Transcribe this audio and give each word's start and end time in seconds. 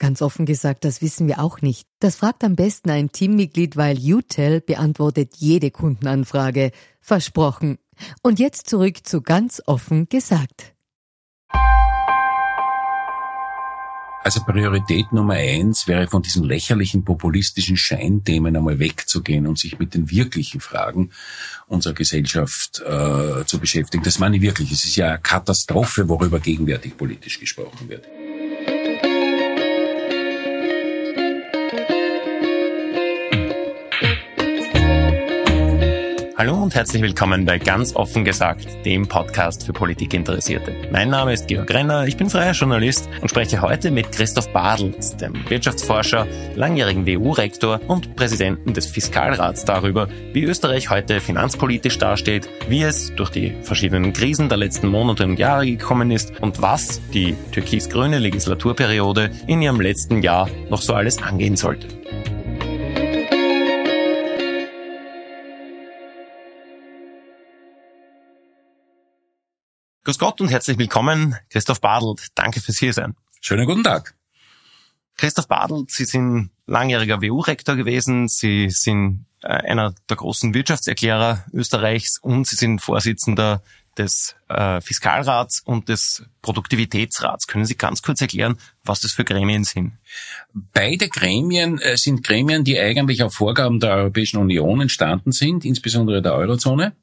Ganz 0.00 0.22
offen 0.22 0.46
gesagt, 0.46 0.86
das 0.86 1.02
wissen 1.02 1.28
wir 1.28 1.40
auch 1.40 1.60
nicht. 1.60 1.86
Das 2.00 2.16
fragt 2.16 2.42
am 2.42 2.56
besten 2.56 2.88
ein 2.88 3.12
Teammitglied, 3.12 3.76
weil 3.76 3.98
UTEL 3.98 4.62
beantwortet 4.62 5.34
jede 5.36 5.70
Kundenanfrage. 5.70 6.72
Versprochen. 7.02 7.76
Und 8.22 8.38
jetzt 8.38 8.70
zurück 8.70 9.06
zu 9.06 9.20
ganz 9.20 9.62
offen 9.66 10.08
gesagt. 10.08 10.72
Also 14.22 14.40
Priorität 14.44 15.12
Nummer 15.12 15.34
eins 15.34 15.86
wäre 15.86 16.06
von 16.06 16.22
diesen 16.22 16.44
lächerlichen 16.44 17.04
populistischen 17.04 17.76
Scheinthemen 17.76 18.56
einmal 18.56 18.78
wegzugehen 18.78 19.46
und 19.46 19.58
sich 19.58 19.78
mit 19.78 19.92
den 19.92 20.10
wirklichen 20.10 20.60
Fragen 20.60 21.10
unserer 21.66 21.94
Gesellschaft 21.94 22.80
äh, 22.80 23.44
zu 23.44 23.58
beschäftigen. 23.58 24.02
Das 24.02 24.18
meine 24.18 24.36
ich 24.36 24.42
wirklich. 24.42 24.72
Es 24.72 24.84
ist 24.84 24.96
ja 24.96 25.08
eine 25.08 25.18
Katastrophe, 25.18 26.08
worüber 26.08 26.40
gegenwärtig 26.40 26.96
politisch 26.96 27.38
gesprochen 27.38 27.88
wird. 27.90 28.06
Hallo 36.40 36.54
und 36.54 36.74
herzlich 36.74 37.02
willkommen 37.02 37.44
bei 37.44 37.58
Ganz 37.58 37.94
offen 37.94 38.24
gesagt, 38.24 38.66
dem 38.86 39.06
Podcast 39.06 39.66
für 39.66 39.74
Politikinteressierte. 39.74 40.74
Mein 40.90 41.10
Name 41.10 41.34
ist 41.34 41.48
Georg 41.48 41.70
Renner, 41.70 42.06
ich 42.06 42.16
bin 42.16 42.30
freier 42.30 42.52
Journalist 42.52 43.10
und 43.20 43.28
spreche 43.28 43.60
heute 43.60 43.90
mit 43.90 44.10
Christoph 44.10 44.50
Badels, 44.50 45.14
dem 45.18 45.34
Wirtschaftsforscher, 45.50 46.26
langjährigen 46.54 47.06
WU-Rektor 47.06 47.82
und 47.88 48.16
Präsidenten 48.16 48.72
des 48.72 48.86
Fiskalrats 48.86 49.66
darüber, 49.66 50.08
wie 50.32 50.44
Österreich 50.44 50.88
heute 50.88 51.20
finanzpolitisch 51.20 51.98
dasteht, 51.98 52.48
wie 52.70 52.84
es 52.84 53.14
durch 53.16 53.28
die 53.28 53.52
verschiedenen 53.60 54.14
Krisen 54.14 54.48
der 54.48 54.56
letzten 54.56 54.88
Monate 54.88 55.24
und 55.24 55.38
Jahre 55.38 55.66
gekommen 55.66 56.10
ist 56.10 56.40
und 56.40 56.62
was 56.62 57.02
die 57.12 57.36
türkis-grüne 57.52 58.18
Legislaturperiode 58.18 59.30
in 59.46 59.60
ihrem 59.60 59.78
letzten 59.82 60.22
Jahr 60.22 60.48
noch 60.70 60.80
so 60.80 60.94
alles 60.94 61.22
angehen 61.22 61.56
sollte. 61.56 61.86
Grüß 70.10 70.18
Gott 70.18 70.40
und 70.40 70.48
herzlich 70.48 70.76
willkommen, 70.76 71.36
Christoph 71.50 71.80
Badelt. 71.80 72.30
Danke 72.34 72.60
fürs 72.60 72.78
Hiersein. 72.78 73.14
Schönen 73.40 73.64
guten 73.64 73.84
Tag. 73.84 74.16
Christoph 75.16 75.46
Badelt, 75.46 75.92
Sie 75.92 76.04
sind 76.04 76.50
langjähriger 76.66 77.22
WU-Rektor 77.22 77.76
gewesen. 77.76 78.26
Sie 78.26 78.70
sind 78.70 79.26
äh, 79.44 79.46
einer 79.46 79.94
der 80.08 80.16
großen 80.16 80.52
Wirtschaftserklärer 80.52 81.44
Österreichs 81.52 82.18
und 82.20 82.48
Sie 82.48 82.56
sind 82.56 82.80
Vorsitzender 82.80 83.62
des 83.96 84.34
äh, 84.48 84.80
Fiskalrats 84.80 85.60
und 85.60 85.88
des 85.88 86.24
Produktivitätsrats. 86.42 87.46
Können 87.46 87.64
Sie 87.64 87.76
ganz 87.76 88.02
kurz 88.02 88.20
erklären, 88.20 88.58
was 88.82 89.02
das 89.02 89.12
für 89.12 89.24
Gremien 89.24 89.62
sind? 89.62 89.92
Beide 90.52 91.08
Gremien 91.08 91.78
äh, 91.78 91.96
sind 91.96 92.24
Gremien, 92.24 92.64
die 92.64 92.80
eigentlich 92.80 93.22
auf 93.22 93.34
Vorgaben 93.34 93.78
der 93.78 93.94
Europäischen 93.94 94.38
Union 94.38 94.80
entstanden 94.80 95.30
sind, 95.30 95.64
insbesondere 95.64 96.20
der 96.20 96.34
Eurozone. 96.34 96.96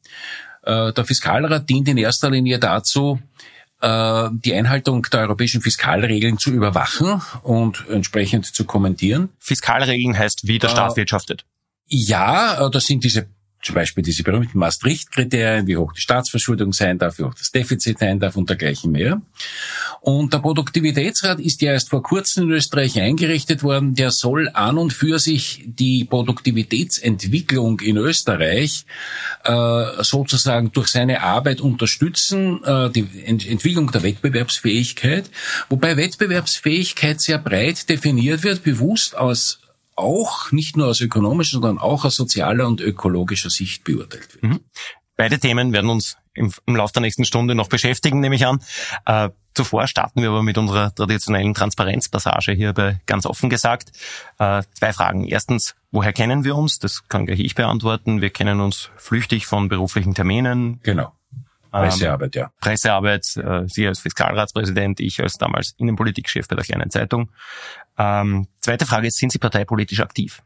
Äh, 0.67 0.91
der 0.91 1.05
Fiskalrat 1.05 1.69
dient 1.69 1.87
in 1.87 1.97
erster 1.97 2.29
Linie 2.29 2.59
dazu, 2.59 3.21
äh, 3.79 4.29
die 4.33 4.53
Einhaltung 4.53 5.03
der 5.03 5.21
europäischen 5.21 5.61
Fiskalregeln 5.61 6.37
zu 6.37 6.51
überwachen 6.51 7.21
und 7.41 7.85
entsprechend 7.89 8.45
zu 8.47 8.65
kommentieren. 8.65 9.29
Fiskalregeln 9.39 10.17
heißt, 10.17 10.45
wie 10.45 10.59
der 10.59 10.67
Staat 10.67 10.93
äh, 10.93 10.97
wirtschaftet. 10.97 11.45
Ja, 11.85 12.69
das 12.69 12.83
sind 12.83 13.05
diese 13.05 13.27
zum 13.61 13.75
Beispiel 13.75 14.03
diese 14.03 14.23
berühmten 14.23 14.59
Maastricht-Kriterien, 14.59 15.67
wie 15.67 15.77
hoch 15.77 15.91
die 15.93 16.01
Staatsverschuldung 16.01 16.73
sein 16.73 16.99
darf, 16.99 17.17
wie 17.17 17.23
hoch 17.23 17.33
das 17.33 17.51
Defizit 17.51 17.99
sein 17.99 18.19
darf 18.19 18.35
und 18.35 18.49
dergleichen 18.49 18.91
mehr. 18.91 19.21
Und 20.01 20.31
der 20.31 20.39
Produktivitätsrat 20.39 21.39
ist 21.39 21.61
ja 21.61 21.71
erst 21.71 21.89
vor 21.89 22.03
kurzem 22.03 22.43
in 22.43 22.51
Österreich 22.51 22.99
eingerichtet 23.01 23.63
worden. 23.63 23.95
Der 23.95 24.11
soll 24.11 24.49
an 24.53 24.77
und 24.77 24.93
für 24.93 25.19
sich 25.19 25.63
die 25.65 26.05
Produktivitätsentwicklung 26.05 27.79
in 27.79 27.97
Österreich 27.97 28.85
äh, 29.43 30.03
sozusagen 30.03 30.71
durch 30.71 30.87
seine 30.87 31.23
Arbeit 31.23 31.59
unterstützen, 31.59 32.63
äh, 32.63 32.89
die 32.91 33.07
Ent 33.25 33.47
Entwicklung 33.47 33.91
der 33.91 34.03
Wettbewerbsfähigkeit, 34.03 35.29
wobei 35.69 35.97
Wettbewerbsfähigkeit 35.97 37.19
sehr 37.19 37.39
breit 37.39 37.89
definiert 37.89 38.43
wird, 38.43 38.63
bewusst 38.63 39.17
aus 39.17 39.59
auch 39.97 40.51
nicht 40.51 40.77
nur 40.77 40.87
aus 40.87 41.01
ökonomischer, 41.01 41.53
sondern 41.53 41.77
auch 41.79 42.05
aus 42.05 42.15
sozialer 42.15 42.67
und 42.67 42.81
ökologischer 42.81 43.49
Sicht 43.49 43.83
beurteilt 43.83 44.33
wird. 44.35 44.43
Mhm. 44.43 44.59
Beide 45.15 45.39
Themen 45.39 45.73
werden 45.73 45.89
uns 45.89 46.15
im, 46.35 46.53
im 46.67 46.75
Laufe 46.75 46.93
der 46.93 47.01
nächsten 47.01 47.25
Stunde 47.25 47.55
noch 47.55 47.67
beschäftigen, 47.67 48.19
nehme 48.19 48.35
ich 48.35 48.45
an. 48.45 48.59
Äh, 49.05 49.29
zuvor 49.55 49.87
starten 49.87 50.21
wir 50.21 50.29
aber 50.29 50.43
mit 50.43 50.59
unserer 50.59 50.93
traditionellen 50.93 51.55
Transparenzpassage 51.55 52.51
hier 52.51 52.73
bei 52.73 53.01
ganz 53.07 53.25
offen 53.25 53.49
gesagt. 53.49 53.91
Äh, 54.37 54.61
zwei 54.73 54.93
Fragen. 54.93 55.25
Erstens, 55.25 55.75
woher 55.91 56.13
kennen 56.13 56.43
wir 56.43 56.55
uns? 56.55 56.77
Das 56.77 57.07
kann 57.07 57.25
gleich 57.25 57.39
ich 57.39 57.55
beantworten. 57.55 58.21
Wir 58.21 58.29
kennen 58.29 58.61
uns 58.61 58.91
flüchtig 58.97 59.47
von 59.47 59.67
beruflichen 59.67 60.13
Terminen. 60.13 60.79
Genau. 60.83 61.11
Pressearbeit, 61.71 62.35
ja. 62.35 62.51
Pressearbeit, 62.61 63.37
äh, 63.37 63.67
Sie 63.67 63.87
als 63.87 63.99
Fiskalratspräsident, 63.99 64.99
ich 64.99 65.21
als 65.21 65.33
damals 65.33 65.73
Innenpolitikchef 65.77 66.47
bei 66.47 66.55
der 66.55 66.63
kleinen 66.63 66.89
Zeitung. 66.89 67.31
Ähm, 67.97 68.47
zweite 68.67 68.85
Frage 68.85 69.07
ist, 69.07 69.17
sind 69.17 69.31
Sie 69.31 69.39
parteipolitisch 69.39 70.01
aktiv? 70.01 70.41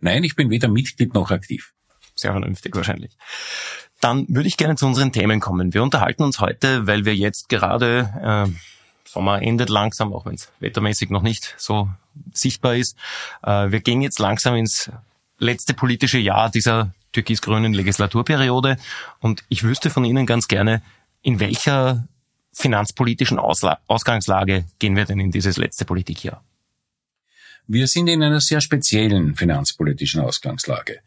Nein, 0.00 0.24
ich 0.24 0.34
bin 0.34 0.50
weder 0.50 0.66
Mitglied 0.66 1.14
noch 1.14 1.30
aktiv. 1.30 1.72
Sehr 2.16 2.32
vernünftig 2.32 2.74
wahrscheinlich. 2.74 3.12
Dann 4.00 4.26
würde 4.28 4.48
ich 4.48 4.56
gerne 4.56 4.74
zu 4.74 4.86
unseren 4.86 5.12
Themen 5.12 5.38
kommen. 5.38 5.72
Wir 5.72 5.84
unterhalten 5.84 6.24
uns 6.24 6.40
heute, 6.40 6.88
weil 6.88 7.04
wir 7.04 7.14
jetzt 7.14 7.48
gerade, 7.48 8.48
äh, 8.48 9.08
Sommer 9.08 9.40
endet 9.40 9.68
langsam, 9.68 10.12
auch 10.12 10.26
wenn 10.26 10.34
es 10.34 10.50
wettermäßig 10.58 11.10
noch 11.10 11.22
nicht 11.22 11.54
so 11.56 11.88
sichtbar 12.32 12.74
ist. 12.74 12.96
Äh, 13.44 13.70
wir 13.70 13.80
gehen 13.80 14.02
jetzt 14.02 14.18
langsam 14.18 14.56
ins 14.56 14.90
letzte 15.38 15.74
politische 15.74 16.18
Jahr 16.18 16.50
dieser 16.50 16.92
türkis-grünen 17.12 17.72
Legislaturperiode. 17.72 18.78
Und 19.20 19.44
ich 19.48 19.62
wüsste 19.62 19.90
von 19.90 20.04
Ihnen 20.04 20.26
ganz 20.26 20.48
gerne, 20.48 20.82
in 21.22 21.38
welcher 21.38 22.08
finanzpolitischen 22.52 23.38
Ausla 23.38 23.78
Ausgangslage 23.86 24.64
gehen 24.80 24.96
wir 24.96 25.04
denn 25.04 25.20
in 25.20 25.30
dieses 25.30 25.56
letzte 25.56 25.84
Politikjahr? 25.84 26.42
Wir 27.66 27.86
sind 27.86 28.08
in 28.08 28.22
einer 28.22 28.40
sehr 28.40 28.60
speziellen 28.60 29.36
finanzpolitischen 29.36 30.20
Ausgangslage. 30.20 31.00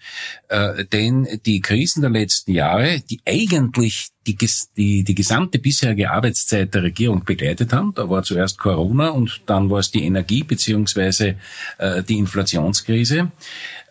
Äh, 0.47 0.85
denn 0.85 1.28
die 1.45 1.62
Krisen 1.62 2.01
der 2.01 2.09
letzten 2.09 2.51
Jahre, 2.51 3.00
die 3.01 3.22
eigentlich 3.25 4.09
die, 4.25 4.35
die, 4.75 5.03
die 5.03 5.16
gesamte 5.16 5.59
bisherige 5.59 6.09
Arbeitszeit 6.09 6.73
der 6.73 6.81
Regierung 6.81 7.23
begleitet 7.23 7.73
haben, 7.73 7.94
da 7.94 8.09
war 8.09 8.23
zuerst 8.23 8.57
Corona 8.57 9.09
und 9.09 9.41
dann 9.46 9.69
war 9.69 9.79
es 9.79 9.91
die 9.91 10.03
Energie 10.03 10.44
beziehungsweise 10.44 11.35
äh, 11.78 12.02
die 12.02 12.17
Inflationskrise. 12.17 13.31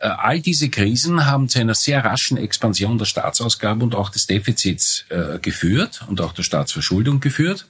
Äh, 0.00 0.08
all 0.08 0.40
diese 0.40 0.68
Krisen 0.68 1.24
haben 1.24 1.48
zu 1.48 1.60
einer 1.60 1.74
sehr 1.74 2.04
raschen 2.04 2.36
Expansion 2.36 2.98
der 2.98 3.06
Staatsausgaben 3.06 3.82
und 3.82 3.94
auch 3.94 4.10
des 4.10 4.26
Defizits 4.26 5.04
äh, 5.08 5.38
geführt 5.38 6.04
und 6.08 6.20
auch 6.20 6.32
der 6.32 6.42
Staatsverschuldung 6.42 7.20
geführt. 7.20 7.66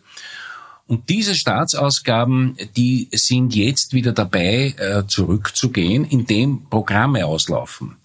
Und 0.86 1.08
diese 1.08 1.34
Staatsausgaben, 1.34 2.56
die 2.76 3.08
sind 3.12 3.54
jetzt 3.54 3.92
wieder 3.92 4.12
dabei, 4.12 4.74
äh, 4.78 5.06
zurückzugehen, 5.06 6.04
indem 6.04 6.66
Programme 6.70 7.26
auslaufen. 7.26 7.96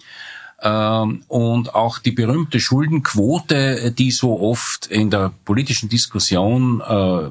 Ähm, 0.62 1.24
und 1.28 1.76
auch 1.76 2.00
die 2.00 2.12
berühmte 2.12 2.60
Schuldenquote, 2.60 3.92
die 3.92 4.12
so 4.12 4.40
oft 4.40 4.88
in 4.88 5.10
der 5.10 5.32
politischen 5.46 5.90
Diskussion 5.90 6.82
äh, 6.82 7.30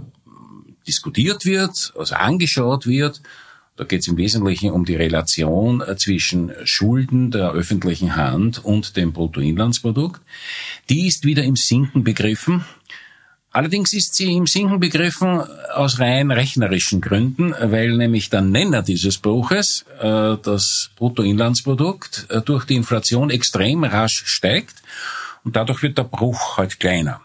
diskutiert 0.87 1.45
wird, 1.45 1.93
also 1.97 2.15
angeschaut 2.15 2.87
wird, 2.87 3.21
da 3.77 3.85
geht 3.85 4.01
es 4.01 4.09
im 4.09 4.19
Wesentlichen 4.19 4.73
um 4.73 4.85
die 4.85 4.97
Relation 4.97 5.81
äh, 5.81 5.97
zwischen 5.97 6.53
Schulden 6.65 7.31
der 7.31 7.53
öffentlichen 7.53 8.15
Hand 8.15 8.63
und 8.63 8.97
dem 8.97 9.13
Bruttoinlandsprodukt. 9.13 10.21
Die 10.91 11.07
ist 11.07 11.25
wieder 11.25 11.45
im 11.45 11.57
Sinken 11.57 12.05
begriffen. 12.05 12.65
Allerdings 13.53 13.93
ist 13.93 14.15
sie 14.15 14.33
im 14.33 14.47
Sinken 14.47 14.79
begriffen 14.79 15.41
aus 15.75 15.99
rein 15.99 16.31
rechnerischen 16.31 17.01
Gründen, 17.01 17.53
weil 17.53 17.97
nämlich 17.97 18.31
der 18.31 18.43
Nenner 18.43 18.83
dieses 18.83 19.19
Bruches, 19.19 19.85
äh, 19.99 20.37
das 20.41 20.91
Bruttoinlandsprodukt, 20.97 22.27
äh, 22.31 22.43
durch 22.43 22.65
die 22.65 22.77
Inflation 22.77 23.29
extrem 23.31 23.83
rasch 23.83 24.23
steigt 24.27 24.77
und 25.45 25.57
dadurch 25.57 25.83
wird 25.83 25.99
der 25.99 26.05
Bruch 26.05 26.59
halt 26.59 26.79
kleiner. 26.79 27.23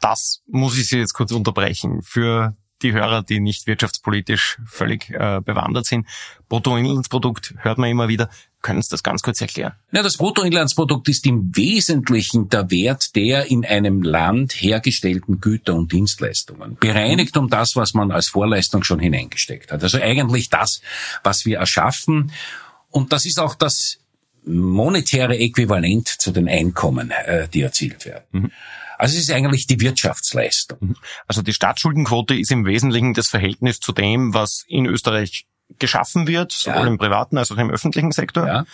Das 0.00 0.42
muss 0.46 0.78
ich 0.78 0.88
Sie 0.88 0.98
jetzt 0.98 1.14
kurz 1.14 1.32
unterbrechen. 1.32 2.02
Für 2.02 2.54
die 2.84 2.92
Hörer, 2.92 3.22
die 3.22 3.40
nicht 3.40 3.66
wirtschaftspolitisch 3.66 4.58
völlig 4.66 5.10
äh, 5.10 5.40
bewandert 5.44 5.86
sind. 5.86 6.06
Bruttoinlandsprodukt 6.48 7.54
hört 7.58 7.78
man 7.78 7.90
immer 7.90 8.08
wieder. 8.08 8.30
Können 8.62 8.80
Sie 8.80 8.88
das 8.90 9.02
ganz 9.02 9.22
kurz 9.22 9.40
erklären? 9.40 9.72
Ja, 9.92 10.02
das 10.02 10.16
Bruttoinlandsprodukt 10.16 11.08
ist 11.08 11.26
im 11.26 11.54
Wesentlichen 11.56 12.48
der 12.48 12.70
Wert 12.70 13.16
der 13.16 13.50
in 13.50 13.66
einem 13.66 14.02
Land 14.02 14.52
hergestellten 14.52 15.40
Güter 15.40 15.74
und 15.74 15.92
Dienstleistungen. 15.92 16.76
Bereinigt 16.76 17.36
um 17.36 17.50
das, 17.50 17.76
was 17.76 17.92
man 17.94 18.10
als 18.12 18.28
Vorleistung 18.28 18.84
schon 18.84 19.00
hineingesteckt 19.00 19.72
hat. 19.72 19.82
Also 19.82 19.98
eigentlich 19.98 20.48
das, 20.48 20.80
was 21.22 21.44
wir 21.44 21.58
erschaffen. 21.58 22.32
Und 22.90 23.12
das 23.12 23.26
ist 23.26 23.40
auch 23.40 23.54
das 23.54 23.98
monetäre 24.46 25.38
Äquivalent 25.38 26.08
zu 26.08 26.30
den 26.30 26.48
Einkommen, 26.48 27.10
äh, 27.10 27.48
die 27.48 27.62
erzielt 27.62 28.06
werden. 28.06 28.24
Mhm. 28.32 28.50
Also 28.98 29.16
es 29.16 29.24
ist 29.24 29.30
eigentlich 29.30 29.66
die 29.66 29.80
Wirtschaftsleistung. 29.80 30.78
Mhm. 30.80 30.96
Also 31.26 31.42
die 31.42 31.52
Staatsschuldenquote 31.52 32.34
ist 32.34 32.50
im 32.50 32.64
Wesentlichen 32.64 33.14
das 33.14 33.28
Verhältnis 33.28 33.80
zu 33.80 33.92
dem, 33.92 34.34
was 34.34 34.64
in 34.68 34.86
Österreich 34.86 35.46
geschaffen 35.78 36.26
wird, 36.26 36.52
sowohl 36.52 36.82
ja. 36.82 36.86
im 36.86 36.98
privaten 36.98 37.38
als 37.38 37.50
auch 37.50 37.58
im 37.58 37.70
öffentlichen 37.70 38.12
Sektor, 38.12 38.46
ja. 38.46 38.64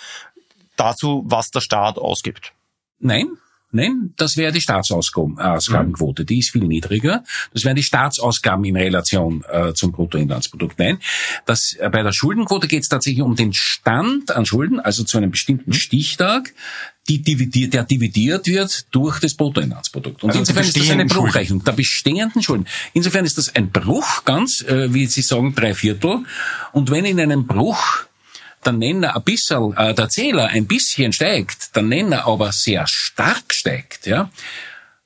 dazu, 0.76 1.24
was 1.26 1.50
der 1.50 1.60
Staat 1.60 1.98
ausgibt. 1.98 2.52
Nein, 2.98 3.38
Nein, 3.72 4.14
das 4.16 4.36
wäre 4.36 4.50
die 4.50 4.60
Staatsausgabenquote. 4.60 6.24
Die 6.24 6.40
ist 6.40 6.50
viel 6.50 6.64
niedriger. 6.64 7.22
Das 7.52 7.64
wären 7.64 7.76
die 7.76 7.84
Staatsausgaben 7.84 8.64
in 8.64 8.76
Relation 8.76 9.44
äh, 9.48 9.74
zum 9.74 9.92
Bruttoinlandsprodukt. 9.92 10.78
Nein, 10.78 10.98
das, 11.46 11.74
äh, 11.74 11.88
bei 11.88 12.02
der 12.02 12.12
Schuldenquote 12.12 12.66
geht 12.66 12.82
es 12.82 12.88
tatsächlich 12.88 13.22
um 13.22 13.36
den 13.36 13.52
Stand 13.52 14.32
an 14.32 14.44
Schulden, 14.44 14.80
also 14.80 15.04
zu 15.04 15.18
einem 15.18 15.30
bestimmten 15.30 15.72
Stichtag, 15.72 16.52
die 17.10 17.22
dividiert, 17.22 17.74
der 17.74 17.82
dividiert 17.82 18.46
wird 18.46 18.86
durch 18.94 19.18
das 19.18 19.34
Bruttoinlandsprodukt. 19.34 20.22
Und 20.22 20.30
also 20.30 20.40
insofern 20.40 20.64
ist 20.64 20.76
das 20.76 20.90
eine 20.90 21.06
Bruchrechnung 21.06 21.64
der 21.64 21.72
bestehenden 21.72 22.40
Schulden. 22.40 22.66
Insofern 22.92 23.24
ist 23.24 23.36
das 23.36 23.54
ein 23.56 23.70
Bruch, 23.70 24.24
ganz, 24.24 24.62
äh, 24.62 24.94
wie 24.94 25.06
Sie 25.06 25.22
sagen, 25.22 25.52
drei 25.54 25.74
Viertel. 25.74 26.24
Und 26.72 26.90
wenn 26.90 27.04
in 27.04 27.18
einem 27.18 27.48
Bruch 27.48 28.04
der 28.64 28.74
Nenner 28.74 29.16
ein 29.16 29.24
bisschen, 29.24 29.76
äh, 29.76 29.92
der 29.92 30.08
Zähler 30.08 30.48
ein 30.48 30.66
bisschen 30.66 31.12
steigt, 31.12 31.74
der 31.74 31.82
Nenner 31.82 32.26
aber 32.26 32.52
sehr 32.52 32.86
stark 32.86 33.52
steigt, 33.52 34.06
ja, 34.06 34.30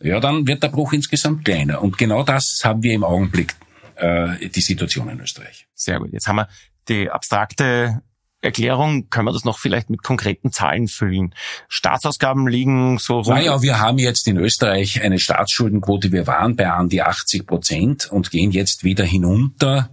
ja, 0.00 0.20
dann 0.20 0.46
wird 0.46 0.62
der 0.62 0.68
Bruch 0.68 0.92
insgesamt 0.92 1.46
kleiner. 1.46 1.80
Und 1.80 1.96
genau 1.96 2.22
das 2.22 2.60
haben 2.64 2.82
wir 2.82 2.92
im 2.92 3.04
Augenblick, 3.04 3.54
äh, 3.96 4.48
die 4.50 4.60
Situation 4.60 5.08
in 5.08 5.20
Österreich. 5.20 5.66
Sehr 5.74 6.00
gut. 6.00 6.12
Jetzt 6.12 6.28
haben 6.28 6.36
wir 6.36 6.48
die 6.86 7.08
abstrakte 7.08 8.02
Erklärung, 8.44 9.08
können 9.10 9.26
wir 9.26 9.32
das 9.32 9.44
noch 9.44 9.58
vielleicht 9.58 9.90
mit 9.90 10.02
konkreten 10.02 10.52
Zahlen 10.52 10.88
füllen? 10.88 11.34
Staatsausgaben 11.68 12.46
liegen 12.46 12.98
so 12.98 13.16
rund. 13.16 13.28
Naja, 13.28 13.62
wir 13.62 13.80
haben 13.80 13.98
jetzt 13.98 14.28
in 14.28 14.36
Österreich 14.36 15.02
eine 15.02 15.18
Staatsschuldenquote. 15.18 16.12
Wir 16.12 16.26
waren 16.26 16.56
bei 16.56 16.70
an 16.70 16.88
die 16.88 17.02
80 17.02 17.46
Prozent 17.46 18.10
und 18.10 18.30
gehen 18.30 18.50
jetzt 18.50 18.84
wieder 18.84 19.04
hinunter 19.04 19.90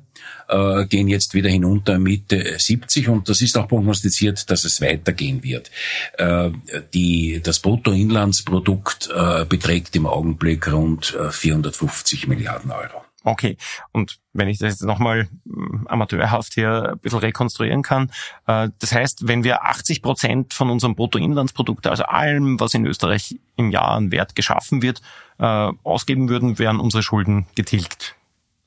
äh, 0.51 0.85
gehen 0.85 1.07
jetzt 1.07 1.33
wieder 1.33 1.49
hinunter 1.49 1.97
Mitte 1.97 2.55
70 2.57 3.07
und 3.09 3.29
das 3.29 3.41
ist 3.41 3.57
auch 3.57 3.67
prognostiziert, 3.67 4.49
dass 4.49 4.65
es 4.65 4.81
weitergehen 4.81 5.43
wird. 5.43 5.71
Äh, 6.17 6.51
die, 6.93 7.41
das 7.41 7.59
Bruttoinlandsprodukt 7.59 9.09
äh, 9.15 9.45
beträgt 9.45 9.95
im 9.95 10.05
Augenblick 10.05 10.71
rund 10.71 11.17
450 11.31 12.23
äh, 12.23 12.27
Milliarden 12.27 12.71
Euro. 12.71 13.03
Okay. 13.23 13.57
Und 13.91 14.19
wenn 14.33 14.47
ich 14.47 14.57
das 14.57 14.73
jetzt 14.73 14.83
nochmal 14.83 15.29
hm, 15.45 15.87
amateurhaft 15.87 16.53
hier 16.53 16.91
ein 16.93 16.99
bisschen 16.99 17.19
rekonstruieren 17.19 17.83
kann, 17.83 18.11
äh, 18.47 18.69
das 18.79 18.93
heißt, 18.93 19.27
wenn 19.27 19.43
wir 19.43 19.63
80 19.63 20.01
Prozent 20.01 20.53
von 20.53 20.69
unserem 20.69 20.95
Bruttoinlandsprodukt, 20.95 21.87
also 21.87 22.03
allem, 22.03 22.59
was 22.59 22.73
in 22.73 22.85
Österreich 22.85 23.39
im 23.57 23.71
Jahr 23.71 23.89
an 23.91 24.11
Wert 24.11 24.35
geschaffen 24.35 24.81
wird, 24.81 25.01
äh, 25.37 25.43
ausgeben 25.83 26.29
würden, 26.29 26.57
wären 26.57 26.79
unsere 26.79 27.03
Schulden 27.03 27.45
getilgt 27.55 28.15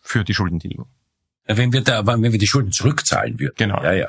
für 0.01 0.23
die 0.23 0.35
Schuldentilgung. 0.35 0.87
Wenn 1.47 1.73
wir 1.73 1.83
da, 1.83 2.06
wenn 2.06 2.23
wir 2.23 2.39
die 2.39 2.47
Schulden 2.47 2.73
zurückzahlen 2.73 3.39
würden. 3.39 3.55
Genau. 3.56 3.83
Ja, 3.83 3.93
ja. 3.93 4.09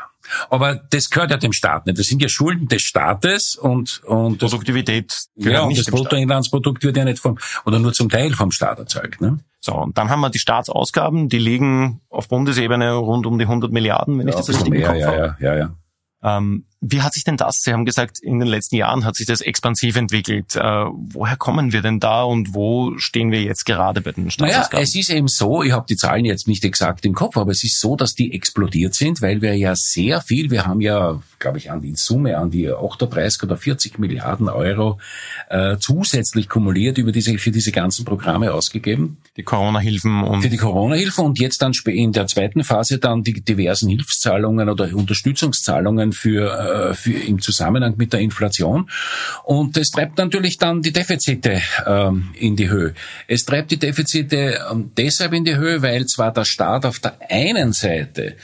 Aber 0.50 0.75
das 0.75 1.09
gehört 1.09 1.31
ja 1.31 1.38
dem 1.38 1.51
Staat 1.51 1.86
nicht. 1.86 2.00
Das 2.00 2.07
sind 2.07 2.21
ja 2.21 2.30
Schulden 2.30 2.68
des 2.68 2.81
Staates 2.81 3.56
und, 3.56 4.01
und 4.06 4.38
Produktivität. 4.38 5.13
Ja, 5.36 5.63
und 5.63 5.77
das 5.77 5.86
Bruttoinlandsprodukt 5.88 6.83
wird 6.83 6.95
ja 6.95 7.03
nicht 7.03 7.19
vom, 7.19 7.38
oder 7.65 7.80
nur 7.80 7.94
zum 7.94 8.09
Teil 8.09 8.33
vom 8.33 8.51
Staat 8.51 8.80
erzeugt, 8.80 9.19
ne? 9.21 9.39
So, 9.65 9.73
und 9.73 9.97
dann 9.97 10.12
haben 10.12 10.21
wir 10.21 10.29
die 10.29 10.38
Staatsausgaben, 10.38 11.27
die 11.27 11.39
liegen 11.39 12.00
auf 12.09 12.27
Bundesebene 12.27 12.94
rund 12.94 13.25
um 13.25 13.39
die 13.39 13.45
100 13.45 13.71
Milliarden, 13.71 14.19
wenn 14.19 14.27
ja, 14.27 14.29
ich 14.29 14.35
das 14.35 14.50
richtig 14.50 14.71
im 14.71 14.83
Kopf 14.83 14.95
ja, 14.95 15.07
habe. 15.07 15.35
Ja, 15.39 15.56
ja, 15.56 15.57
ja. 15.57 16.38
Ähm, 16.38 16.65
wie 16.81 17.01
hat 17.01 17.13
sich 17.13 17.24
denn 17.24 17.38
das? 17.38 17.62
Sie 17.62 17.74
haben 17.74 17.86
gesagt, 17.86 18.19
in 18.22 18.39
den 18.39 18.48
letzten 18.48 18.75
Jahren 18.75 19.06
hat 19.06 19.16
sich 19.16 19.25
das 19.25 19.42
expansiv 19.42 19.95
entwickelt. 19.95 20.56
Äh, 20.56 20.62
woher 20.62 21.36
kommen 21.38 21.72
wir 21.74 21.81
denn 21.81 22.00
da 22.00 22.24
und 22.24 22.54
wo 22.54 22.98
stehen 22.98 23.31
wir 23.31 23.42
jetzt 23.42 23.66
gerade 23.66 24.01
bei 24.01 24.12
den 24.12 24.30
Staatsausgaben? 24.30 24.69
Naja, 24.72 24.83
es 24.83 24.95
ist 24.95 25.10
eben 25.10 25.27
so, 25.27 25.63
ich 25.63 25.72
habe 25.72 25.86
die 25.88 25.95
Zahlen 25.95 26.25
jetzt 26.25 26.48
nicht 26.48 26.63
exakt 26.66 27.06
im 27.06 27.13
Kopf, 27.13 27.38
aber 27.38 27.51
es 27.51 27.63
ist 27.63 27.80
so, 27.80 27.95
dass 27.95 28.13
die 28.13 28.33
explodiert 28.33 28.94
sind, 28.94 29.22
weil 29.22 29.42
wir 29.42 29.56
ja 29.56 29.75
sehr 29.75 30.22
viel, 30.22 30.51
wir 30.51 30.68
haben 30.68 30.81
ja, 30.81 31.22
glaube 31.39 31.57
ich, 31.57 31.72
an 31.72 31.81
die 31.81 31.95
Summe, 31.95 32.38
an 32.38 32.51
die 32.51 32.69
38 32.69 33.44
oder 33.44 33.57
40 33.57 33.98
Milliarden 33.98 34.50
Euro 34.50 35.00
äh, 35.50 35.78
zusätzlich 35.78 36.50
kumuliert 36.50 36.98
über 36.98 37.12
diese, 37.12 37.38
für 37.38 37.51
diese 37.51 37.71
ganzen 37.71 38.06
Programme 38.06 38.54
ausgegeben. 38.54 39.18
Die 39.38 39.44
Corona-Hilfen 39.44 40.24
und... 40.24 40.42
Für 40.42 40.50
die 40.50 40.57
Corona-Hilfen 40.57 41.25
und 41.25 41.39
jetzt 41.39 41.62
dann 41.62 41.71
in 41.86 42.12
der 42.12 42.28
zweiten 42.28 42.63
Phase 42.63 43.00
dann 43.00 43.24
die 43.24 43.42
diversen 43.42 43.89
Hilfszahlungen 43.89 44.69
oder 44.69 44.94
Unterstützungszahlungen 44.94 46.12
für, 46.12 46.64
äh, 46.65 46.94
für 46.94 47.13
im 47.13 47.39
Zusammenhang 47.39 47.95
mit 47.97 48.13
der 48.13 48.19
Inflation. 48.19 48.89
Und 49.44 49.77
es 49.77 49.89
treibt 49.91 50.17
natürlich 50.17 50.57
dann 50.57 50.81
die 50.81 50.91
Defizite 50.91 51.62
ähm, 51.85 52.29
in 52.35 52.56
die 52.56 52.69
Höhe. 52.69 52.94
Es 53.27 53.45
treibt 53.45 53.71
die 53.71 53.79
Defizite 53.79 54.59
ähm, 54.71 54.91
deshalb 54.97 55.33
in 55.33 55.45
die 55.45 55.56
Höhe, 55.56 55.81
weil 55.81 56.06
zwar 56.06 56.31
der 56.33 56.45
Staat 56.45 56.85
auf 56.85 57.00
der 57.00 57.17
einen 57.29 57.73
Seite 57.73 58.35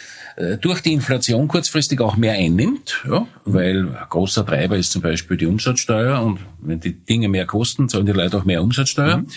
durch 0.61 0.81
die 0.81 0.93
Inflation 0.93 1.47
kurzfristig 1.47 1.99
auch 2.01 2.15
mehr 2.15 2.33
einnimmt, 2.33 3.03
ja, 3.07 3.27
weil 3.45 3.87
ein 3.87 3.97
großer 4.09 4.45
Treiber 4.45 4.77
ist 4.77 4.91
zum 4.91 5.01
Beispiel 5.01 5.37
die 5.37 5.45
Umsatzsteuer 5.45 6.21
und 6.21 6.39
wenn 6.59 6.79
die 6.79 6.93
Dinge 6.93 7.27
mehr 7.27 7.45
kosten, 7.45 7.89
zahlen 7.89 8.05
die 8.05 8.11
Leute 8.11 8.37
auch 8.37 8.45
mehr 8.45 8.61
Umsatzsteuer. 8.61 9.17
Mhm. 9.17 9.27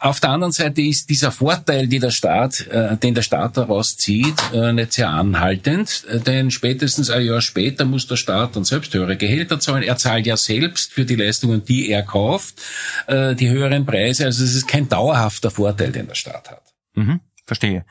Auf 0.00 0.20
der 0.20 0.30
anderen 0.30 0.52
Seite 0.52 0.82
ist 0.82 1.08
dieser 1.10 1.30
Vorteil, 1.30 1.86
die 1.86 1.98
der 1.98 2.10
Staat, 2.10 2.66
äh, 2.66 2.96
den 2.96 3.14
der 3.14 3.22
Staat 3.22 3.56
daraus 3.56 3.96
zieht, 3.96 4.36
äh, 4.52 4.72
nicht 4.72 4.92
sehr 4.92 5.10
anhaltend, 5.10 6.04
äh, 6.08 6.20
denn 6.20 6.50
spätestens 6.50 7.10
ein 7.10 7.24
Jahr 7.24 7.40
später 7.40 7.84
muss 7.84 8.06
der 8.06 8.16
Staat 8.16 8.56
dann 8.56 8.64
selbst 8.64 8.92
höhere 8.94 9.16
Gehälter 9.16 9.60
zahlen. 9.60 9.82
Er 9.82 9.96
zahlt 9.96 10.26
ja 10.26 10.36
selbst 10.36 10.92
für 10.92 11.04
die 11.04 11.16
Leistungen, 11.16 11.64
die 11.64 11.90
er 11.90 12.02
kauft, 12.02 12.60
äh, 13.06 13.34
die 13.34 13.48
höheren 13.48 13.86
Preise. 13.86 14.24
Also 14.24 14.44
es 14.44 14.54
ist 14.54 14.68
kein 14.68 14.88
dauerhafter 14.88 15.50
Vorteil, 15.50 15.92
den 15.92 16.08
der 16.08 16.14
Staat 16.14 16.50
hat. 16.50 16.62
Mhm, 16.94 17.20
verstehe. 17.44 17.84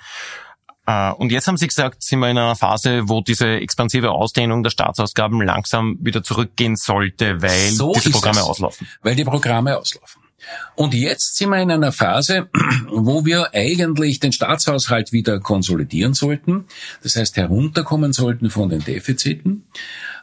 Äh, 0.85 1.11
und 1.13 1.31
jetzt 1.31 1.47
haben 1.47 1.57
Sie 1.57 1.67
gesagt, 1.67 2.03
sind 2.03 2.19
wir 2.19 2.29
in 2.29 2.37
einer 2.37 2.55
Phase, 2.55 3.09
wo 3.09 3.21
diese 3.21 3.47
expansive 3.47 4.11
Ausdehnung 4.11 4.63
der 4.63 4.69
Staatsausgaben 4.69 5.41
langsam 5.41 5.97
wieder 5.99 6.23
zurückgehen 6.23 6.75
sollte, 6.75 7.41
weil 7.41 7.71
so 7.71 7.93
diese 7.93 8.11
Programme 8.11 8.39
es, 8.39 8.45
auslaufen. 8.45 8.87
Weil 9.01 9.15
die 9.15 9.23
Programme 9.23 9.77
auslaufen. 9.77 10.21
Und 10.75 10.93
jetzt 10.93 11.37
sind 11.37 11.49
wir 11.49 11.61
in 11.61 11.71
einer 11.71 11.91
Phase, 11.91 12.49
wo 12.87 13.25
wir 13.25 13.53
eigentlich 13.53 14.19
den 14.19 14.31
Staatshaushalt 14.31 15.11
wieder 15.11 15.39
konsolidieren 15.39 16.13
sollten. 16.13 16.65
Das 17.01 17.15
heißt, 17.15 17.37
herunterkommen 17.37 18.13
sollten 18.13 18.49
von 18.49 18.69
den 18.69 18.83
Defiziten. 18.83 19.65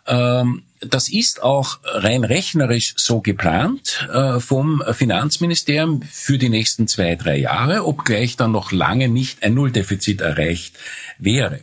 Ähm, 0.07 0.63
das 0.87 1.09
ist 1.09 1.43
auch 1.43 1.79
rein 1.85 2.25
rechnerisch 2.25 2.95
so 2.97 3.21
geplant 3.21 4.09
äh, 4.13 4.41
vom 4.41 4.83
Finanzministerium 4.93 6.03
für 6.03 6.39
die 6.39 6.49
nächsten 6.49 6.89
zwei, 6.89 7.15
drei 7.15 7.39
Jahre, 7.39 7.87
obgleich 7.87 8.37
dann 8.37 8.53
noch 8.53 8.73
lange 8.73 9.09
nicht 9.09 9.43
ein 9.43 9.55
Nulldefizit 9.55 10.21
erreicht 10.21 10.79
wäre. 11.19 11.61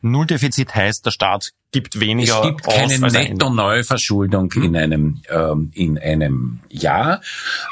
Nulldefizit 0.00 0.74
heißt, 0.74 1.04
der 1.04 1.10
Staat 1.10 1.50
gibt 1.72 1.98
weniger 1.98 2.40
Es 2.40 2.42
gibt 2.46 2.64
keine 2.64 2.98
Netto-Neuverschuldung 2.98 4.52
in 4.52 4.76
einem, 4.76 5.22
ähm, 5.28 5.70
in 5.74 5.98
einem 5.98 6.60
Jahr. 6.68 7.20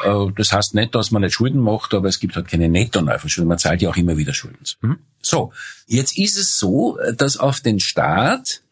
Äh, 0.05 0.27
das 0.37 0.53
heißt 0.53 0.75
nicht, 0.75 0.95
dass 0.95 1.13
man 1.13 1.23
nicht 1.23 1.35
Schulden 1.35 1.61
macht, 1.61 1.95
aber 1.95 2.09
es 2.09 2.19
gibt 2.19 2.35
halt 2.35 2.49
keine 2.49 2.69
Netto-Neuverschuldung. 2.69 3.49
Man 3.49 3.59
zahlt 3.59 3.81
ja 3.83 3.89
auch 3.89 3.97
immer 3.97 4.17
wieder 4.17 4.35
Schulden. 4.35 4.65
Hm. 4.81 4.99
So, 5.23 5.53
jetzt 5.87 6.19
ist 6.19 6.37
es 6.37 6.57
so, 6.57 6.99
dass 7.17 7.37
auf 7.37 7.61
den 7.61 7.79
Staat 7.81 8.63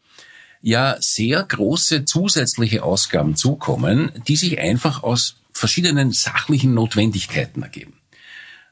ja 0.65 0.97
sehr 0.99 1.43
große 1.43 2.05
zusätzliche 2.05 2.81
Ausgaben 2.81 3.35
zukommen, 3.35 4.11
die 4.27 4.35
sich 4.35 4.59
einfach 4.59 5.03
aus 5.03 5.35
verschiedenen 5.51 6.11
sachlichen 6.11 6.73
Notwendigkeiten 6.73 7.61
ergeben. 7.61 7.93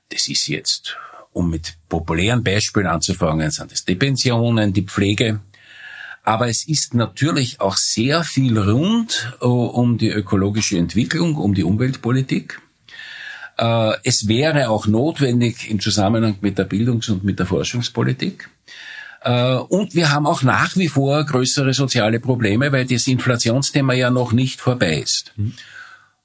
Das 0.09 0.27
ist 0.27 0.47
jetzt, 0.47 0.97
um 1.33 1.51
mit 1.51 1.75
populären 1.89 2.43
Beispielen 2.43 2.87
anzufangen, 2.87 3.51
sind 3.51 3.71
es 3.71 3.85
die 3.85 3.93
Pensionen, 3.93 4.73
die 4.73 4.81
Pflege, 4.81 5.41
aber 6.23 6.47
es 6.49 6.67
ist 6.67 6.95
natürlich 6.95 7.61
auch 7.61 7.77
sehr 7.77 8.23
viel 8.23 8.57
rund 8.57 9.37
uh, 9.39 9.45
um 9.45 9.99
die 9.99 10.09
ökologische 10.09 10.79
Entwicklung, 10.79 11.35
um 11.35 11.53
die 11.53 11.63
Umweltpolitik. 11.63 12.59
Äh, 13.59 13.97
es 14.03 14.27
wäre 14.27 14.69
auch 14.69 14.87
notwendig 14.87 15.69
im 15.69 15.79
Zusammenhang 15.79 16.37
mit 16.41 16.57
der 16.57 16.63
Bildungs- 16.63 17.09
und 17.09 17.23
mit 17.23 17.37
der 17.37 17.45
Forschungspolitik. 17.45 18.49
Äh, 19.23 19.55
und 19.55 19.95
wir 19.95 20.11
haben 20.11 20.27
auch 20.27 20.43
nach 20.43 20.75
wie 20.75 20.89
vor 20.89 21.23
größere 21.23 21.73
soziale 21.73 22.19
Probleme, 22.19 22.71
weil 22.71 22.85
das 22.85 23.07
Inflationsthema 23.07 23.93
ja 23.93 24.09
noch 24.09 24.31
nicht 24.31 24.61
vorbei 24.61 24.99
ist. 24.99 25.33
Mhm. 25.35 25.53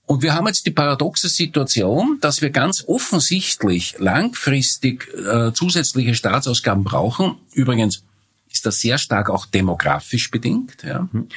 Und 0.07 0.23
wir 0.23 0.35
haben 0.35 0.47
jetzt 0.47 0.65
die 0.65 0.71
paradoxe 0.71 1.29
Situation, 1.29 2.17
dass 2.23 2.41
wir 2.41 2.49
ganz 2.49 2.83
offensichtlich 2.87 3.97
langfristig 3.99 5.07
äh, 5.15 5.53
zusätzliche 5.53 6.15
Staatsausgaben 6.15 6.83
brauchen. 6.83 7.37
Übrigens 7.53 8.03
ist 8.51 8.65
das 8.65 8.81
sehr 8.81 8.97
stark 8.97 9.29
auch 9.29 9.45
demografisch 9.45 10.31
bedingt. 10.31 10.83
Ja. 10.83 11.09
Mhm. 11.13 11.29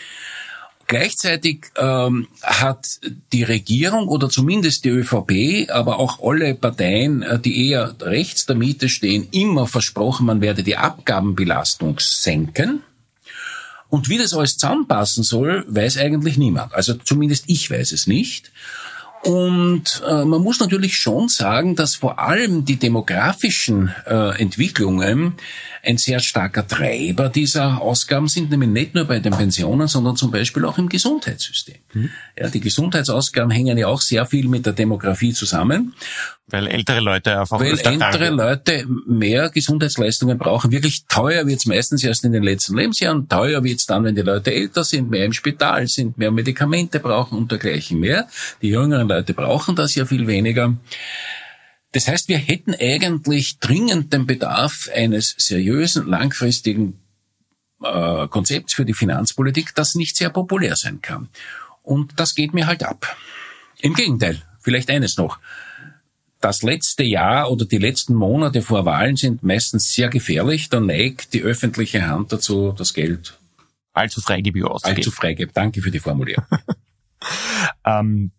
Gleichzeitig 0.91 1.67
ähm, 1.77 2.27
hat 2.43 2.99
die 3.31 3.43
Regierung 3.43 4.09
oder 4.09 4.27
zumindest 4.27 4.83
die 4.83 4.89
ÖVP, 4.89 5.71
aber 5.71 5.99
auch 5.99 6.19
alle 6.21 6.53
Parteien, 6.53 7.21
äh, 7.21 7.39
die 7.39 7.69
eher 7.69 7.95
rechts 8.01 8.45
der 8.45 8.57
Miete 8.57 8.89
stehen, 8.89 9.29
immer 9.31 9.67
versprochen, 9.67 10.25
man 10.25 10.41
werde 10.41 10.63
die 10.63 10.75
Abgabenbelastung 10.75 11.97
senken. 11.99 12.83
Und 13.87 14.09
wie 14.09 14.17
das 14.17 14.33
alles 14.33 14.57
zusammenpassen 14.57 15.23
soll, 15.23 15.63
weiß 15.69 15.97
eigentlich 15.97 16.35
niemand. 16.37 16.75
Also 16.75 16.95
zumindest 16.95 17.45
ich 17.47 17.71
weiß 17.71 17.93
es 17.93 18.05
nicht. 18.05 18.51
Und 19.23 20.01
äh, 20.07 20.25
man 20.25 20.41
muss 20.41 20.59
natürlich 20.59 20.95
schon 20.95 21.27
sagen, 21.27 21.75
dass 21.75 21.95
vor 21.95 22.17
allem 22.19 22.65
die 22.65 22.77
demografischen 22.77 23.93
äh, 24.07 24.41
Entwicklungen 24.41 25.35
ein 25.83 25.97
sehr 25.97 26.19
starker 26.19 26.67
Treiber 26.67 27.29
dieser 27.29 27.81
Ausgaben 27.81 28.27
sind, 28.27 28.49
nämlich 28.49 28.69
nicht 28.69 28.95
nur 28.95 29.05
bei 29.05 29.19
den 29.19 29.33
Pensionen, 29.33 29.87
sondern 29.87 30.15
zum 30.15 30.31
Beispiel 30.31 30.65
auch 30.65 30.77
im 30.77 30.89
Gesundheitssystem. 30.89 31.77
Mhm. 31.93 32.09
Ja, 32.37 32.49
die 32.49 32.59
Gesundheitsausgaben 32.59 33.51
hängen 33.51 33.77
ja 33.77 33.87
auch 33.87 34.01
sehr 34.01 34.25
viel 34.25 34.47
mit 34.47 34.65
der 34.65 34.73
Demografie 34.73 35.33
zusammen. 35.33 35.93
Weil 36.51 36.67
ältere 36.67 36.99
Leute 36.99 37.39
einfach 37.39 37.59
Weil 37.59 37.79
ältere 37.79 38.29
Leute 38.29 38.85
mehr 39.07 39.49
Gesundheitsleistungen 39.49 40.37
brauchen. 40.37 40.71
Wirklich 40.71 41.05
teuer 41.07 41.47
wird's 41.47 41.65
meistens 41.65 42.03
erst 42.03 42.25
in 42.25 42.33
den 42.33 42.43
letzten 42.43 42.77
Lebensjahren. 42.77 43.27
Teuer 43.29 43.63
wird's 43.63 43.85
dann, 43.85 44.03
wenn 44.03 44.15
die 44.15 44.21
Leute 44.21 44.53
älter 44.53 44.83
sind, 44.83 45.09
mehr 45.09 45.25
im 45.25 45.33
Spital 45.33 45.87
sind, 45.87 46.17
mehr 46.17 46.31
Medikamente 46.31 46.99
brauchen 46.99 47.37
und 47.37 47.51
dergleichen 47.51 47.99
mehr. 47.99 48.27
Die 48.61 48.69
jüngeren 48.69 49.07
Leute 49.07 49.33
brauchen 49.33 49.75
das 49.75 49.95
ja 49.95 50.05
viel 50.05 50.27
weniger. 50.27 50.75
Das 51.93 52.07
heißt, 52.07 52.29
wir 52.29 52.37
hätten 52.37 52.73
eigentlich 52.73 53.59
dringend 53.59 54.13
den 54.13 54.25
Bedarf 54.25 54.89
eines 54.93 55.35
seriösen, 55.37 56.07
langfristigen 56.07 56.99
äh, 57.83 58.27
Konzepts 58.27 58.73
für 58.73 58.85
die 58.85 58.93
Finanzpolitik, 58.93 59.75
das 59.75 59.95
nicht 59.95 60.15
sehr 60.15 60.29
populär 60.29 60.75
sein 60.75 61.01
kann. 61.01 61.29
Und 61.83 62.19
das 62.19 62.35
geht 62.35 62.53
mir 62.53 62.67
halt 62.67 62.83
ab. 62.83 63.15
Im 63.81 63.93
Gegenteil, 63.93 64.41
vielleicht 64.61 64.89
eines 64.89 65.17
noch. 65.17 65.39
Das 66.41 66.63
letzte 66.63 67.03
Jahr 67.03 67.51
oder 67.51 67.65
die 67.65 67.77
letzten 67.77 68.15
Monate 68.15 68.61
vor 68.63 68.85
Wahlen 68.85 69.15
sind 69.15 69.43
meistens 69.43 69.93
sehr 69.93 70.09
gefährlich. 70.09 70.69
Da 70.69 70.79
neigt 70.79 71.33
die 71.33 71.43
öffentliche 71.43 72.07
Hand 72.07 72.33
dazu, 72.33 72.73
das 72.75 72.93
Geld 72.93 73.37
allzu 73.93 74.21
freigebig 74.21 74.63
auszugeben. 74.63 74.97
Allzu 74.97 75.11
freigebig. 75.11 75.53
Danke 75.53 75.81
für 75.81 75.91
die 75.91 75.99
Formulierung. 75.99 76.45
ähm, 77.85 78.31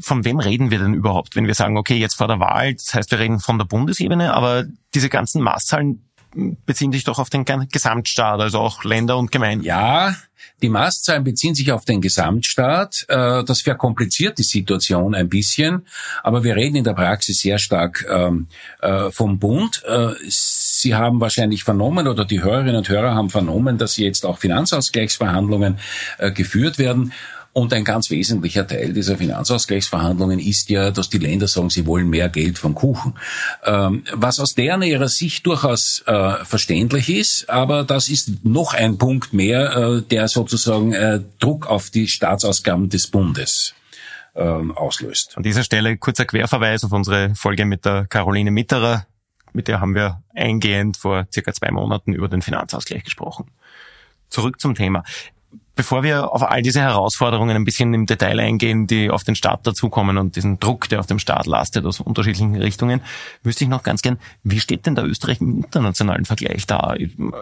von 0.00 0.24
wem 0.24 0.38
reden 0.38 0.70
wir 0.70 0.78
denn 0.78 0.94
überhaupt, 0.94 1.36
wenn 1.36 1.46
wir 1.46 1.54
sagen, 1.54 1.76
okay, 1.76 1.96
jetzt 1.96 2.14
vor 2.14 2.28
der 2.28 2.40
Wahl, 2.40 2.74
das 2.74 2.94
heißt, 2.94 3.10
wir 3.10 3.18
reden 3.18 3.40
von 3.40 3.58
der 3.58 3.66
Bundesebene, 3.66 4.32
aber 4.32 4.64
diese 4.94 5.08
ganzen 5.08 5.42
Maßzahlen 5.42 6.09
beziehen 6.34 6.92
sich 6.92 7.04
doch 7.04 7.18
auf 7.18 7.30
den 7.30 7.44
Gesamtstaat, 7.44 8.40
also 8.40 8.58
auch 8.58 8.84
Länder 8.84 9.18
und 9.18 9.32
Gemeinden. 9.32 9.64
Ja, 9.64 10.14
die 10.62 10.68
Maßzahlen 10.68 11.24
beziehen 11.24 11.54
sich 11.54 11.72
auf 11.72 11.84
den 11.84 12.00
Gesamtstaat. 12.00 13.06
Äh, 13.08 13.44
das 13.44 13.62
verkompliziert 13.62 14.38
die 14.38 14.42
Situation 14.42 15.14
ein 15.14 15.28
bisschen, 15.28 15.86
aber 16.22 16.44
wir 16.44 16.56
reden 16.56 16.76
in 16.76 16.84
der 16.84 16.94
Praxis 16.94 17.40
sehr 17.40 17.58
stark 17.58 18.06
ähm, 18.08 18.48
äh, 18.80 19.10
vom 19.10 19.38
Bund. 19.38 19.82
Äh, 19.86 20.14
Sie 20.28 20.94
haben 20.94 21.20
wahrscheinlich 21.20 21.64
vernommen 21.64 22.08
oder 22.08 22.24
die 22.24 22.42
Hörerinnen 22.42 22.76
und 22.76 22.88
Hörer 22.88 23.14
haben 23.14 23.30
vernommen, 23.30 23.78
dass 23.78 23.96
jetzt 23.96 24.24
auch 24.24 24.38
Finanzausgleichsverhandlungen 24.38 25.78
geführt 26.34 26.78
werden. 26.78 27.12
Und 27.52 27.72
ein 27.72 27.84
ganz 27.84 28.10
wesentlicher 28.10 28.66
Teil 28.66 28.92
dieser 28.92 29.16
Finanzausgleichsverhandlungen 29.16 30.38
ist 30.38 30.70
ja, 30.70 30.92
dass 30.92 31.08
die 31.08 31.18
Länder 31.18 31.48
sagen, 31.48 31.68
sie 31.68 31.84
wollen 31.84 32.08
mehr 32.08 32.28
Geld 32.28 32.58
vom 32.58 32.76
Kuchen. 32.76 33.14
Ähm, 33.64 34.04
was 34.12 34.38
aus 34.38 34.54
deren 34.54 34.82
ihrer 34.82 35.08
Sicht 35.08 35.46
durchaus 35.46 36.04
äh, 36.06 36.44
verständlich 36.44 37.08
ist, 37.08 37.50
aber 37.50 37.82
das 37.82 38.08
ist 38.08 38.44
noch 38.44 38.74
ein 38.74 38.98
Punkt 38.98 39.32
mehr, 39.32 39.76
äh, 39.76 40.02
der 40.02 40.28
sozusagen 40.28 40.92
äh, 40.92 41.20
Druck 41.40 41.66
auf 41.66 41.90
die 41.90 42.06
Staatsausgaben 42.06 42.88
des 42.88 43.08
Bundes 43.08 43.74
ähm, 44.36 44.70
auslöst. 44.76 45.36
An 45.36 45.42
dieser 45.42 45.64
Stelle 45.64 45.96
kurzer 45.96 46.26
Querverweis 46.26 46.84
auf 46.84 46.92
unsere 46.92 47.34
Folge 47.34 47.64
mit 47.64 47.84
der 47.84 48.06
Caroline 48.06 48.52
Mitterer. 48.52 49.06
Mit 49.52 49.66
der 49.66 49.80
haben 49.80 49.96
wir 49.96 50.22
eingehend 50.34 50.96
vor 50.96 51.26
circa 51.32 51.52
zwei 51.52 51.72
Monaten 51.72 52.12
über 52.12 52.28
den 52.28 52.42
Finanzausgleich 52.42 53.02
gesprochen. 53.02 53.50
Zurück 54.28 54.60
zum 54.60 54.76
Thema. 54.76 55.02
Bevor 55.80 56.02
wir 56.02 56.30
auf 56.30 56.42
all 56.42 56.60
diese 56.60 56.82
Herausforderungen 56.82 57.56
ein 57.56 57.64
bisschen 57.64 57.94
im 57.94 58.04
Detail 58.04 58.38
eingehen, 58.38 58.86
die 58.86 59.08
auf 59.08 59.24
den 59.24 59.34
Staat 59.34 59.66
dazukommen 59.66 60.18
und 60.18 60.36
diesen 60.36 60.60
Druck, 60.60 60.90
der 60.90 61.00
auf 61.00 61.06
dem 61.06 61.18
Staat 61.18 61.46
lastet 61.46 61.86
aus 61.86 62.00
unterschiedlichen 62.00 62.54
Richtungen, 62.54 63.00
wüsste 63.42 63.64
ich 63.64 63.70
noch 63.70 63.82
ganz 63.82 64.02
gern, 64.02 64.18
wie 64.42 64.60
steht 64.60 64.84
denn 64.84 64.94
der 64.94 65.06
Österreich 65.06 65.40
im 65.40 65.64
internationalen 65.64 66.26
Vergleich 66.26 66.66
da? 66.66 66.92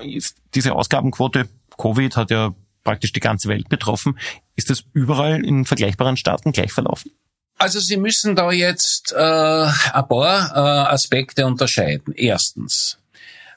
Ist 0.04 0.36
diese 0.54 0.76
Ausgabenquote, 0.76 1.48
Covid 1.78 2.16
hat 2.16 2.30
ja 2.30 2.54
praktisch 2.84 3.12
die 3.12 3.18
ganze 3.18 3.48
Welt 3.48 3.68
betroffen, 3.68 4.16
ist 4.54 4.70
das 4.70 4.84
überall 4.92 5.44
in 5.44 5.64
vergleichbaren 5.64 6.16
Staaten 6.16 6.52
gleich 6.52 6.72
verlaufen? 6.72 7.10
Also 7.58 7.80
Sie 7.80 7.96
müssen 7.96 8.36
da 8.36 8.52
jetzt 8.52 9.14
äh, 9.16 9.18
ein 9.18 10.08
paar 10.08 10.52
äh, 10.54 10.92
Aspekte 10.92 11.44
unterscheiden. 11.44 12.14
Erstens, 12.14 12.98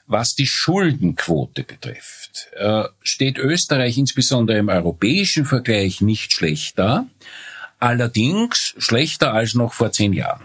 was 0.08 0.34
die 0.34 0.48
Schuldenquote 0.48 1.62
betrifft, 1.62 2.21
äh, 2.56 2.84
steht 3.02 3.38
Österreich 3.38 3.98
insbesondere 3.98 4.58
im 4.58 4.68
europäischen 4.68 5.44
Vergleich 5.44 6.00
nicht 6.00 6.32
schlecht 6.32 6.78
da, 6.78 7.06
allerdings 7.78 8.74
schlechter 8.78 9.32
als 9.32 9.54
noch 9.54 9.72
vor 9.72 9.92
zehn 9.92 10.12
Jahren. 10.12 10.42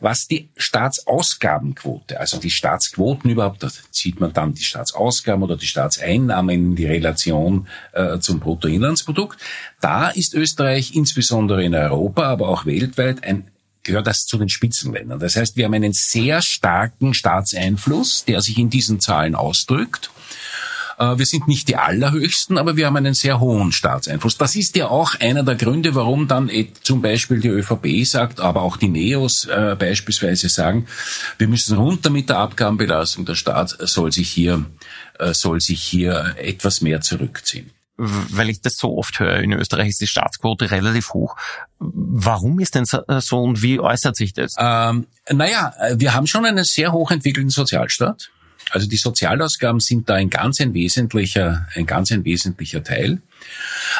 Was 0.00 0.26
die 0.26 0.48
Staatsausgabenquote, 0.56 2.18
also 2.18 2.38
die 2.38 2.50
Staatsquoten 2.50 3.30
überhaupt, 3.30 3.62
da 3.62 3.68
zieht 3.90 4.20
man 4.20 4.32
dann 4.32 4.54
die 4.54 4.64
Staatsausgaben 4.64 5.42
oder 5.42 5.56
die 5.56 5.66
Staatseinnahmen 5.66 6.54
in 6.54 6.76
die 6.76 6.86
Relation 6.86 7.68
äh, 7.92 8.18
zum 8.18 8.40
Bruttoinlandsprodukt, 8.40 9.40
da 9.80 10.08
ist 10.10 10.34
Österreich 10.34 10.94
insbesondere 10.94 11.64
in 11.64 11.74
Europa, 11.74 12.24
aber 12.24 12.48
auch 12.48 12.66
weltweit 12.66 13.22
ein 13.22 13.48
gehört 13.84 14.06
das 14.06 14.24
zu 14.24 14.38
den 14.38 14.48
Spitzenländern. 14.48 15.20
Das 15.20 15.36
heißt, 15.36 15.56
wir 15.56 15.66
haben 15.66 15.74
einen 15.74 15.92
sehr 15.92 16.42
starken 16.42 17.14
Staatseinfluss, 17.14 18.24
der 18.24 18.40
sich 18.40 18.58
in 18.58 18.70
diesen 18.70 18.98
Zahlen 18.98 19.34
ausdrückt. 19.34 20.10
Äh, 20.98 21.18
wir 21.18 21.26
sind 21.26 21.48
nicht 21.48 21.68
die 21.68 21.76
allerhöchsten, 21.76 22.58
aber 22.58 22.76
wir 22.76 22.86
haben 22.86 22.96
einen 22.96 23.14
sehr 23.14 23.40
hohen 23.40 23.72
Staatseinfluss. 23.72 24.38
Das 24.38 24.56
ist 24.56 24.76
ja 24.76 24.88
auch 24.88 25.14
einer 25.20 25.42
der 25.42 25.54
Gründe, 25.54 25.94
warum 25.94 26.28
dann 26.28 26.50
zum 26.82 27.02
Beispiel 27.02 27.40
die 27.40 27.48
ÖVP 27.48 28.04
sagt, 28.04 28.40
aber 28.40 28.62
auch 28.62 28.76
die 28.76 28.88
Neos 28.88 29.46
äh, 29.46 29.76
beispielsweise 29.78 30.48
sagen, 30.48 30.86
wir 31.38 31.48
müssen 31.48 31.76
runter 31.76 32.10
mit 32.10 32.28
der 32.28 32.38
Abgabenbelastung. 32.38 33.24
Der 33.24 33.34
Staat 33.34 33.76
soll 33.80 34.12
sich 34.12 34.30
hier, 34.30 34.64
äh, 35.18 35.34
soll 35.34 35.60
sich 35.60 35.82
hier 35.82 36.34
etwas 36.38 36.80
mehr 36.80 37.00
zurückziehen 37.00 37.70
weil 37.96 38.50
ich 38.50 38.60
das 38.60 38.76
so 38.76 38.98
oft 38.98 39.20
höre, 39.20 39.38
in 39.38 39.52
Österreich 39.52 39.88
ist 39.88 40.00
die 40.00 40.08
Staatsquote 40.08 40.70
relativ 40.70 41.14
hoch. 41.14 41.36
Warum 41.78 42.58
ist 42.58 42.74
denn 42.74 42.84
so 42.86 43.42
und 43.42 43.62
wie 43.62 43.78
äußert 43.78 44.16
sich 44.16 44.32
das? 44.32 44.54
Ähm, 44.58 45.06
naja, 45.30 45.72
wir 45.94 46.14
haben 46.14 46.26
schon 46.26 46.44
einen 46.44 46.64
sehr 46.64 46.92
hochentwickelten 46.92 47.50
Sozialstaat. 47.50 48.30
Also 48.70 48.88
die 48.88 48.96
Sozialausgaben 48.96 49.80
sind 49.80 50.08
da 50.08 50.14
ein 50.14 50.30
ganz 50.30 50.60
ein 50.60 50.74
wesentlicher, 50.74 51.66
ein 51.74 51.86
ganz 51.86 52.10
ein 52.10 52.24
wesentlicher 52.24 52.82
Teil. 52.82 53.20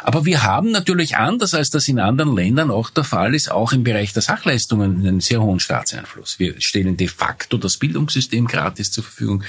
Aber 0.03 0.25
wir 0.25 0.43
haben 0.43 0.71
natürlich 0.71 1.17
anders, 1.17 1.55
als 1.55 1.71
das 1.71 1.87
in 1.89 2.01
anderen 2.01 2.35
Ländern 2.35 2.71
auch 2.71 2.91
der 2.91 3.05
Fall 3.05 3.35
ist, 3.35 3.51
auch 3.51 3.73
im 3.73 3.85
Bereich 3.85 4.13
der 4.13 4.23
Sachleistungen 4.23 4.99
einen 4.99 5.21
sehr 5.21 5.43
hohen 5.43 5.61
Staatseinfluss. 5.61 6.39
Wir 6.39 6.61
stellen 6.61 6.97
de 6.97 7.09
facto 7.09 7.57
das 7.59 7.77
Bildungssystem 7.77 8.47
gratis 8.47 8.91
zur 8.91 9.05
Verfügung. 9.05 9.45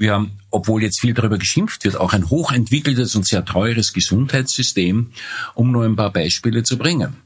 Wir 0.00 0.14
haben, 0.14 0.30
obwohl 0.50 0.82
jetzt 0.82 0.98
viel 0.98 1.12
darüber 1.12 1.36
geschimpft 1.36 1.84
wird, 1.84 2.00
auch 2.00 2.14
ein 2.14 2.30
hochentwickeltes 2.30 3.14
und 3.16 3.26
sehr 3.26 3.44
teures 3.44 3.92
Gesundheitssystem, 3.92 5.10
um 5.54 5.72
nur 5.72 5.84
ein 5.84 5.94
paar 5.94 6.10
Beispiele 6.10 6.62
zu 6.62 6.78
bringen. 6.78 7.18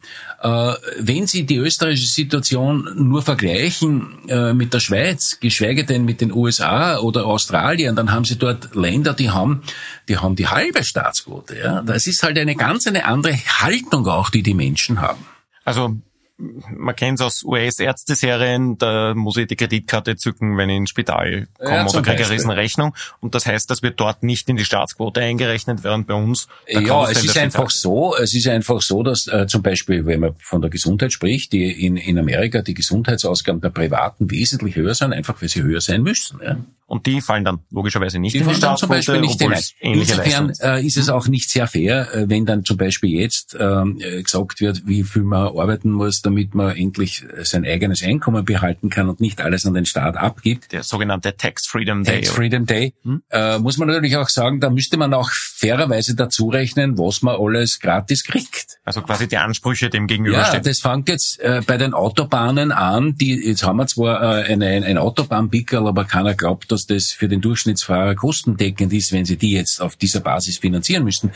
Äh, 0.42 0.72
wenn 0.98 1.28
Sie 1.28 1.46
die 1.46 1.54
österreichische 1.54 2.08
Situation 2.08 2.90
nur 2.96 3.22
vergleichen 3.22 4.28
äh, 4.28 4.52
mit 4.54 4.74
der 4.74 4.80
Schweiz, 4.80 5.38
geschweige 5.38 5.84
denn 5.84 6.04
mit 6.04 6.20
den 6.20 6.32
USA 6.32 6.98
oder 6.98 7.26
Australien, 7.26 7.94
dann 7.94 8.10
haben 8.10 8.24
Sie 8.24 8.38
dort 8.38 8.74
Länder, 8.74 9.12
die 9.12 9.30
haben, 9.30 9.62
die 10.08 10.18
haben 10.18 10.34
die 10.34 10.48
halbe 10.48 10.82
Staatsquote. 10.82 11.56
Ja? 11.56 11.80
Das 11.82 12.08
ist 12.08 12.24
halt 12.24 12.36
eine 12.36 12.56
ganz 12.56 12.88
eine 12.88 13.04
andere 13.04 13.36
Haltung 13.36 14.08
auch, 14.08 14.30
die 14.30 14.42
die 14.42 14.54
Menschen 14.54 15.00
haben. 15.00 15.24
Also 15.64 15.96
man 16.36 16.96
kennt 16.96 17.20
es 17.20 17.24
aus 17.24 17.44
US-Ärzteserien, 17.44 18.76
da 18.76 19.14
muss 19.14 19.36
ich 19.36 19.46
die 19.46 19.56
Kreditkarte 19.56 20.16
zücken, 20.16 20.56
wenn 20.56 20.68
ich 20.68 20.76
ins 20.76 20.90
Spital 20.90 21.46
komme 21.58 21.70
ja, 21.70 21.86
oder 21.86 22.02
kriege 22.02 22.24
eine 22.24 22.30
Riesenrechnung. 22.30 22.94
Und 23.20 23.34
das 23.34 23.46
heißt, 23.46 23.70
dass 23.70 23.82
wir 23.82 23.92
dort 23.92 24.22
nicht 24.24 24.48
in 24.48 24.56
die 24.56 24.64
Staatsquote 24.64 25.20
eingerechnet, 25.20 25.84
während 25.84 26.08
bei 26.08 26.14
uns... 26.14 26.48
Ja, 26.66 27.08
es 27.08 27.24
ist 27.24 27.38
einfach 27.38 27.70
so, 27.70 28.16
es 28.16 28.34
ist 28.34 28.48
einfach 28.48 28.82
so, 28.82 29.02
dass 29.04 29.28
äh, 29.28 29.46
zum 29.46 29.62
Beispiel, 29.62 30.06
wenn 30.06 30.20
man 30.20 30.34
von 30.40 30.60
der 30.60 30.70
Gesundheit 30.70 31.12
spricht, 31.12 31.52
die 31.52 31.86
in, 31.86 31.96
in 31.96 32.18
Amerika 32.18 32.62
die 32.62 32.74
Gesundheitsausgaben 32.74 33.60
der 33.60 33.70
Privaten 33.70 34.30
wesentlich 34.30 34.74
höher 34.74 34.94
sind, 34.94 35.12
einfach 35.12 35.40
weil 35.40 35.48
sie 35.48 35.62
höher 35.62 35.80
sein 35.80 36.02
müssen. 36.02 36.40
Ja. 36.42 36.56
Und 36.94 37.06
die 37.06 37.20
fallen 37.20 37.44
dann 37.44 37.58
logischerweise 37.72 38.20
nicht 38.20 38.34
die 38.34 38.38
in 38.38 38.48
die 38.48 38.54
Staatsquote, 38.54 38.78
zum 38.78 38.88
Beispiel 38.88 39.20
nicht 39.20 39.42
hinein. 39.42 39.60
Insofern 39.80 40.52
äh, 40.60 40.86
ist 40.86 40.96
es 40.96 41.08
auch 41.08 41.26
nicht 41.26 41.50
sehr 41.50 41.66
fair, 41.66 42.14
äh, 42.14 42.28
wenn 42.28 42.46
dann 42.46 42.64
zum 42.64 42.76
Beispiel 42.76 43.10
jetzt 43.18 43.56
ähm, 43.58 43.98
äh, 43.98 44.22
gesagt 44.22 44.60
wird, 44.60 44.86
wie 44.86 45.02
viel 45.02 45.24
man 45.24 45.48
arbeiten 45.48 45.90
muss, 45.90 46.22
damit 46.22 46.54
man 46.54 46.76
endlich 46.76 47.24
sein 47.42 47.64
eigenes 47.64 48.04
Einkommen 48.04 48.44
behalten 48.44 48.90
kann 48.90 49.08
und 49.08 49.20
nicht 49.20 49.40
alles 49.40 49.66
an 49.66 49.74
den 49.74 49.86
Staat 49.86 50.16
abgibt. 50.16 50.70
Der 50.70 50.84
sogenannte 50.84 51.36
Tax 51.36 51.66
Freedom 51.66 52.04
Day. 52.04 52.20
Tax 52.20 52.28
Freedom 52.28 52.64
Day. 52.64 52.94
Hm? 53.02 53.24
Äh, 53.28 53.58
muss 53.58 53.76
man 53.76 53.88
natürlich 53.88 54.16
auch 54.16 54.28
sagen, 54.28 54.60
da 54.60 54.70
müsste 54.70 54.96
man 54.96 55.12
auch 55.14 55.30
fairerweise 55.32 56.14
dazu 56.14 56.48
rechnen, 56.48 56.96
was 56.96 57.22
man 57.22 57.34
alles 57.36 57.80
gratis 57.80 58.22
kriegt. 58.22 58.78
Also 58.84 59.02
quasi 59.02 59.26
die 59.26 59.38
Ansprüche 59.38 59.90
dem 59.90 60.06
gegenüberstehen. 60.06 60.62
Ja, 60.62 60.70
das 60.70 60.78
fängt 60.78 61.08
jetzt 61.08 61.40
äh, 61.40 61.60
bei 61.66 61.76
den 61.76 61.92
Autobahnen 61.92 62.70
an. 62.70 63.16
Die, 63.16 63.34
jetzt 63.48 63.64
haben 63.64 63.78
wir 63.78 63.88
zwar 63.88 64.22
äh, 64.22 64.44
eine, 64.44 64.68
ein 64.68 64.96
Autobahnpickel, 64.96 65.88
aber 65.88 66.04
keiner 66.04 66.34
glaubt, 66.34 66.70
dass 66.70 66.83
das 66.86 67.12
für 67.12 67.28
den 67.28 67.40
Durchschnittsfahrer 67.40 68.14
kostendeckend 68.14 68.92
ist, 68.92 69.12
wenn 69.12 69.24
sie 69.24 69.36
die 69.36 69.52
jetzt 69.52 69.80
auf 69.80 69.96
dieser 69.96 70.20
Basis 70.20 70.58
finanzieren 70.58 71.04
müssten. 71.04 71.32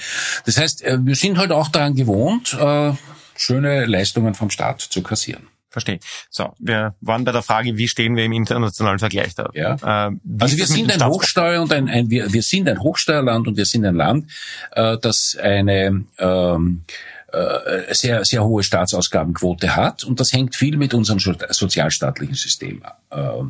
Das 0.47 0.59
heißt, 0.59 0.83
äh, 0.83 0.99
wir 1.01 1.15
sind 1.15 1.39
halt 1.39 1.53
auch 1.53 1.69
daran 1.69 1.95
gewohnt, 1.95 2.55
äh, 2.55 2.93
schöne 3.37 3.87
Leistungen 3.87 4.35
vom 4.35 4.51
Staat 4.51 4.81
zu 4.81 5.03
kassieren. 5.03 5.49
Verstehe. 5.71 6.01
So, 6.31 6.55
wir 6.59 6.95
waren 7.03 7.25
bei 7.25 7.33
der 7.33 7.43
Frage, 7.43 7.77
wie 7.77 7.89
stehen 7.89 8.17
wir 8.17 8.25
im 8.25 8.33
internationalen 8.33 8.99
Vergleich 8.99 9.35
da? 9.35 9.51
Ja. 9.53 9.75
Äh, 9.75 10.17
also 10.41 10.57
wir 10.57 10.67
sind 10.67 10.91
ein 10.91 11.05
Hochsteuer 11.05 11.61
und 11.61 11.73
ein, 11.73 11.89
ein 11.89 12.09
wir, 12.09 12.33
wir 12.33 12.43
sind 12.43 12.69
ein 12.69 12.81
Hochsteuerland 12.81 13.47
und 13.47 13.57
wir 13.57 13.67
sind 13.67 13.85
ein 13.85 13.95
Land, 13.95 14.31
äh, 14.73 14.97
das 14.99 15.37
eine 15.41 16.05
ähm, 16.19 16.85
äh, 17.31 17.95
sehr, 17.95 18.25
sehr 18.25 18.45
hohe 18.45 18.63
Staatsausgabenquote 18.63 19.77
hat. 19.77 20.05
Und 20.05 20.21
das 20.21 20.33
hängt 20.33 20.57
viel 20.57 20.79
mit 20.79 20.95
unserem 20.95 21.19
sozialstaatlichen 21.19 22.35
System 22.35 22.83
äh, 23.11 23.19
äh, 23.21 23.45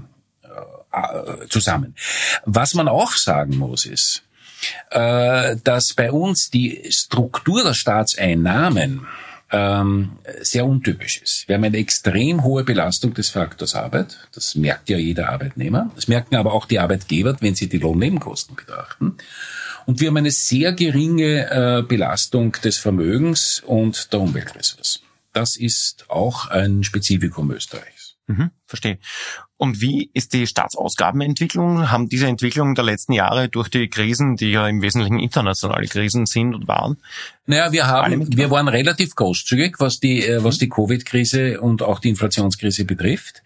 zusammen. 1.49 1.95
Was 2.45 2.75
man 2.75 2.89
auch 2.89 3.13
sagen 3.13 3.57
muss, 3.57 3.87
ist, 3.87 4.23
äh, 4.91 5.57
dass 5.63 5.95
bei 5.95 6.11
uns 6.11 6.51
die 6.51 6.87
Struktur 6.91 7.65
der 7.65 7.75
Staatseinnahmen 7.75 9.07
ähm, 9.51 10.19
sehr 10.41 10.67
untypisch 10.67 11.23
ist. 11.23 11.49
Wir 11.49 11.57
haben 11.57 11.65
eine 11.65 11.79
extrem 11.79 12.45
hohe 12.45 12.65
Belastung 12.65 13.15
des 13.15 13.31
Faktors 13.31 13.75
Arbeit. 13.75 14.29
Das 14.35 14.55
merkt 14.55 14.89
ja 14.91 14.99
jeder 14.99 15.31
Arbeitnehmer. 15.31 15.91
Das 15.95 16.09
merken 16.09 16.37
aber 16.37 16.53
auch 16.53 16.67
die 16.67 16.79
Arbeitgeber, 16.79 17.37
wenn 17.41 17.55
sie 17.55 17.69
die 17.69 17.79
Lohnnebenkosten 17.79 18.57
betrachten. 18.57 19.17
Und 19.87 20.01
wir 20.01 20.09
haben 20.09 20.19
eine 20.19 20.31
sehr 20.31 20.73
geringe 20.73 21.51
äh, 21.51 21.83
Belastung 21.83 22.53
des 22.53 22.77
Vermögens 22.77 23.63
und 23.65 24.13
der 24.13 24.21
Umweltressourcen. 24.21 25.03
Das 25.33 25.57
ist 25.57 26.11
auch 26.11 26.49
ein 26.49 26.85
Spezifikum 26.85 27.51
Österreichs. 27.51 28.17
Mhm, 28.27 28.51
verstehe. 28.67 28.99
Und 29.59 29.81
wie 29.81 30.09
ist 30.15 30.33
die 30.35 30.47
Staatsausgabenentwicklung? 30.47 31.91
Haben 31.91 32.09
diese 32.09 32.29
Entwicklungen 32.29 32.77
der 32.77 32.85
letzten 32.85 33.13
Jahre 33.13 33.49
durch 33.49 33.69
die 33.69 33.89
Krisen, 33.89 34.37
die 34.37 34.53
ja 34.53 34.69
im 34.69 34.83
Wesentlichen 34.83 35.19
internationale 35.19 35.89
Krisen 35.89 36.27
sind 36.27 36.55
und 36.55 36.69
waren? 36.69 36.97
Naja, 37.47 37.73
wir 37.73 37.89
haben, 37.89 38.37
wir 38.37 38.53
waren 38.53 38.69
relativ 38.69 39.17
großzügig, 39.17 39.81
was 39.81 39.99
die, 39.99 40.25
äh, 40.25 40.45
was 40.45 40.59
die 40.59 40.69
Covid-Krise 40.69 41.61
und 41.61 41.83
auch 41.83 41.99
die 41.99 42.09
Inflationskrise 42.09 42.85
betrifft. 42.85 43.43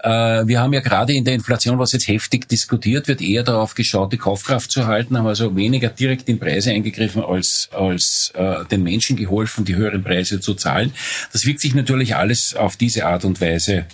Äh, 0.00 0.46
wir 0.46 0.60
haben 0.60 0.72
ja 0.72 0.80
gerade 0.80 1.12
in 1.12 1.24
der 1.24 1.34
Inflation, 1.34 1.78
was 1.78 1.92
jetzt 1.92 2.08
heftig 2.08 2.48
diskutiert 2.48 3.08
wird, 3.08 3.20
eher 3.20 3.42
darauf 3.42 3.74
geschaut, 3.74 4.12
die 4.12 4.18
Kaufkraft 4.18 4.70
zu 4.70 4.86
halten, 4.86 5.16
haben 5.16 5.26
also 5.26 5.56
weniger 5.56 5.88
direkt 5.88 6.28
in 6.28 6.38
Preise 6.38 6.70
eingegriffen, 6.70 7.22
als, 7.22 7.68
als 7.72 8.32
äh, 8.34 8.64
den 8.66 8.82
Menschen 8.82 9.16
geholfen, 9.16 9.64
die 9.64 9.76
höheren 9.76 10.02
Preise 10.02 10.40
zu 10.40 10.54
zahlen. 10.54 10.92
Das 11.32 11.46
wirkt 11.46 11.60
sich 11.60 11.74
natürlich 11.74 12.16
alles 12.16 12.54
auf 12.54 12.76
diese 12.76 13.06
Art 13.06 13.24
und 13.24 13.40
Weise 13.40 13.86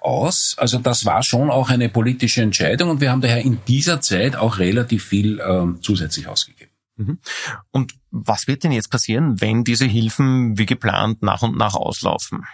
aus. 0.00 0.54
Also 0.58 0.78
das 0.78 1.04
war 1.04 1.22
schon 1.22 1.50
auch 1.50 1.70
eine 1.70 1.88
politische 1.88 2.42
Entscheidung 2.42 2.90
und 2.90 3.00
wir 3.00 3.10
haben 3.10 3.20
daher 3.20 3.42
in 3.42 3.58
dieser 3.66 4.00
Zeit 4.00 4.36
auch 4.36 4.58
relativ 4.58 5.04
viel 5.04 5.40
ähm, 5.40 5.78
zusätzlich 5.82 6.28
ausgegeben. 6.28 6.70
Mhm. 6.96 7.18
Und 7.70 7.94
was 8.10 8.46
wird 8.46 8.64
denn 8.64 8.72
jetzt 8.72 8.90
passieren, 8.90 9.40
wenn 9.40 9.64
diese 9.64 9.86
Hilfen 9.86 10.58
wie 10.58 10.66
geplant 10.66 11.22
nach 11.22 11.42
und 11.42 11.56
nach 11.56 11.74
auslaufen? 11.74 12.44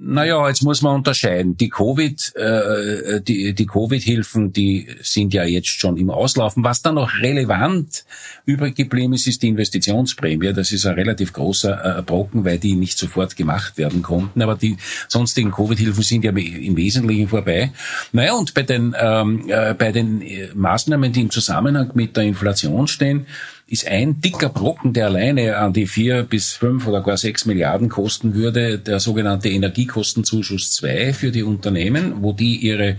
Naja, 0.00 0.46
jetzt 0.46 0.62
muss 0.62 0.80
man 0.80 0.94
unterscheiden. 0.94 1.56
Die 1.56 1.68
Covid, 1.68 2.36
äh, 2.36 3.20
die, 3.20 3.52
die 3.52 3.66
Covid-Hilfen, 3.66 4.52
die 4.52 4.86
sind 5.02 5.34
ja 5.34 5.42
jetzt 5.42 5.66
schon 5.70 5.96
im 5.96 6.08
Auslaufen. 6.10 6.62
Was 6.62 6.82
dann 6.82 6.94
noch 6.94 7.14
relevant 7.20 8.04
übrig 8.46 8.76
geblieben 8.76 9.14
ist, 9.14 9.26
ist 9.26 9.42
die 9.42 9.48
Investitionsprämie. 9.48 10.52
Das 10.52 10.70
ist 10.70 10.86
ein 10.86 10.94
relativ 10.94 11.32
großer 11.32 11.98
äh, 11.98 12.02
Brocken, 12.02 12.44
weil 12.44 12.60
die 12.60 12.76
nicht 12.76 12.96
sofort 12.96 13.36
gemacht 13.36 13.76
werden 13.76 14.02
konnten. 14.02 14.40
Aber 14.40 14.54
die 14.54 14.76
sonstigen 15.08 15.50
Covid-Hilfen 15.50 16.04
sind 16.04 16.22
ja 16.22 16.30
im 16.30 16.76
Wesentlichen 16.76 17.26
vorbei. 17.26 17.72
Naja, 18.12 18.34
und 18.34 18.54
bei 18.54 18.62
den, 18.62 18.94
ähm, 18.96 19.46
äh, 19.48 19.74
bei 19.74 19.90
den 19.90 20.22
äh, 20.22 20.50
Maßnahmen, 20.54 21.12
die 21.12 21.22
im 21.22 21.30
Zusammenhang 21.30 21.90
mit 21.94 22.16
der 22.16 22.22
Inflation 22.22 22.86
stehen, 22.86 23.26
ist 23.70 23.86
ein 23.86 24.20
dicker 24.22 24.48
Brocken, 24.48 24.94
der 24.94 25.06
alleine 25.06 25.58
an 25.58 25.74
die 25.74 25.86
vier 25.86 26.22
bis 26.22 26.54
fünf 26.54 26.86
oder 26.86 27.02
gar 27.02 27.18
sechs 27.18 27.44
Milliarden 27.44 27.90
kosten 27.90 28.34
würde, 28.34 28.78
der 28.78 28.98
sogenannte 28.98 29.50
Energiekostenzuschuss 29.50 30.72
2 30.72 31.12
für 31.12 31.30
die 31.30 31.42
Unternehmen, 31.42 32.22
wo 32.22 32.32
die 32.32 32.56
ihre, 32.56 32.96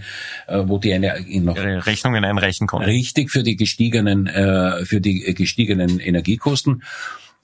äh, 0.47 0.63
wo 0.65 0.77
die 0.77 0.93
eine 0.93 1.25
noch 1.41 1.57
ihre 1.57 1.85
Rechnungen 1.85 2.23
einreichen 2.23 2.67
können. 2.67 2.85
Richtig 2.85 3.31
für 3.31 3.41
die 3.41 3.55
gestiegenen, 3.55 4.27
äh, 4.27 4.85
für 4.85 5.01
die 5.01 5.33
gestiegenen 5.33 5.99
Energiekosten. 5.99 6.83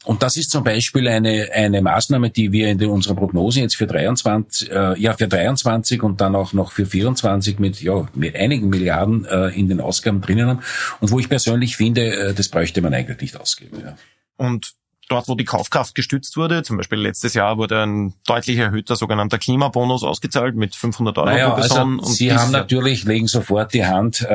Und 0.06 0.24
das 0.24 0.38
ist 0.38 0.52
zum 0.52 0.64
Beispiel 0.64 1.08
eine, 1.08 1.50
eine 1.52 1.82
Maßnahme, 1.82 2.30
die 2.30 2.52
wir 2.52 2.70
in 2.70 2.84
unserer 2.86 3.16
Prognose 3.16 3.62
jetzt 3.62 3.76
für 3.76 3.88
23, 3.88 4.72
äh, 4.72 5.00
ja, 5.00 5.14
für 5.14 5.28
23 5.28 6.04
und 6.04 6.22
dann 6.22 6.36
auch 6.36 6.54
noch 6.54 6.72
für 6.72 6.86
24 6.86 7.60
mit, 7.60 7.82
ja, 7.82 8.08
mit 8.14 8.36
einigen 8.36 8.70
Milliarden 8.70 9.26
äh, 9.26 9.48
in 9.50 9.68
den 9.68 9.82
Ausgaben 9.82 10.22
drinnen 10.22 10.48
haben. 10.48 10.60
Und 11.02 11.12
wo 11.12 11.20
ich 11.20 11.28
persönlich 11.28 11.76
finde, 11.76 12.14
äh, 12.14 12.34
das 12.34 12.50
bräuchte 12.50 12.82
man 12.82 12.94
eigentlich 12.94 13.20
nicht 13.20 13.40
ausgeben. 13.40 13.82
Ja. 13.84 13.98
Und 14.38 14.76
dort, 15.10 15.28
wo 15.28 15.36
die 15.36 15.46
Kaufkraft 15.46 15.96
gestützt 15.96 16.38
wurde, 16.38 16.64
zum 16.64 16.78
Beispiel 16.78 17.00
letztes 17.00 17.34
Jahr 17.34 17.58
wurde 17.58 17.84
ein 17.84 18.14
deutlich 18.26 18.58
erhöhter 18.58 18.96
sogenannter 18.96 19.38
Klimabonus 19.38 20.04
ausgezahlt 20.04 20.56
mit 20.56 20.76
500 20.76 21.18
Euro 21.18 21.28
naja, 21.28 21.50
pro 21.50 21.62
Person. 21.62 22.00
Also 22.00 22.14
Sie 22.14 22.34
haben 22.34 22.52
natürlich, 22.52 23.04
legen 23.06 23.28
sofort 23.28 23.74
die 23.74 23.86
Hand 23.86 24.22
äh, 24.22 24.34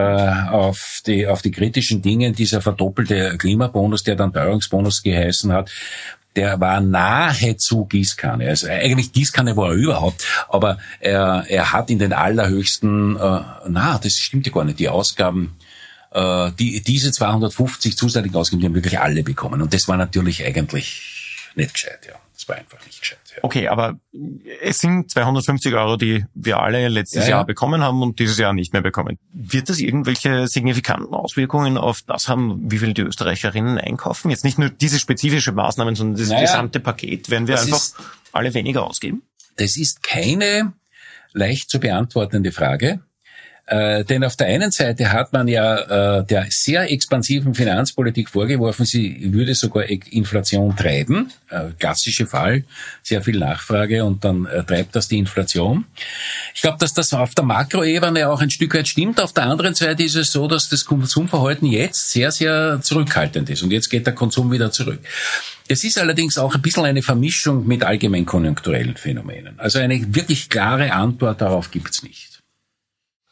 auf, 0.51 1.01
die, 1.07 1.27
auf 1.27 1.43
die 1.43 1.51
kritischen 1.51 2.03
Dinge. 2.03 2.33
Dieser 2.33 2.61
verdoppelte 2.61 3.37
Klimabonus, 3.39 4.05
der 4.05 4.17
dann 4.17 4.33
Teuerungsbonus 4.33 5.03
geheißen 5.03 5.53
hat, 5.53 5.71
der 6.37 6.61
war 6.61 6.81
nahezu 6.81 7.87
Gießkanne. 7.87 8.49
Also 8.49 8.69
eigentlich 8.69 9.13
Gießkanne 9.13 9.57
war 9.57 9.71
er 9.71 9.75
überhaupt, 9.75 10.25
aber 10.49 10.79
er, 11.01 11.45
er 11.49 11.73
hat 11.73 11.91
in 11.91 11.99
den 11.99 12.13
allerhöchsten, 12.13 13.17
äh, 13.17 13.41
na, 13.69 13.99
das 14.03 14.15
stimmt 14.15 14.47
ja 14.47 14.53
gar 14.53 14.65
nicht, 14.65 14.79
die 14.79 14.89
Ausgaben 14.89 15.57
äh, 16.11 16.51
die, 16.59 16.83
diese 16.83 17.13
250 17.13 17.97
zusätzlichen 17.97 18.37
Ausgaben, 18.37 18.61
die 18.61 18.67
haben 18.67 18.75
wirklich 18.75 18.99
alle 18.99 19.23
bekommen. 19.23 19.63
Und 19.63 19.75
das 19.75 19.89
war 19.89 19.97
natürlich 19.97 20.45
eigentlich 20.45 21.21
nicht 21.55 21.75
gescheit, 21.75 22.01
ja. 22.07 22.15
Das 22.35 22.49
war 22.49 22.57
einfach 22.57 22.85
nicht 22.87 22.99
gescheit. 23.01 23.19
Ja. 23.37 23.45
Okay, 23.45 23.69
aber 23.69 24.01
es 24.63 24.79
sind 24.79 25.11
250 25.11 25.75
Euro, 25.75 25.99
die 25.99 26.25
wir 26.33 26.61
alle 26.61 26.89
letztes 26.89 27.25
ja, 27.25 27.31
Jahr 27.31 27.41
ja. 27.41 27.45
bekommen 27.45 27.83
haben 27.83 28.03
und 28.03 28.19
dieses 28.19 28.39
Jahr 28.39 28.55
nicht 28.55 28.73
mehr 28.73 28.81
bekommen. 28.81 29.19
Wird 29.31 29.69
das 29.69 29.79
irgendwelche 29.79 30.49
signifikanten 30.49 31.13
Auswirkungen 31.13 31.77
auf 31.77 32.01
das 32.01 32.29
haben, 32.29 32.71
wie 32.71 32.79
viel 32.79 32.95
die 32.95 33.03
Österreicherinnen 33.03 33.77
einkaufen? 33.77 34.31
Jetzt 34.31 34.45
nicht 34.45 34.59
nur 34.59 34.71
diese 34.71 34.99
spezifische 34.99 35.53
Maßnahmen, 35.53 35.95
sondern 35.97 36.19
das 36.19 36.31
naja, 36.31 36.41
gesamte 36.41 36.81
Paket. 36.81 37.29
Werden 37.29 37.47
wir 37.47 37.61
einfach 37.61 37.77
ist, 37.77 37.97
alle 38.33 38.55
weniger 38.55 38.87
ausgeben? 38.87 39.23
Das 39.57 39.77
ist 39.77 40.03
keine 40.03 40.73
leicht 41.35 41.69
zu 41.69 41.79
beantwortende 41.79 42.53
Frage. 42.53 43.01
Äh, 43.71 44.05
denn 44.05 44.25
auf 44.25 44.35
der 44.35 44.49
einen 44.49 44.73
Seite 44.73 45.13
hat 45.13 45.33
man 45.33 45.47
ja 45.47 46.19
äh, 46.19 46.25
der 46.25 46.47
sehr 46.51 46.91
expansiven 46.91 47.55
Finanzpolitik 47.55 48.29
vorgeworfen, 48.29 48.85
sie 48.85 49.33
würde 49.33 49.55
sogar 49.55 49.85
Inflation 49.85 50.75
treiben. 50.75 51.31
Äh, 51.51 51.67
klassische 51.79 52.27
Fall, 52.27 52.65
sehr 53.05 53.23
viel 53.23 53.39
Nachfrage 53.39 54.05
und 54.05 54.25
dann 54.25 54.47
äh, 54.47 54.65
treibt 54.65 54.97
das 54.97 55.07
die 55.07 55.19
Inflation. 55.19 55.85
Ich 56.53 56.63
glaube, 56.63 56.79
dass 56.79 56.95
das 56.95 57.13
auf 57.13 57.37
der 57.37 57.45
Makroebene 57.45 58.29
auch 58.29 58.41
ein 58.41 58.51
Stück 58.51 58.75
weit 58.75 58.89
stimmt. 58.89 59.21
Auf 59.21 59.35
der 59.35 59.45
anderen 59.45 59.77
Seite 59.77 60.03
ist 60.03 60.17
es 60.17 60.33
so, 60.33 60.49
dass 60.49 60.69
das 60.69 60.85
Konsumverhalten 60.85 61.69
jetzt 61.69 62.11
sehr, 62.11 62.33
sehr 62.33 62.81
zurückhaltend 62.83 63.51
ist 63.51 63.63
und 63.63 63.71
jetzt 63.71 63.89
geht 63.89 64.05
der 64.05 64.17
Konsum 64.17 64.51
wieder 64.51 64.73
zurück. 64.73 64.99
Es 65.69 65.85
ist 65.85 65.97
allerdings 65.97 66.39
auch 66.39 66.57
ein 66.57 66.63
bisschen 66.63 66.87
eine 66.87 67.03
Vermischung 67.03 67.69
mit 67.69 67.85
allgemein 67.85 68.27
konjunkturellen 68.27 68.97
Phänomenen. 68.97 69.61
Also 69.61 69.79
eine 69.79 70.13
wirklich 70.13 70.49
klare 70.49 70.93
Antwort 70.93 71.41
darauf 71.41 71.71
gibt's 71.71 72.03
nicht. 72.03 72.30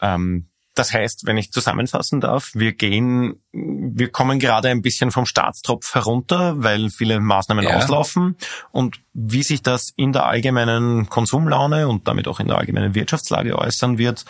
Ähm, 0.01 0.49
Das 0.75 0.93
heißt, 0.93 1.27
wenn 1.27 1.39
ich 1.39 1.51
zusammenfassen 1.51 2.21
darf, 2.21 2.53
wir 2.55 2.73
gehen, 2.73 3.43
wir 3.53 4.11
kommen 4.13 4.39
gerade 4.39 4.69
ein 4.69 4.81
bisschen 4.81 5.11
vom 5.11 5.27
Staatstropf 5.27 5.93
herunter, 5.95 6.55
weil 6.63 6.91
viele 6.91 7.19
Maßnahmen 7.19 7.65
ja. 7.65 7.77
auslaufen. 7.77 8.37
Und 8.71 9.01
wie 9.13 9.43
sich 9.43 9.63
das 9.63 9.93
in 9.97 10.13
der 10.13 10.27
allgemeinen 10.27 11.09
Konsumlaune 11.09 11.89
und 11.89 12.07
damit 12.07 12.29
auch 12.29 12.39
in 12.39 12.47
der 12.47 12.59
allgemeinen 12.59 12.95
Wirtschaftslage 12.95 13.59
äußern 13.59 13.99
wird, 13.99 14.25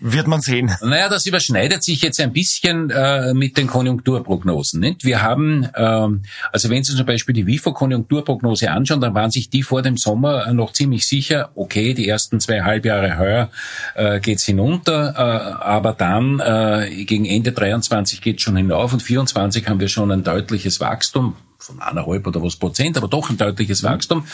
wird 0.00 0.26
man 0.26 0.40
sehen. 0.40 0.74
Naja, 0.80 1.08
das 1.08 1.26
überschneidet 1.26 1.82
sich 1.82 2.00
jetzt 2.00 2.20
ein 2.20 2.32
bisschen 2.32 2.90
äh, 2.90 3.34
mit 3.34 3.58
den 3.58 3.66
Konjunkturprognosen. 3.66 4.80
Nicht? 4.80 5.04
Wir 5.04 5.22
haben, 5.22 5.68
ähm, 5.76 6.22
also 6.52 6.70
wenn 6.70 6.82
Sie 6.84 6.96
zum 6.96 7.04
Beispiel 7.04 7.34
die 7.34 7.46
WIFO-Konjunkturprognose 7.46 8.70
anschauen, 8.70 9.00
dann 9.00 9.14
waren 9.14 9.30
sich 9.30 9.50
die 9.50 9.62
vor 9.62 9.82
dem 9.82 9.96
Sommer 9.96 10.52
noch 10.52 10.72
ziemlich 10.72 11.06
sicher, 11.06 11.50
okay, 11.54 11.92
die 11.92 12.08
ersten 12.08 12.40
zwei 12.40 12.62
Halbjahre 12.62 13.18
heuer 13.18 13.50
äh, 13.94 14.20
geht's 14.20 14.44
hinunter, 14.44 15.14
äh, 15.16 15.62
aber 15.62 15.92
dann 15.92 16.40
äh, 16.40 17.04
gegen 17.04 17.26
Ende 17.26 17.52
23 17.52 18.22
geht's 18.22 18.42
schon 18.42 18.56
hinauf 18.56 18.92
und 18.92 19.02
24 19.02 19.68
haben 19.68 19.80
wir 19.80 19.88
schon 19.88 20.10
ein 20.10 20.24
deutliches 20.24 20.80
Wachstum 20.80 21.36
von 21.58 21.82
eineinhalb 21.82 22.26
oder 22.26 22.42
was 22.42 22.56
Prozent, 22.56 22.96
aber 22.96 23.08
doch 23.08 23.30
ein 23.30 23.36
deutliches 23.36 23.82
Wachstum. 23.82 24.24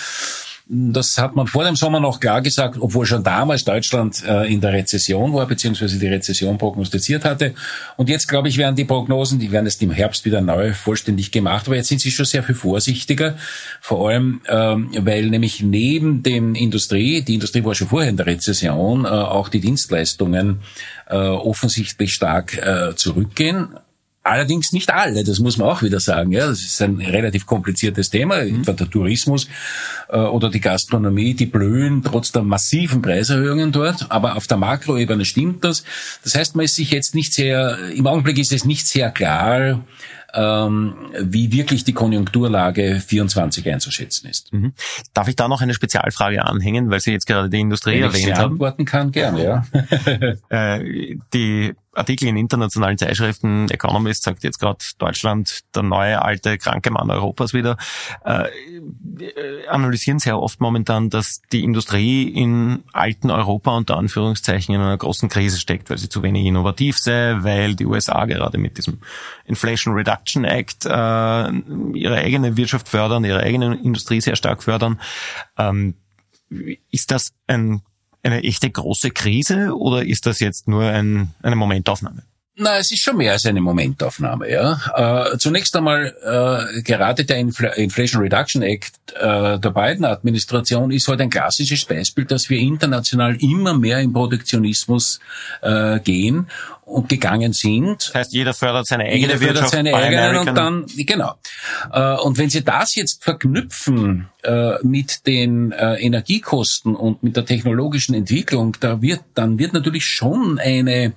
Das 0.66 1.18
hat 1.18 1.36
man 1.36 1.46
vor 1.46 1.62
dem 1.64 1.76
Sommer 1.76 2.00
noch 2.00 2.20
klar 2.20 2.40
gesagt, 2.40 2.78
obwohl 2.80 3.04
schon 3.04 3.22
damals 3.22 3.64
Deutschland 3.64 4.24
äh, 4.26 4.50
in 4.50 4.62
der 4.62 4.72
Rezession 4.72 5.34
war, 5.34 5.46
beziehungsweise 5.46 5.98
die 5.98 6.06
Rezession 6.06 6.56
prognostiziert 6.56 7.26
hatte. 7.26 7.54
Und 7.98 8.08
jetzt, 8.08 8.28
glaube 8.28 8.48
ich, 8.48 8.56
werden 8.56 8.74
die 8.74 8.86
Prognosen, 8.86 9.38
die 9.38 9.52
werden 9.52 9.66
jetzt 9.66 9.82
im 9.82 9.90
Herbst 9.90 10.24
wieder 10.24 10.40
neu 10.40 10.72
vollständig 10.72 11.32
gemacht, 11.32 11.66
aber 11.66 11.76
jetzt 11.76 11.88
sind 11.88 12.00
sie 12.00 12.10
schon 12.10 12.24
sehr 12.24 12.42
viel 12.42 12.54
vorsichtiger, 12.54 13.36
vor 13.82 14.08
allem, 14.08 14.40
ähm, 14.48 14.88
weil 15.00 15.26
nämlich 15.26 15.62
neben 15.62 16.22
dem 16.22 16.54
Industrie, 16.54 17.20
die 17.20 17.34
Industrie 17.34 17.62
war 17.62 17.74
schon 17.74 17.88
vorher 17.88 18.08
in 18.08 18.16
der 18.16 18.24
Rezession, 18.24 19.04
äh, 19.04 19.08
auch 19.08 19.50
die 19.50 19.60
Dienstleistungen 19.60 20.60
äh, 21.08 21.16
offensichtlich 21.16 22.14
stark 22.14 22.58
zurückgehen. 22.96 23.68
Allerdings 24.26 24.72
nicht 24.72 24.90
alle, 24.90 25.22
das 25.22 25.38
muss 25.38 25.58
man 25.58 25.68
auch 25.68 25.82
wieder 25.82 26.00
sagen. 26.00 26.32
Ja, 26.32 26.46
das 26.46 26.62
ist 26.62 26.80
ein 26.80 26.98
relativ 26.98 27.44
kompliziertes 27.44 28.08
Thema. 28.08 28.42
Mhm. 28.42 28.62
Etwa 28.62 28.72
der 28.72 28.88
Tourismus 28.88 29.48
äh, 30.08 30.16
oder 30.16 30.48
die 30.48 30.60
Gastronomie, 30.60 31.34
die 31.34 31.44
blühen 31.44 32.02
trotz 32.02 32.32
der 32.32 32.42
massiven 32.42 33.02
Preiserhöhungen 33.02 33.70
dort. 33.70 34.10
Aber 34.10 34.36
auf 34.36 34.46
der 34.46 34.56
Makroebene 34.56 35.26
stimmt 35.26 35.62
das. 35.62 35.84
Das 36.22 36.34
heißt, 36.34 36.56
man 36.56 36.64
ist 36.64 36.76
sich 36.76 36.90
jetzt 36.90 37.14
nicht 37.14 37.34
sehr, 37.34 37.78
im 37.94 38.06
Augenblick 38.06 38.38
ist 38.38 38.52
es 38.52 38.64
nicht 38.64 38.86
sehr 38.86 39.10
klar, 39.10 39.84
ähm, 40.32 40.94
wie 41.20 41.52
wirklich 41.52 41.84
die 41.84 41.92
Konjunkturlage 41.92 43.02
24 43.06 43.70
einzuschätzen 43.70 44.28
ist. 44.28 44.52
Mhm. 44.52 44.72
Darf 45.12 45.28
ich 45.28 45.36
da 45.36 45.48
noch 45.48 45.60
eine 45.60 45.74
Spezialfrage 45.74 46.44
anhängen, 46.44 46.90
weil 46.90 47.00
Sie 47.00 47.12
jetzt 47.12 47.26
gerade 47.26 47.50
die 47.50 47.60
Industrie 47.60 47.96
Wenn 47.96 48.04
erwähnt 48.04 48.18
ich 48.20 48.24
Sie 48.24 48.34
haben? 48.34 48.52
antworten 48.52 48.84
kann, 48.84 49.12
gerne, 49.12 49.44
ja. 49.44 49.64
äh, 50.78 51.16
die 51.32 51.74
Artikel 51.94 52.28
in 52.28 52.36
internationalen 52.36 52.98
Zeitschriften, 52.98 53.68
Economist 53.70 54.22
sagt 54.22 54.44
jetzt 54.44 54.58
gerade 54.58 54.84
Deutschland, 54.98 55.60
der 55.74 55.82
neue 55.82 56.22
alte 56.22 56.58
kranke 56.58 56.90
Mann 56.90 57.10
Europas 57.10 57.54
wieder, 57.54 57.76
äh, 58.24 58.48
analysieren 59.68 60.18
sehr 60.18 60.38
oft 60.38 60.60
momentan, 60.60 61.10
dass 61.10 61.40
die 61.52 61.64
Industrie 61.64 62.28
in 62.28 62.84
alten 62.92 63.30
Europa 63.30 63.76
unter 63.76 63.96
Anführungszeichen 63.96 64.74
in 64.74 64.80
einer 64.80 64.96
großen 64.96 65.28
Krise 65.28 65.58
steckt, 65.58 65.90
weil 65.90 65.98
sie 65.98 66.08
zu 66.08 66.22
wenig 66.22 66.46
innovativ 66.46 66.98
sei, 66.98 67.36
weil 67.40 67.74
die 67.74 67.86
USA 67.86 68.24
gerade 68.24 68.58
mit 68.58 68.78
diesem 68.78 68.98
Inflation 69.44 69.94
Reduction 69.94 70.44
Act 70.44 70.84
äh, 70.84 70.88
ihre 70.88 72.16
eigene 72.16 72.56
Wirtschaft 72.56 72.88
fördern, 72.88 73.24
ihre 73.24 73.40
eigene 73.40 73.76
Industrie 73.76 74.20
sehr 74.20 74.36
stark 74.36 74.62
fördern. 74.62 75.00
Ähm, 75.58 75.94
ist 76.90 77.10
das 77.10 77.32
ein 77.46 77.82
eine 78.24 78.42
echte 78.42 78.70
große 78.70 79.10
Krise 79.10 79.76
oder 79.76 80.04
ist 80.04 80.26
das 80.26 80.40
jetzt 80.40 80.66
nur 80.68 80.84
ein, 80.84 81.34
eine 81.42 81.56
Momentaufnahme? 81.56 82.22
Na, 82.56 82.78
es 82.78 82.92
ist 82.92 83.02
schon 83.02 83.16
mehr 83.16 83.32
als 83.32 83.46
eine 83.46 83.60
Momentaufnahme. 83.60 84.48
Ja. 84.48 85.32
Äh, 85.32 85.38
zunächst 85.38 85.74
einmal 85.74 86.14
äh, 86.22 86.82
gerade 86.82 87.24
der 87.24 87.38
Infl 87.38 87.64
Inflation 87.74 88.22
Reduction 88.22 88.62
Act 88.62 88.94
äh, 89.16 89.58
der 89.58 89.70
Biden-Administration 89.70 90.92
ist 90.92 91.08
halt 91.08 91.20
ein 91.20 91.30
klassisches 91.30 91.84
Beispiel, 91.84 92.24
dass 92.26 92.48
wir 92.48 92.58
international 92.58 93.36
immer 93.40 93.74
mehr 93.74 93.98
in 93.98 94.12
Protektionismus 94.12 95.18
äh, 95.62 95.98
gehen 95.98 96.48
und 96.84 97.08
gegangen 97.08 97.52
sind. 97.52 98.08
Das 98.08 98.14
heißt, 98.14 98.32
jeder 98.32 98.54
fördert 98.54 98.86
seine 98.86 99.04
eigene 99.04 99.20
jeder 99.20 99.38
fördert 99.38 99.70
seine 99.70 99.94
eigene 99.94 100.40
und 100.40 100.54
dann 100.54 100.86
genau. 100.96 101.34
Äh, 101.92 102.14
und 102.16 102.38
wenn 102.38 102.50
Sie 102.50 102.62
das 102.62 102.94
jetzt 102.94 103.24
verknüpfen 103.24 104.28
äh, 104.42 104.74
mit 104.82 105.26
den 105.26 105.72
äh, 105.72 105.94
Energiekosten 105.94 106.94
und 106.94 107.22
mit 107.22 107.36
der 107.36 107.46
technologischen 107.46 108.14
Entwicklung, 108.14 108.76
da 108.80 109.00
wird 109.00 109.20
dann 109.34 109.58
wird 109.58 109.72
natürlich 109.72 110.06
schon 110.06 110.58
eine 110.58 111.14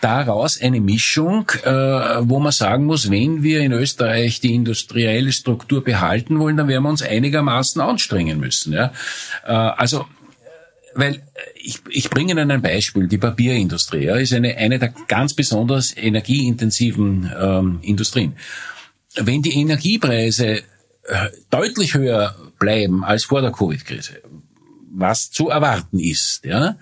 daraus 0.00 0.56
eine 0.62 0.80
Mischung, 0.80 1.50
wo 1.64 2.38
man 2.38 2.52
sagen 2.52 2.84
muss, 2.84 3.10
wenn 3.10 3.42
wir 3.42 3.60
in 3.60 3.72
Österreich 3.72 4.40
die 4.40 4.54
industrielle 4.54 5.32
Struktur 5.32 5.82
behalten 5.82 6.38
wollen, 6.38 6.56
dann 6.56 6.68
werden 6.68 6.82
wir 6.82 6.90
uns 6.90 7.02
einigermaßen 7.02 7.80
anstrengen 7.80 8.40
müssen. 8.40 8.72
Ja? 8.72 8.92
also 9.42 10.06
weil 10.98 11.14
äh, 11.14 11.20
ich, 11.54 11.80
ich 11.88 12.10
bringe 12.10 12.32
Ihnen 12.32 12.50
ein 12.50 12.60
Beispiel. 12.60 13.06
Die 13.06 13.18
Papierindustrie 13.18 14.06
ist 14.20 14.32
eine, 14.32 14.56
eine 14.56 14.78
der 14.78 14.92
ganz 15.06 15.32
besonders 15.32 15.96
energieintensiven 15.96 17.30
ähm, 17.40 17.78
Industrien. 17.82 18.36
Wenn 19.14 19.42
die 19.42 19.60
Energiepreise 19.60 20.56
äh, 20.56 20.62
deutlich 21.50 21.94
höher 21.94 22.34
bleiben 22.58 23.04
als 23.04 23.24
vor 23.24 23.40
der 23.42 23.52
Covid-Krise, 23.52 24.22
was 24.90 25.30
zu 25.30 25.50
erwarten 25.50 26.00
ist, 26.00 26.44
ja, 26.44 26.76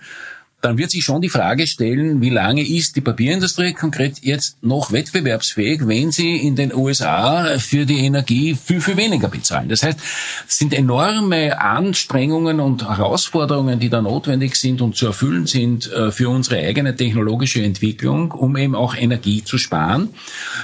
dann 0.67 0.77
wird 0.77 0.91
sich 0.91 1.05
schon 1.05 1.21
die 1.21 1.29
Frage 1.29 1.65
stellen, 1.65 2.19
wie 2.19 2.29
lange 2.29 2.61
ist 2.61 2.97
die 2.97 3.01
Papierindustrie 3.01 3.71
konkret 3.71 4.19
jetzt 4.21 4.61
noch 4.61 4.91
wettbewerbsfähig, 4.91 5.87
wenn 5.87 6.11
sie 6.11 6.35
in 6.35 6.57
den 6.57 6.75
USA 6.75 7.57
für 7.57 7.85
die 7.85 7.99
Energie 7.99 8.53
viel, 8.61 8.81
viel 8.81 8.97
weniger 8.97 9.29
bezahlen. 9.29 9.69
Das 9.69 9.83
heißt, 9.83 9.97
es 10.45 10.57
sind 10.57 10.73
enorme 10.73 11.57
Anstrengungen 11.57 12.59
und 12.59 12.85
Herausforderungen, 12.85 13.79
die 13.79 13.87
da 13.87 14.01
notwendig 14.01 14.57
sind 14.57 14.81
und 14.81 14.97
zu 14.97 15.05
erfüllen 15.05 15.47
sind 15.47 15.89
äh, 15.93 16.11
für 16.11 16.27
unsere 16.27 16.57
eigene 16.57 16.93
technologische 16.93 17.63
Entwicklung, 17.63 18.31
um 18.31 18.57
eben 18.57 18.75
auch 18.75 18.93
Energie 18.93 19.45
zu 19.45 19.57
sparen, 19.57 20.09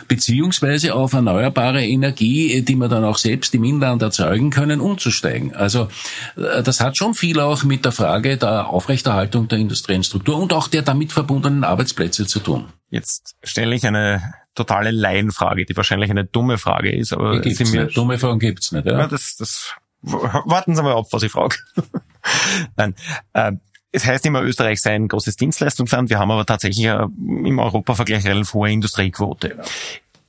beziehungsweise 0.10 0.96
auf 0.96 1.14
erneuerbare 1.14 1.86
Energie, 1.86 2.62
die 2.62 2.76
wir 2.76 2.90
dann 2.90 3.06
auch 3.06 3.18
selbst 3.18 3.56
im 3.56 3.64
Inland 3.64 4.02
erzeugen 4.02 4.50
können, 4.50 4.82
umzusteigen. 4.82 5.56
Also 5.56 5.88
äh, 6.36 6.62
das 6.62 6.82
hat 6.82 6.98
schon 6.98 7.14
viel 7.14 7.40
auch 7.40 7.64
mit 7.64 7.86
der 7.86 7.94
Frage 7.94 8.36
der 8.36 8.68
Aufrechterhaltung 8.68 9.48
der 9.48 9.60
Industrie 9.60 9.93
industriellen 9.94 10.04
Struktur 10.04 10.38
und 10.38 10.54
auch 10.54 10.68
der 10.68 10.82
damit 10.82 11.12
verbundenen 11.12 11.64
Arbeitsplätze 11.64 12.26
zu 12.26 12.40
tun. 12.40 12.66
Jetzt 12.90 13.36
stelle 13.44 13.76
ich 13.76 13.86
eine 13.86 14.34
totale 14.56 14.92
Laienfrage, 14.92 15.66
die 15.66 15.76
wahrscheinlich 15.76 16.12
eine 16.12 16.26
dumme 16.26 16.58
Frage 16.58 16.96
ist, 16.96 17.14
aber 17.14 17.40
die 17.40 17.50
gibt's 17.50 17.72
mir, 17.72 17.86
nicht. 17.86 17.98
dumme 17.98 18.20
Fragen 18.20 18.40
gibt's 18.40 18.72
nicht. 18.72 18.86
Ja? 18.86 19.00
ja 19.00 19.08
das, 19.08 19.36
das, 19.38 19.74
warten 20.02 20.76
Sie 20.76 20.84
mal 20.84 20.96
ab, 20.96 21.08
was 21.12 21.24
ich 21.24 21.32
frage. 21.32 21.56
Nein, 22.76 22.96
äh, 23.34 23.54
es 23.92 24.06
heißt 24.06 24.26
immer, 24.26 24.42
Österreich 24.42 24.80
sei 24.80 24.96
ein 24.96 25.08
großes 25.08 25.36
Dienstleistungsland. 25.36 26.10
Wir 26.10 26.20
haben 26.20 26.32
aber 26.32 26.46
tatsächlich 26.46 26.86
im 26.86 27.60
Europavergleich 27.60 28.26
relativ 28.26 28.54
hohe 28.54 28.72
Industriequote. 28.72 29.58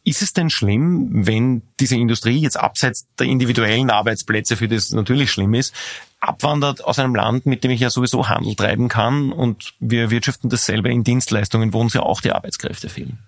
Ist 0.06 0.20
es 0.20 0.34
denn 0.34 0.50
schlimm, 0.50 1.26
wenn 1.26 1.62
diese 1.80 1.96
Industrie 1.96 2.38
jetzt 2.38 2.58
abseits 2.58 3.06
der 3.18 3.26
individuellen 3.26 3.88
Arbeitsplätze, 3.88 4.56
für 4.58 4.68
das 4.68 4.90
natürlich 4.90 5.32
schlimm 5.32 5.54
ist, 5.54 5.74
abwandert 6.28 6.84
aus 6.84 6.98
einem 6.98 7.14
Land, 7.14 7.46
mit 7.46 7.64
dem 7.64 7.70
ich 7.70 7.80
ja 7.80 7.90
sowieso 7.90 8.28
Handel 8.28 8.54
treiben 8.54 8.88
kann 8.88 9.32
und 9.32 9.74
wir 9.80 10.10
wirtschaften 10.10 10.48
dasselbe 10.48 10.90
in 10.90 11.04
Dienstleistungen, 11.04 11.72
wo 11.72 11.80
uns 11.80 11.94
ja 11.94 12.02
auch 12.02 12.20
die 12.20 12.32
Arbeitskräfte 12.32 12.88
fehlen? 12.88 13.18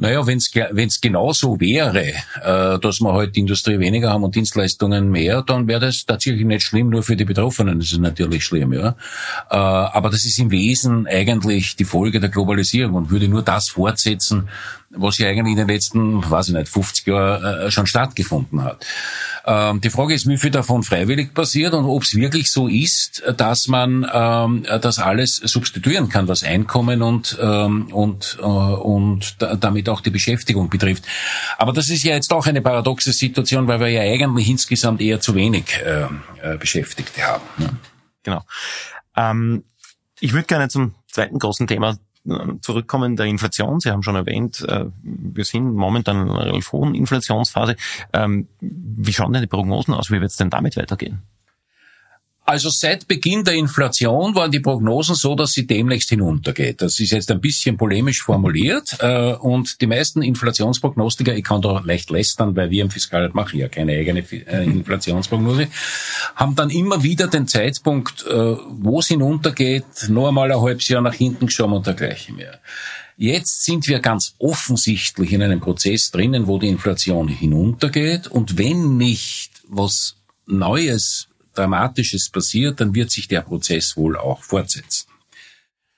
Naja, 0.00 0.24
wenn 0.28 0.38
es 0.38 1.00
genau 1.00 1.32
so 1.32 1.58
wäre, 1.58 2.04
äh, 2.04 2.78
dass 2.78 3.00
wir 3.00 3.12
halt 3.14 3.36
Industrie 3.36 3.80
weniger 3.80 4.10
haben 4.10 4.22
und 4.22 4.36
Dienstleistungen 4.36 5.10
mehr, 5.10 5.42
dann 5.42 5.66
wäre 5.66 5.80
das 5.80 6.04
tatsächlich 6.06 6.46
nicht 6.46 6.62
schlimm, 6.62 6.88
nur 6.88 7.02
für 7.02 7.16
die 7.16 7.24
Betroffenen 7.24 7.80
ist 7.80 7.98
natürlich 7.98 8.44
schlimm, 8.44 8.72
ja. 8.72 8.94
Äh, 9.50 9.56
aber 9.56 10.10
das 10.10 10.24
ist 10.24 10.38
im 10.38 10.52
Wesen 10.52 11.08
eigentlich 11.08 11.74
die 11.74 11.84
Folge 11.84 12.20
der 12.20 12.28
Globalisierung 12.28 12.94
und 12.94 13.10
würde 13.10 13.26
nur 13.26 13.42
das 13.42 13.70
fortsetzen, 13.70 14.48
was 14.90 15.18
ja 15.18 15.28
eigentlich 15.28 15.52
in 15.52 15.58
den 15.58 15.68
letzten, 15.68 16.30
weiß 16.30 16.48
ich 16.48 16.54
nicht, 16.54 16.68
50 16.68 17.06
Jahren 17.06 17.44
äh, 17.44 17.70
schon 17.70 17.86
stattgefunden 17.86 18.64
hat. 18.64 18.84
Ähm, 19.44 19.80
die 19.80 19.90
Frage 19.90 20.14
ist, 20.14 20.26
wie 20.26 20.38
viel 20.38 20.50
davon 20.50 20.82
freiwillig 20.82 21.34
passiert 21.34 21.74
und 21.74 21.84
ob 21.84 22.02
es 22.02 22.14
wirklich 22.14 22.50
so 22.50 22.68
ist, 22.68 23.22
dass 23.36 23.68
man 23.68 24.08
ähm, 24.12 24.66
das 24.80 24.98
alles 24.98 25.36
substituieren 25.36 26.08
kann, 26.08 26.28
was 26.28 26.42
Einkommen 26.42 27.02
und, 27.02 27.38
ähm, 27.40 27.88
und, 27.92 28.38
äh, 28.40 28.44
und 28.44 29.36
damit 29.38 29.88
auch 29.88 30.00
die 30.00 30.10
Beschäftigung 30.10 30.70
betrifft. 30.70 31.04
Aber 31.58 31.72
das 31.72 31.90
ist 31.90 32.02
ja 32.04 32.14
jetzt 32.14 32.32
auch 32.32 32.46
eine 32.46 32.62
paradoxe 32.62 33.12
Situation, 33.12 33.68
weil 33.68 33.80
wir 33.80 33.88
ja 33.88 34.02
eigentlich 34.02 34.48
insgesamt 34.48 35.00
eher 35.02 35.20
zu 35.20 35.34
wenig 35.34 35.64
äh, 35.84 36.06
äh 36.42 36.56
Beschäftigte 36.58 37.22
haben. 37.22 37.44
Ne? 37.58 37.70
Genau. 38.22 38.42
Ähm, 39.16 39.64
ich 40.20 40.32
würde 40.32 40.46
gerne 40.46 40.68
zum 40.68 40.94
zweiten 41.10 41.38
großen 41.38 41.66
Thema 41.66 41.96
zurückkommen 42.60 43.16
der 43.16 43.26
Inflation. 43.26 43.80
Sie 43.80 43.90
haben 43.90 44.02
schon 44.02 44.16
erwähnt, 44.16 44.64
äh, 44.68 44.86
wir 45.02 45.44
sind 45.44 45.74
momentan 45.74 46.22
in 46.22 46.30
einer 46.30 46.46
relativ 46.46 46.72
hohen 46.72 46.94
Inflationsphase. 46.94 47.76
Ähm, 48.12 48.48
wie 48.60 49.12
schauen 49.12 49.32
denn 49.32 49.42
die 49.42 49.48
Prognosen 49.48 49.94
aus? 49.94 50.10
Wie 50.10 50.20
wird 50.20 50.30
es 50.30 50.36
denn 50.36 50.50
damit 50.50 50.76
weitergehen? 50.76 51.22
Also 52.48 52.70
seit 52.70 53.06
Beginn 53.06 53.44
der 53.44 53.52
Inflation 53.52 54.34
waren 54.34 54.50
die 54.50 54.60
Prognosen 54.60 55.14
so, 55.14 55.34
dass 55.34 55.52
sie 55.52 55.66
demnächst 55.66 56.08
hinuntergeht. 56.08 56.80
Das 56.80 56.98
ist 56.98 57.10
jetzt 57.10 57.30
ein 57.30 57.42
bisschen 57.42 57.76
polemisch 57.76 58.22
formuliert 58.22 58.96
äh, 59.00 59.34
und 59.34 59.82
die 59.82 59.86
meisten 59.86 60.22
Inflationsprognostiker, 60.22 61.36
ich 61.36 61.44
kann 61.44 61.60
da 61.60 61.80
leicht 61.80 62.08
lästern, 62.08 62.56
weil 62.56 62.70
wir 62.70 62.84
im 62.84 62.90
Fiskal 62.90 63.28
machen 63.34 63.58
ja 63.58 63.68
keine 63.68 63.92
eigene 63.92 64.20
äh, 64.20 64.64
Inflationsprognose, 64.64 65.68
haben 66.36 66.54
dann 66.54 66.70
immer 66.70 67.02
wieder 67.02 67.26
den 67.26 67.46
Zeitpunkt, 67.46 68.24
äh, 68.26 68.32
wo 68.32 69.00
es 69.00 69.08
hinuntergeht, 69.08 70.08
noch 70.08 70.28
einmal 70.28 70.50
ein 70.50 70.58
halbes 70.58 70.88
Jahr 70.88 71.02
nach 71.02 71.12
hinten 71.12 71.48
geschoben 71.48 71.74
und 71.74 71.86
dergleichen 71.86 72.36
mehr. 72.36 72.60
Jetzt 73.18 73.66
sind 73.66 73.86
wir 73.88 73.98
ganz 73.98 74.36
offensichtlich 74.38 75.34
in 75.34 75.42
einem 75.42 75.60
Prozess 75.60 76.10
drinnen, 76.10 76.46
wo 76.46 76.58
die 76.58 76.68
Inflation 76.68 77.28
hinuntergeht 77.28 78.26
und 78.26 78.56
wenn 78.56 78.96
nicht 78.96 79.50
was 79.68 80.14
Neues 80.46 81.28
Dramatisches 81.58 82.30
passiert, 82.30 82.80
dann 82.80 82.94
wird 82.94 83.10
sich 83.10 83.28
der 83.28 83.42
Prozess 83.42 83.96
wohl 83.96 84.16
auch 84.16 84.42
fortsetzen. 84.42 85.08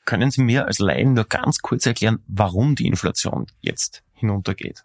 Können 0.05 0.31
Sie 0.31 0.43
mir 0.43 0.67
als 0.67 0.79
Laien 0.79 1.13
nur 1.13 1.25
ganz 1.25 1.59
kurz 1.59 1.87
erklären, 1.87 2.21
warum 2.27 2.75
die 2.75 2.87
Inflation 2.87 3.47
jetzt 3.61 4.03
hinuntergeht? 4.15 4.85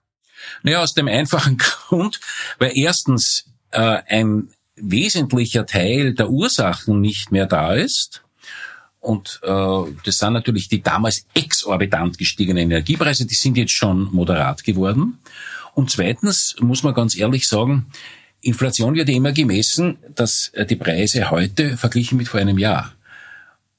Naja, 0.63 0.81
aus 0.81 0.93
dem 0.93 1.07
einfachen 1.07 1.57
Grund, 1.87 2.19
weil 2.59 2.73
erstens 2.75 3.45
äh, 3.71 4.01
ein 4.07 4.49
wesentlicher 4.75 5.65
Teil 5.65 6.13
der 6.13 6.29
Ursachen 6.29 6.99
nicht 6.99 7.31
mehr 7.31 7.45
da 7.45 7.73
ist. 7.73 8.23
Und 8.99 9.39
äh, 9.43 9.83
das 10.03 10.17
sind 10.17 10.33
natürlich 10.33 10.67
die 10.67 10.81
damals 10.81 11.25
exorbitant 11.33 12.17
gestiegenen 12.17 12.63
Energiepreise, 12.63 13.25
die 13.25 13.35
sind 13.35 13.55
jetzt 13.55 13.73
schon 13.73 14.09
moderat 14.11 14.63
geworden. 14.63 15.19
Und 15.73 15.91
zweitens 15.91 16.55
muss 16.59 16.83
man 16.83 16.93
ganz 16.93 17.15
ehrlich 17.15 17.47
sagen, 17.47 17.87
Inflation 18.45 18.95
wird 18.95 19.09
immer 19.09 19.31
gemessen, 19.31 19.97
dass 20.13 20.49
äh, 20.53 20.65
die 20.65 20.75
Preise 20.75 21.31
heute 21.31 21.77
verglichen 21.77 22.17
mit 22.17 22.27
vor 22.27 22.39
einem 22.39 22.57
Jahr. 22.57 22.94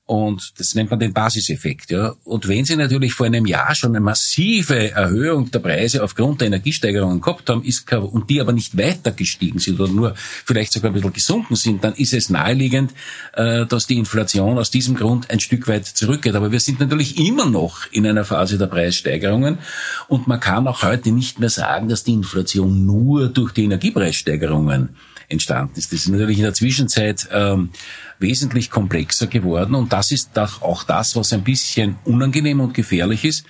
Und 0.06 0.52
das 0.60 0.76
nennt 0.76 0.90
man 0.90 1.00
den 1.00 1.12
Basiseffekt, 1.12 1.90
ja. 1.90 2.14
Und 2.22 2.46
wenn 2.46 2.64
Sie 2.64 2.76
natürlich 2.76 3.12
vor 3.12 3.26
einem 3.26 3.44
Jahr 3.44 3.74
schon 3.74 3.90
eine 3.90 4.00
massive 4.00 4.92
Erhöhung 4.92 5.50
der 5.50 5.58
Preise 5.58 6.04
aufgrund 6.04 6.40
der 6.40 6.46
Energiesteigerungen 6.46 7.20
gehabt 7.20 7.50
haben, 7.50 7.64
ist, 7.64 7.92
und 7.92 8.30
die 8.30 8.40
aber 8.40 8.52
nicht 8.52 8.78
weiter 8.78 9.10
gestiegen 9.10 9.58
sind 9.58 9.80
oder 9.80 9.92
nur 9.92 10.14
vielleicht 10.16 10.72
sogar 10.72 10.92
ein 10.92 10.94
bisschen 10.94 11.12
gesunken 11.12 11.56
sind, 11.56 11.82
dann 11.82 11.94
ist 11.94 12.12
es 12.12 12.30
naheliegend, 12.30 12.94
äh, 13.32 13.66
dass 13.66 13.88
die 13.88 13.96
Inflation 13.96 14.58
aus 14.58 14.70
diesem 14.70 14.94
Grund 14.94 15.28
ein 15.28 15.40
Stück 15.40 15.66
weit 15.66 15.86
zurückgeht. 15.86 16.36
Aber 16.36 16.52
wir 16.52 16.60
sind 16.60 16.78
natürlich 16.78 17.18
immer 17.18 17.46
noch 17.46 17.90
in 17.90 18.06
einer 18.06 18.24
Phase 18.24 18.58
der 18.58 18.66
Preissteigerungen 18.66 19.58
und 20.06 20.28
man 20.28 20.38
kann 20.38 20.68
auch 20.68 20.84
heute 20.84 21.10
nicht 21.10 21.40
mehr 21.40 21.50
sagen, 21.50 21.88
dass 21.88 22.04
die 22.04 22.12
Inflation 22.12 22.86
nur 22.86 23.28
durch 23.28 23.50
die 23.50 23.64
Energiepreissteigerungen 23.64 24.90
entstanden 25.28 25.74
ist. 25.76 25.92
Das 25.92 26.00
ist 26.00 26.08
natürlich 26.08 26.38
in 26.38 26.44
der 26.44 26.54
Zwischenzeit 26.54 27.28
ähm, 27.32 27.70
wesentlich 28.18 28.70
komplexer 28.70 29.26
geworden 29.26 29.74
und 29.74 29.92
das 29.92 30.10
ist 30.10 30.30
doch 30.34 30.62
auch 30.62 30.84
das, 30.84 31.16
was 31.16 31.32
ein 31.32 31.44
bisschen 31.44 31.96
unangenehm 32.04 32.60
und 32.60 32.74
gefährlich 32.74 33.24
ist. 33.24 33.44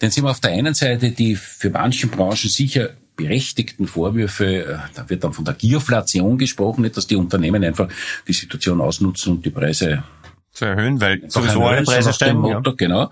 Denn 0.00 0.10
Sie 0.10 0.20
haben 0.20 0.28
auf 0.28 0.40
der 0.40 0.52
einen 0.52 0.74
Seite 0.74 1.10
die 1.10 1.36
für 1.36 1.70
manchen 1.70 2.10
Branchen 2.10 2.50
sicher 2.50 2.90
berechtigten 3.16 3.86
Vorwürfe, 3.86 4.64
äh, 4.64 4.78
da 4.94 5.08
wird 5.08 5.24
dann 5.24 5.32
von 5.32 5.44
der 5.44 5.54
Gierflation 5.54 6.38
gesprochen, 6.38 6.82
nicht, 6.82 6.96
dass 6.96 7.06
die 7.06 7.16
Unternehmen 7.16 7.64
einfach 7.64 7.88
die 8.28 8.32
Situation 8.32 8.80
ausnutzen 8.80 9.32
und 9.32 9.44
die 9.44 9.50
Preise 9.50 10.04
zu 10.56 10.64
erhöhen, 10.64 11.00
weil 11.00 11.22
sowieso 11.28 11.64
alle 11.64 11.82
Preise 11.82 12.12
steigen. 12.12 12.38
Motto, 12.38 12.70
ja. 12.70 12.76
Genau. 12.76 13.10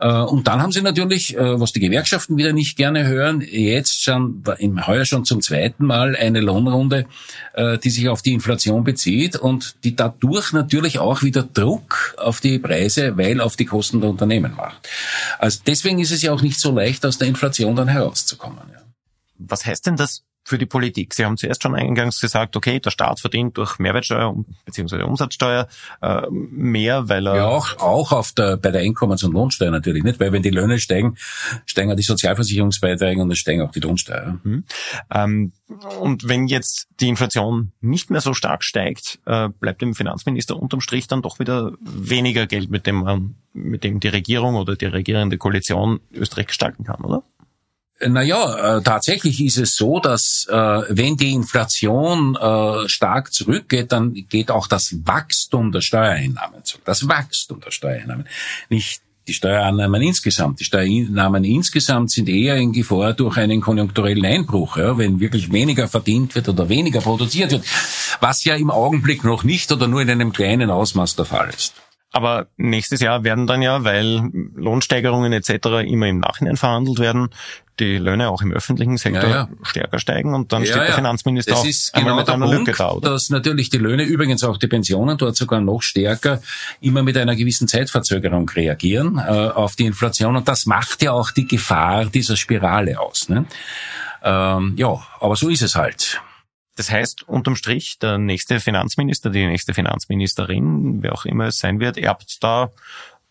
Äh, 0.00 0.08
und 0.08 0.48
dann 0.48 0.62
haben 0.62 0.72
sie 0.72 0.82
natürlich, 0.82 1.36
äh, 1.36 1.60
was 1.60 1.72
die 1.72 1.80
Gewerkschaften 1.80 2.36
wieder 2.36 2.52
nicht 2.52 2.76
gerne 2.76 3.06
hören, 3.06 3.40
jetzt 3.40 4.02
schon 4.02 4.42
im 4.58 4.86
Heuer 4.86 5.04
schon 5.04 5.24
zum 5.24 5.42
zweiten 5.42 5.84
Mal 5.84 6.16
eine 6.16 6.40
Lohnrunde, 6.40 7.06
äh, 7.52 7.78
die 7.78 7.90
sich 7.90 8.08
auf 8.08 8.22
die 8.22 8.32
Inflation 8.32 8.84
bezieht 8.84 9.36
und 9.36 9.76
die 9.84 9.94
dadurch 9.94 10.52
natürlich 10.52 10.98
auch 10.98 11.22
wieder 11.22 11.42
Druck 11.42 12.14
auf 12.16 12.40
die 12.40 12.58
Preise, 12.58 13.16
weil 13.16 13.40
auf 13.40 13.56
die 13.56 13.66
Kosten 13.66 14.00
der 14.00 14.10
Unternehmen 14.10 14.54
macht. 14.56 14.88
Also 15.38 15.60
deswegen 15.66 15.98
ist 15.98 16.10
es 16.10 16.22
ja 16.22 16.32
auch 16.32 16.42
nicht 16.42 16.58
so 16.58 16.72
leicht, 16.72 17.04
aus 17.04 17.18
der 17.18 17.28
Inflation 17.28 17.76
dann 17.76 17.88
herauszukommen. 17.88 18.60
Ja. 18.72 18.80
Was 19.38 19.64
heißt 19.64 19.86
denn 19.86 19.96
das 19.96 20.22
für 20.48 20.56
die 20.58 20.66
Politik? 20.66 21.12
Sie 21.12 21.24
haben 21.24 21.36
zuerst 21.36 21.62
schon 21.62 21.74
eingangs 21.74 22.20
gesagt, 22.20 22.56
okay, 22.56 22.80
der 22.80 22.90
Staat 22.90 23.20
verdient 23.20 23.58
durch 23.58 23.78
Mehrwertsteuer 23.78 24.34
bzw. 24.64 25.02
Umsatzsteuer 25.02 25.68
äh, 26.00 26.22
mehr, 26.30 27.08
weil 27.10 27.26
er... 27.26 27.36
Ja, 27.36 27.46
auch, 27.48 27.78
auch 27.78 28.12
auf 28.12 28.32
der, 28.32 28.56
bei 28.56 28.70
der 28.70 28.80
Einkommens- 28.80 29.22
und 29.22 29.32
Lohnsteuer 29.32 29.70
natürlich 29.70 30.04
nicht, 30.04 30.18
weil 30.20 30.32
wenn 30.32 30.42
die 30.42 30.50
Löhne 30.50 30.78
steigen, 30.78 31.16
steigen 31.66 31.92
auch 31.92 31.96
die 31.96 32.02
Sozialversicherungsbeiträge 32.02 33.20
und 33.20 33.30
es 33.30 33.38
steigen 33.38 33.60
auch 33.60 33.72
die 33.72 33.80
Lohnsteuer. 33.80 34.38
Mhm. 34.42 34.64
Ähm, 35.10 35.52
und 36.00 36.26
wenn 36.26 36.46
jetzt 36.46 36.88
die 36.98 37.08
Inflation 37.08 37.72
nicht 37.82 38.10
mehr 38.10 38.22
so 38.22 38.32
stark 38.32 38.64
steigt, 38.64 39.18
äh, 39.26 39.50
bleibt 39.50 39.82
dem 39.82 39.94
Finanzminister 39.94 40.56
unterm 40.56 40.80
Strich 40.80 41.08
dann 41.08 41.20
doch 41.20 41.38
wieder 41.38 41.72
weniger 41.80 42.46
Geld, 42.46 42.70
mit 42.70 42.86
dem 42.86 43.02
man, 43.02 43.34
mit 43.52 43.84
dem 43.84 44.00
die 44.00 44.08
Regierung 44.08 44.54
oder 44.54 44.76
die 44.76 44.86
regierende 44.86 45.36
Koalition 45.36 46.00
Österreich 46.10 46.46
gestalten 46.46 46.84
kann, 46.84 47.04
oder? 47.04 47.22
Naja, 48.00 48.76
äh, 48.78 48.82
tatsächlich 48.82 49.40
ist 49.40 49.58
es 49.58 49.74
so, 49.74 49.98
dass 49.98 50.46
äh, 50.48 50.54
wenn 50.54 51.16
die 51.16 51.32
Inflation 51.32 52.36
äh, 52.36 52.88
stark 52.88 53.32
zurückgeht, 53.32 53.90
dann 53.90 54.14
geht 54.14 54.52
auch 54.52 54.68
das 54.68 54.94
Wachstum 55.04 55.72
der 55.72 55.80
Steuereinnahmen 55.80 56.64
zurück. 56.64 56.84
Das 56.84 57.08
Wachstum 57.08 57.60
der 57.60 57.72
Steuereinnahmen. 57.72 58.28
Nicht 58.68 59.02
die 59.26 59.34
Steuereinnahmen 59.34 60.00
insgesamt. 60.00 60.60
Die 60.60 60.64
Steuereinnahmen 60.64 61.42
insgesamt 61.44 62.10
sind 62.10 62.28
eher 62.28 62.56
in 62.56 62.72
Gefahr 62.72 63.14
durch 63.14 63.36
einen 63.36 63.60
konjunkturellen 63.60 64.24
Einbruch, 64.24 64.76
ja, 64.76 64.96
wenn 64.96 65.20
wirklich 65.20 65.52
weniger 65.52 65.88
verdient 65.88 66.34
wird 66.34 66.48
oder 66.48 66.68
weniger 66.68 67.00
produziert 67.00 67.50
wird, 67.50 67.64
was 68.20 68.44
ja 68.44 68.54
im 68.54 68.70
Augenblick 68.70 69.24
noch 69.24 69.44
nicht 69.44 69.70
oder 69.70 69.88
nur 69.88 70.02
in 70.02 70.10
einem 70.10 70.32
kleinen 70.32 70.70
Ausmaß 70.70 71.16
der 71.16 71.24
Fall 71.26 71.50
ist. 71.50 71.74
Aber 72.10 72.46
nächstes 72.56 73.00
Jahr 73.00 73.22
werden 73.22 73.46
dann 73.46 73.60
ja, 73.60 73.84
weil 73.84 74.30
Lohnsteigerungen 74.54 75.32
etc. 75.32 75.86
immer 75.86 76.06
im 76.06 76.20
Nachhinein 76.20 76.56
verhandelt 76.56 76.98
werden, 76.98 77.28
die 77.80 77.98
Löhne 77.98 78.30
auch 78.30 78.40
im 78.40 78.50
öffentlichen 78.50 78.96
Sektor 78.96 79.28
ja, 79.28 79.36
ja. 79.36 79.48
stärker 79.62 79.98
steigen 79.98 80.34
und 80.34 80.52
dann 80.52 80.62
ja, 80.62 80.72
steht 80.72 80.88
der 80.88 80.94
Finanzminister 80.94 81.52
das 81.52 81.60
auch 81.60 81.66
ist 81.66 81.92
genau 81.92 82.16
mit 82.16 82.28
einer 82.28 82.46
Punkt, 82.46 82.66
Lücke 82.66 82.78
da. 82.78 82.92
Oder? 82.92 83.10
Dass 83.10 83.28
natürlich 83.30 83.70
die 83.70 83.78
Löhne, 83.78 84.04
übrigens 84.04 84.42
auch 84.42 84.56
die 84.56 84.66
Pensionen 84.66 85.18
dort 85.18 85.36
sogar 85.36 85.60
noch 85.60 85.82
stärker, 85.82 86.40
immer 86.80 87.02
mit 87.02 87.16
einer 87.16 87.36
gewissen 87.36 87.68
Zeitverzögerung 87.68 88.48
reagieren 88.48 89.18
äh, 89.18 89.30
auf 89.30 89.76
die 89.76 89.84
Inflation 89.84 90.36
und 90.36 90.48
das 90.48 90.66
macht 90.66 91.02
ja 91.02 91.12
auch 91.12 91.30
die 91.30 91.46
Gefahr 91.46 92.06
dieser 92.06 92.36
Spirale 92.36 92.98
aus. 92.98 93.28
Ne? 93.28 93.44
Ähm, 94.22 94.74
ja, 94.76 95.00
aber 95.20 95.36
so 95.36 95.48
ist 95.48 95.62
es 95.62 95.74
halt. 95.76 96.20
Das 96.78 96.92
heißt, 96.92 97.28
unterm 97.28 97.56
Strich, 97.56 97.98
der 97.98 98.18
nächste 98.18 98.60
Finanzminister, 98.60 99.30
die 99.30 99.44
nächste 99.46 99.74
Finanzministerin, 99.74 101.02
wer 101.02 101.12
auch 101.12 101.24
immer 101.24 101.46
es 101.46 101.58
sein 101.58 101.80
wird, 101.80 101.98
erbt 101.98 102.42
da 102.44 102.70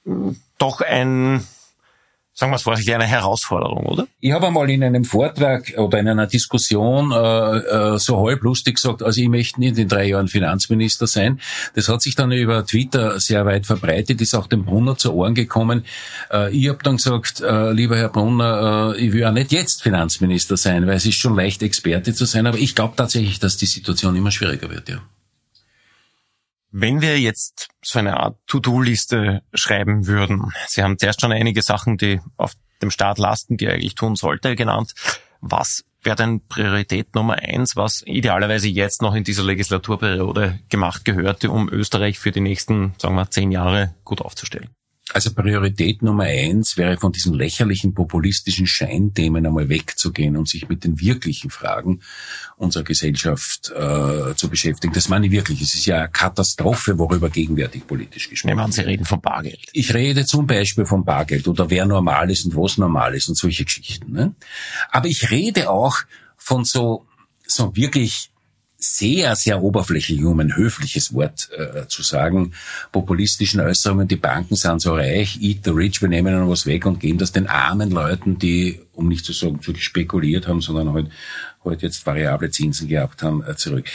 hm, 0.03 0.35
doch 0.57 0.81
ein 0.81 1.47
sagen 2.37 2.51
wir 2.51 2.57
es 2.57 2.61
vorsichtig, 2.61 2.93
eine 2.93 3.07
Herausforderung, 3.07 3.87
oder? 3.87 4.07
Ich 4.19 4.31
habe 4.31 4.47
einmal 4.47 4.69
in 4.69 4.83
einem 4.83 5.05
Vortrag 5.05 5.73
oder 5.77 5.97
in 5.97 6.07
einer 6.07 6.27
Diskussion 6.27 7.11
äh, 7.11 7.15
äh, 7.15 7.97
so 7.97 8.27
halblustig 8.27 8.75
gesagt, 8.75 9.01
also 9.01 9.19
ich 9.19 9.27
möchte 9.27 9.59
nicht 9.59 9.79
in 9.79 9.87
drei 9.87 10.05
Jahren 10.05 10.27
Finanzminister 10.27 11.07
sein. 11.07 11.39
Das 11.73 11.89
hat 11.89 12.03
sich 12.03 12.13
dann 12.13 12.31
über 12.31 12.63
Twitter 12.63 13.19
sehr 13.19 13.43
weit 13.47 13.65
verbreitet, 13.65 14.21
ist 14.21 14.35
auch 14.35 14.45
dem 14.45 14.65
Brunner 14.65 14.97
zu 14.97 15.13
Ohren 15.13 15.33
gekommen. 15.33 15.83
Äh, 16.31 16.55
ich 16.55 16.69
habe 16.69 16.77
dann 16.83 16.97
gesagt, 16.97 17.41
äh, 17.41 17.71
lieber 17.71 17.97
Herr 17.97 18.09
Brunner, 18.09 18.93
äh, 18.95 19.01
ich 19.03 19.13
will 19.13 19.25
auch 19.25 19.31
nicht 19.31 19.51
jetzt 19.51 19.81
Finanzminister 19.81 20.57
sein, 20.57 20.85
weil 20.85 20.97
es 20.97 21.07
ist 21.07 21.15
schon 21.15 21.35
leicht, 21.35 21.63
Experte 21.63 22.13
zu 22.13 22.25
sein, 22.25 22.45
aber 22.45 22.59
ich 22.59 22.75
glaube 22.75 22.93
tatsächlich, 22.95 23.39
dass 23.39 23.57
die 23.57 23.65
Situation 23.65 24.15
immer 24.15 24.29
schwieriger 24.29 24.69
wird, 24.69 24.89
ja. 24.89 25.01
Wenn 26.71 27.01
wir 27.01 27.19
jetzt 27.19 27.69
so 27.81 27.99
eine 27.99 28.17
Art 28.19 28.37
To-Do-Liste 28.47 29.41
schreiben 29.53 30.07
würden, 30.07 30.51
Sie 30.67 30.83
haben 30.83 30.97
zuerst 30.97 31.21
schon 31.21 31.31
einige 31.31 31.61
Sachen, 31.61 31.97
die 31.97 32.19
auf 32.35 32.53
dem 32.81 32.91
Staat 32.91 33.17
lasten, 33.17 33.57
die 33.57 33.65
er 33.65 33.73
eigentlich 33.73 33.95
tun 33.95 34.15
sollte, 34.15 34.55
genannt. 34.55 34.93
Was 35.39 35.83
wäre 36.01 36.15
denn 36.15 36.45
Priorität 36.47 37.15
Nummer 37.15 37.35
eins, 37.35 37.75
was 37.75 38.01
idealerweise 38.05 38.67
jetzt 38.67 39.01
noch 39.01 39.15
in 39.15 39.23
dieser 39.23 39.43
Legislaturperiode 39.43 40.59
gemacht 40.69 41.05
gehörte, 41.05 41.51
um 41.51 41.69
Österreich 41.69 42.19
für 42.19 42.31
die 42.31 42.41
nächsten, 42.41 42.93
sagen 42.97 43.15
wir, 43.15 43.29
zehn 43.29 43.51
Jahre 43.51 43.95
gut 44.03 44.21
aufzustellen? 44.21 44.69
Also 45.13 45.33
Priorität 45.33 46.01
Nummer 46.01 46.25
eins 46.25 46.75
wäre 46.75 46.97
von 46.97 47.11
diesen 47.11 47.33
lächerlichen 47.33 47.93
populistischen 47.93 48.67
Scheinthemen 48.67 49.45
einmal 49.45 49.69
wegzugehen 49.69 50.35
und 50.35 50.49
sich 50.49 50.67
mit 50.67 50.83
den 50.83 50.99
wirklichen 50.99 51.49
Fragen 51.49 52.01
unserer 52.57 52.83
Gesellschaft 52.83 53.71
äh, 53.71 54.35
zu 54.35 54.49
beschäftigen. 54.49 54.93
Das 54.93 55.07
meine 55.07 55.27
ich 55.27 55.31
wirklich. 55.31 55.61
Es 55.61 55.75
ist 55.75 55.85
ja 55.85 55.99
eine 55.99 56.09
Katastrophe, 56.09 56.99
worüber 56.99 57.29
gegenwärtig 57.29 57.87
politisch 57.87 58.29
gesprochen 58.29 58.57
wird. 58.57 58.73
Sie 58.73 58.81
reden 58.81 59.05
von 59.05 59.21
Bargeld. 59.21 59.69
Ich 59.71 59.93
rede 59.93 60.25
zum 60.25 60.45
Beispiel 60.45 60.85
von 60.85 61.05
Bargeld 61.05 61.47
oder 61.47 61.69
wer 61.69 61.85
normal 61.85 62.29
ist 62.29 62.45
und 62.45 62.55
was 62.55 62.77
normal 62.77 63.15
ist 63.15 63.29
und 63.29 63.35
solche 63.35 63.63
Geschichten. 63.63 64.11
Ne? 64.11 64.35
Aber 64.91 65.07
ich 65.07 65.31
rede 65.31 65.69
auch 65.69 65.99
von 66.37 66.65
so, 66.65 67.05
so 67.45 67.75
wirklich 67.75 68.29
sehr, 68.77 69.35
sehr 69.35 69.63
oberflächlich, 69.63 70.23
um 70.23 70.39
ein 70.39 70.55
höfliches 70.55 71.13
Wort 71.13 71.49
äh, 71.57 71.87
zu 71.87 72.03
sagen, 72.03 72.53
populistischen 72.91 73.59
Äußerungen, 73.59 74.07
die 74.07 74.15
Banken 74.15 74.55
sind 74.55 74.81
so 74.81 74.93
reich, 74.93 75.39
eat 75.41 75.63
the 75.63 75.71
rich, 75.71 76.01
wir 76.01 76.09
nehmen 76.09 76.33
ihnen 76.33 76.49
was 76.49 76.67
weg 76.67 76.85
und 76.85 76.99
geben 76.99 77.17
das 77.17 77.31
den 77.31 77.47
armen 77.47 77.89
Leuten, 77.89 78.37
die, 78.37 78.79
um 78.93 79.07
nicht 79.07 79.25
zu 79.25 79.33
sagen, 79.33 79.61
zu 79.61 79.73
spekuliert 79.75 80.47
haben, 80.47 80.61
sondern 80.61 80.93
halt, 80.93 81.09
halt 81.65 81.81
jetzt 81.81 82.05
variable 82.05 82.51
Zinsen 82.51 82.87
gehabt 82.87 83.23
haben, 83.23 83.43
äh, 83.43 83.55
zurück. 83.55 83.85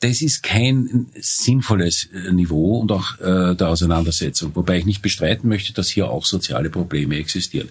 das 0.00 0.20
ist 0.20 0.42
kein 0.42 1.06
sinnvolles 1.18 2.08
äh, 2.12 2.32
Niveau 2.32 2.78
und 2.80 2.92
auch 2.92 3.18
äh, 3.20 3.54
der 3.54 3.68
Auseinandersetzung, 3.68 4.54
wobei 4.54 4.78
ich 4.78 4.86
nicht 4.86 5.02
bestreiten 5.02 5.48
möchte, 5.48 5.72
dass 5.72 5.88
hier 5.88 6.10
auch 6.10 6.24
soziale 6.24 6.70
Probleme 6.70 7.16
existieren. 7.16 7.68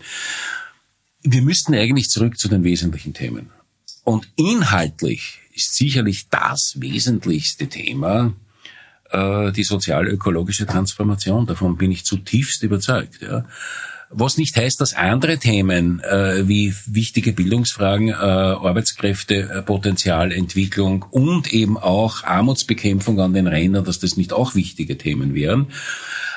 Wir 1.22 1.42
müssten 1.42 1.74
eigentlich 1.76 2.10
zurück 2.10 2.38
zu 2.38 2.48
den 2.48 2.64
wesentlichen 2.64 3.14
Themen. 3.14 3.52
Und 4.08 4.30
inhaltlich 4.38 5.42
ist 5.54 5.76
sicherlich 5.76 6.30
das 6.30 6.76
wesentlichste 6.78 7.68
Thema 7.68 8.32
äh, 9.12 9.52
die 9.52 9.66
sozial-ökologische 9.66 10.66
Transformation. 10.66 11.46
Davon 11.46 11.76
bin 11.76 11.92
ich 11.92 12.06
zutiefst 12.06 12.64
überzeugt. 12.64 13.22
Ja. 13.22 13.44
Was 14.10 14.38
nicht 14.38 14.56
heißt, 14.56 14.80
dass 14.80 14.94
andere 14.94 15.40
Themen 15.40 16.00
äh, 16.00 16.48
wie 16.48 16.74
wichtige 16.86 17.34
Bildungsfragen, 17.34 18.08
äh, 18.08 18.14
Arbeitskräftepotenzial, 18.14 20.32
Entwicklung 20.32 21.04
und 21.12 21.52
eben 21.52 21.78
auch 21.78 22.24
Armutsbekämpfung 22.24 23.20
an 23.20 23.34
den 23.34 23.48
Rändern, 23.48 23.84
dass 23.84 24.00
das 24.00 24.16
nicht 24.16 24.32
auch 24.32 24.56
wichtige 24.56 24.98
Themen 24.98 25.36
wären. 25.36 25.68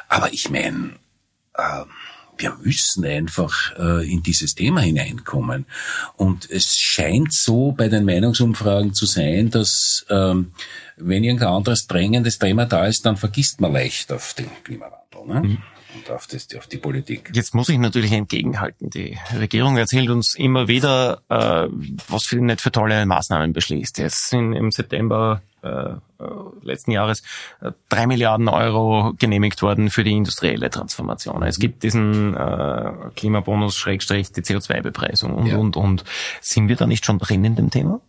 Aber 0.08 0.32
ich 0.32 0.50
meine, 0.50 0.94
äh, 1.54 1.84
wir 2.40 2.56
müssen 2.62 3.04
einfach 3.04 3.76
äh, 3.78 4.10
in 4.10 4.22
dieses 4.22 4.54
Thema 4.54 4.80
hineinkommen. 4.80 5.66
Und 6.16 6.50
es 6.50 6.76
scheint 6.76 7.32
so 7.32 7.72
bei 7.72 7.88
den 7.88 8.04
Meinungsumfragen 8.04 8.94
zu 8.94 9.06
sein, 9.06 9.50
dass 9.50 10.06
ähm, 10.10 10.52
wenn 10.96 11.24
irgendein 11.24 11.48
anderes 11.48 11.86
drängendes 11.86 12.38
Thema 12.38 12.66
da 12.66 12.86
ist, 12.86 13.06
dann 13.06 13.16
vergisst 13.16 13.60
man 13.60 13.72
leicht 13.72 14.12
auf 14.12 14.34
den 14.34 14.50
Klimawandel. 14.64 15.26
Ne? 15.26 15.40
Mhm 15.40 15.58
und 15.94 16.10
auf, 16.10 16.26
das, 16.26 16.48
auf 16.56 16.66
die 16.66 16.78
Politik. 16.78 17.30
Jetzt 17.34 17.54
muss 17.54 17.68
ich 17.68 17.78
natürlich 17.78 18.12
entgegenhalten. 18.12 18.90
Die 18.90 19.18
Regierung 19.36 19.76
erzählt 19.76 20.10
uns 20.10 20.34
immer 20.34 20.68
wieder, 20.68 21.22
äh, 21.28 21.68
was 22.08 22.24
für 22.24 22.36
nicht 22.36 22.60
für 22.60 22.72
tolle 22.72 23.04
Maßnahmen 23.06 23.52
beschließt. 23.52 23.98
Jetzt 23.98 24.28
sind 24.28 24.52
im 24.52 24.70
September 24.70 25.42
äh, 25.62 25.68
äh 25.68 25.98
letzten 26.62 26.92
Jahres 26.92 27.22
äh, 27.60 27.72
drei 27.88 28.06
Milliarden 28.06 28.48
Euro 28.48 29.14
genehmigt 29.18 29.62
worden 29.62 29.90
für 29.90 30.04
die 30.04 30.12
industrielle 30.12 30.70
Transformation. 30.70 31.42
Es 31.42 31.58
gibt 31.58 31.82
diesen 31.82 32.34
äh, 32.34 32.92
Klimabonus, 33.16 33.76
Schrägstrich, 33.76 34.32
die 34.32 34.42
CO2-Bepreisung 34.42 35.34
und, 35.34 35.46
ja. 35.46 35.56
und, 35.56 35.76
und. 35.76 36.04
Sind 36.40 36.68
wir 36.68 36.76
da 36.76 36.86
nicht 36.86 37.04
schon 37.04 37.18
drin 37.18 37.44
in 37.44 37.56
dem 37.56 37.70
Thema? 37.70 38.00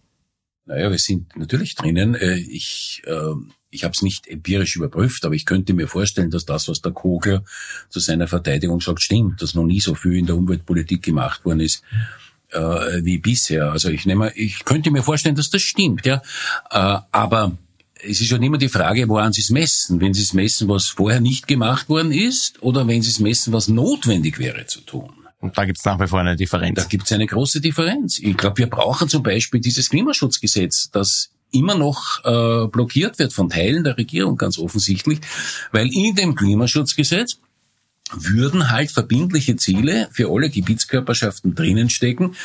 Naja, 0.65 0.91
wir 0.91 0.99
sind 0.99 1.35
natürlich 1.35 1.75
drinnen. 1.75 2.15
Ich 2.49 3.01
äh, 3.05 3.33
ich 3.71 3.84
habe 3.84 3.93
es 3.93 4.01
nicht 4.01 4.27
empirisch 4.27 4.75
überprüft, 4.75 5.25
aber 5.25 5.34
ich 5.34 5.45
könnte 5.45 5.73
mir 5.73 5.88
vorstellen, 5.88 6.29
dass 6.29 6.45
das, 6.45 6.67
was 6.67 6.81
der 6.81 6.91
Kogler 6.91 7.43
zu 7.89 7.99
seiner 7.99 8.27
Verteidigung 8.27 8.81
sagt, 8.81 9.01
stimmt, 9.01 9.41
dass 9.41 9.55
noch 9.55 9.65
nie 9.65 9.79
so 9.79 9.95
viel 9.95 10.13
in 10.13 10.25
der 10.25 10.36
Umweltpolitik 10.36 11.01
gemacht 11.01 11.45
worden 11.45 11.62
ist 11.62 11.84
äh, 12.51 13.03
wie 13.03 13.17
bisher. 13.17 13.71
Also 13.71 13.89
ich 13.89 14.05
nehme, 14.05 14.31
ich 14.36 14.65
könnte 14.65 14.91
mir 14.91 15.03
vorstellen, 15.03 15.36
dass 15.36 15.49
das 15.49 15.62
stimmt, 15.62 16.05
ja. 16.05 16.21
Äh, 16.69 16.99
aber 17.12 17.57
es 18.03 18.19
ist 18.19 18.27
schon 18.27 18.43
immer 18.43 18.57
die 18.57 18.69
Frage, 18.69 19.07
woran 19.07 19.31
Sie 19.31 19.41
es 19.41 19.49
messen. 19.49 20.01
Wenn 20.01 20.13
Sie 20.13 20.23
es 20.23 20.34
messen, 20.34 20.67
was 20.67 20.88
vorher 20.88 21.21
nicht 21.21 21.47
gemacht 21.47 21.88
worden 21.88 22.12
ist, 22.12 22.62
oder 22.62 22.88
wenn 22.88 23.01
Sie 23.01 23.10
es 23.10 23.19
messen, 23.19 23.53
was 23.53 23.67
notwendig 23.67 24.39
wäre 24.39 24.65
zu 24.65 24.81
tun. 24.81 25.12
Und 25.39 25.57
da 25.57 25.65
gibt 25.65 25.79
es 25.79 25.86
nach 25.86 25.99
wie 25.99 26.07
vor 26.07 26.19
eine 26.19 26.36
Differenz. 26.36 26.75
Da 26.75 26.84
gibt 26.84 27.05
es 27.05 27.12
eine 27.12 27.25
große 27.25 27.62
Differenz. 27.62 28.19
Ich 28.19 28.38
glaube, 28.38 28.57
wir 28.60 28.67
brauchen 28.69 29.10
zum 29.10 29.23
Beispiel 29.23 29.60
dieses 29.60 29.89
Klimaschutzgesetz, 29.89 30.89
das 30.91 31.31
immer 31.51 31.75
noch 31.75 32.23
äh, 32.23 32.67
blockiert 32.67 33.19
wird 33.19 33.33
von 33.33 33.49
Teilen 33.49 33.83
der 33.83 33.97
Regierung 33.97 34.37
ganz 34.37 34.57
offensichtlich, 34.57 35.19
weil 35.71 35.87
in 35.93 36.15
dem 36.15 36.35
Klimaschutzgesetz 36.35 37.39
würden 38.13 38.71
halt 38.71 38.91
verbindliche 38.91 39.55
Ziele 39.55 40.09
für 40.11 40.29
alle 40.29 40.49
Gebietskörperschaften 40.49 41.55
drinnen 41.55 41.89
stecken 41.89 42.35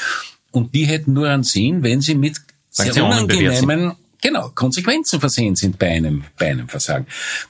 und 0.50 0.74
die 0.74 0.86
hätten 0.86 1.12
nur 1.12 1.28
einen 1.28 1.42
Sinn, 1.42 1.82
wenn 1.82 2.00
sie 2.00 2.14
mit 2.14 2.36
sehr 2.70 3.04
unangenehmen 3.04 3.96
genau, 4.20 4.50
Konsequenzen 4.54 5.20
versehen 5.20 5.56
sind 5.56 5.78
bei 5.78 5.90
einem, 5.90 6.24
bei 6.38 6.50
einem 6.50 6.68
Versagen. 6.68 7.06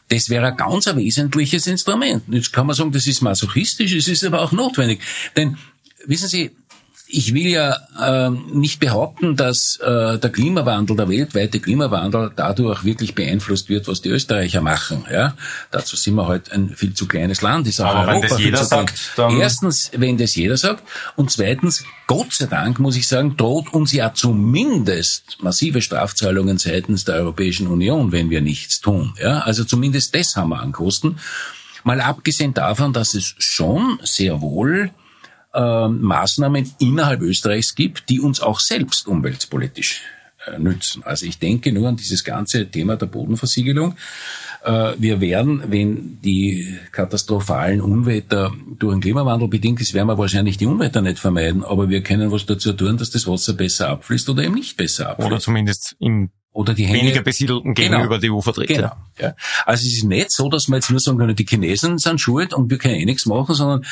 Das 0.08 0.28
wäre 0.28 0.48
ein 0.48 0.56
ganz 0.56 0.86
ein 0.86 0.96
wesentliches 0.96 1.66
Instrument. 1.66 2.22
Jetzt 2.28 2.52
kann 2.52 2.66
man 2.66 2.76
sagen, 2.76 2.92
das 2.92 3.06
ist 3.06 3.22
masochistisch, 3.22 3.92
es 3.92 4.08
ist 4.08 4.24
aber 4.24 4.42
auch 4.42 4.52
notwendig. 4.52 5.00
Denn, 5.36 5.56
wissen 6.06 6.28
Sie, 6.28 6.50
ich 7.08 7.34
will 7.34 7.46
ja 7.46 7.76
äh, 8.00 8.30
nicht 8.30 8.80
behaupten, 8.80 9.36
dass 9.36 9.78
äh, 9.80 10.18
der 10.18 10.30
Klimawandel, 10.30 10.96
der 10.96 11.08
weltweite 11.08 11.60
Klimawandel 11.60 12.32
dadurch 12.34 12.84
wirklich 12.84 13.14
beeinflusst 13.14 13.68
wird, 13.68 13.86
was 13.86 14.02
die 14.02 14.08
Österreicher 14.08 14.60
machen. 14.60 15.04
Ja, 15.10 15.34
dazu 15.70 15.94
sind 15.96 16.16
wir 16.16 16.26
halt 16.26 16.50
ein 16.50 16.70
viel 16.70 16.94
zu 16.94 17.06
kleines 17.06 17.42
Land. 17.42 17.68
Ist 17.68 17.80
auch 17.80 17.86
Aber 17.86 18.00
Europa 18.00 18.22
wenn 18.22 18.28
das 18.30 18.38
jeder 18.40 18.64
sagt, 18.64 19.12
dann 19.16 19.38
erstens, 19.38 19.90
wenn 19.94 20.18
das 20.18 20.34
jeder 20.34 20.56
sagt, 20.56 20.82
und 21.14 21.30
zweitens, 21.30 21.84
Gott 22.08 22.32
sei 22.32 22.46
Dank 22.46 22.80
muss 22.80 22.96
ich 22.96 23.06
sagen, 23.06 23.36
droht 23.36 23.72
uns 23.72 23.92
ja 23.92 24.12
zumindest 24.12 25.42
massive 25.42 25.82
Strafzahlungen 25.82 26.58
seitens 26.58 27.04
der 27.04 27.16
Europäischen 27.16 27.68
Union, 27.68 28.10
wenn 28.10 28.30
wir 28.30 28.40
nichts 28.40 28.80
tun. 28.80 29.14
Ja, 29.20 29.40
also 29.40 29.64
zumindest 29.64 30.14
das 30.14 30.34
haben 30.34 30.50
wir 30.50 30.60
an 30.60 30.72
Kosten. 30.72 31.18
Mal 31.84 32.00
abgesehen 32.00 32.52
davon, 32.52 32.92
dass 32.92 33.14
es 33.14 33.36
schon 33.38 34.00
sehr 34.02 34.40
wohl 34.40 34.90
äh, 35.56 35.88
Maßnahmen 35.88 36.74
innerhalb 36.78 37.22
Österreichs 37.22 37.74
gibt, 37.74 38.08
die 38.08 38.20
uns 38.20 38.40
auch 38.40 38.60
selbst 38.60 39.08
umweltpolitisch 39.08 40.02
äh, 40.46 40.58
nützen. 40.58 41.02
Also 41.04 41.26
ich 41.26 41.38
denke 41.38 41.72
nur 41.72 41.88
an 41.88 41.96
dieses 41.96 42.22
ganze 42.22 42.70
Thema 42.70 42.96
der 42.96 43.06
Bodenversiegelung. 43.06 43.96
Äh, 44.64 44.92
wir 44.98 45.20
werden, 45.20 45.62
wenn 45.68 46.20
die 46.22 46.76
katastrophalen 46.92 47.80
Unwetter 47.80 48.52
durch 48.78 48.94
den 48.94 49.00
Klimawandel 49.00 49.48
bedingt 49.48 49.80
ist, 49.80 49.94
werden 49.94 50.08
wir 50.08 50.18
wahrscheinlich 50.18 50.58
die 50.58 50.66
Unwetter 50.66 51.00
nicht 51.00 51.18
vermeiden, 51.18 51.64
aber 51.64 51.88
wir 51.88 52.02
können 52.02 52.30
was 52.30 52.44
dazu 52.44 52.72
tun, 52.72 52.98
dass 52.98 53.10
das 53.10 53.26
Wasser 53.26 53.54
besser 53.54 53.88
abfließt 53.88 54.28
oder 54.28 54.44
eben 54.44 54.54
nicht 54.54 54.76
besser 54.76 55.10
abfließt. 55.10 55.26
Oder 55.26 55.40
zumindest 55.40 55.96
im 56.00 56.30
oder 56.52 56.72
die 56.72 56.86
Hänge, 56.86 57.00
weniger 57.00 57.22
besiedelten 57.22 57.74
gegenüber 57.74 58.18
genau, 58.18 58.38
die 58.38 58.42
vertritt. 58.42 58.68
Genau. 58.68 58.92
Ja. 59.20 59.34
Also 59.66 59.86
es 59.86 59.92
ist 59.92 60.04
nicht 60.04 60.32
so, 60.32 60.48
dass 60.48 60.68
wir 60.68 60.76
jetzt 60.76 60.90
nur 60.90 61.00
sagen 61.00 61.18
können, 61.18 61.36
die 61.36 61.44
Chinesen 61.44 61.98
sind 61.98 62.18
schuld 62.18 62.54
und 62.54 62.70
wir 62.70 62.78
können 62.78 62.94
eh 62.94 63.04
nichts 63.04 63.26
machen, 63.26 63.54
sondern 63.54 63.84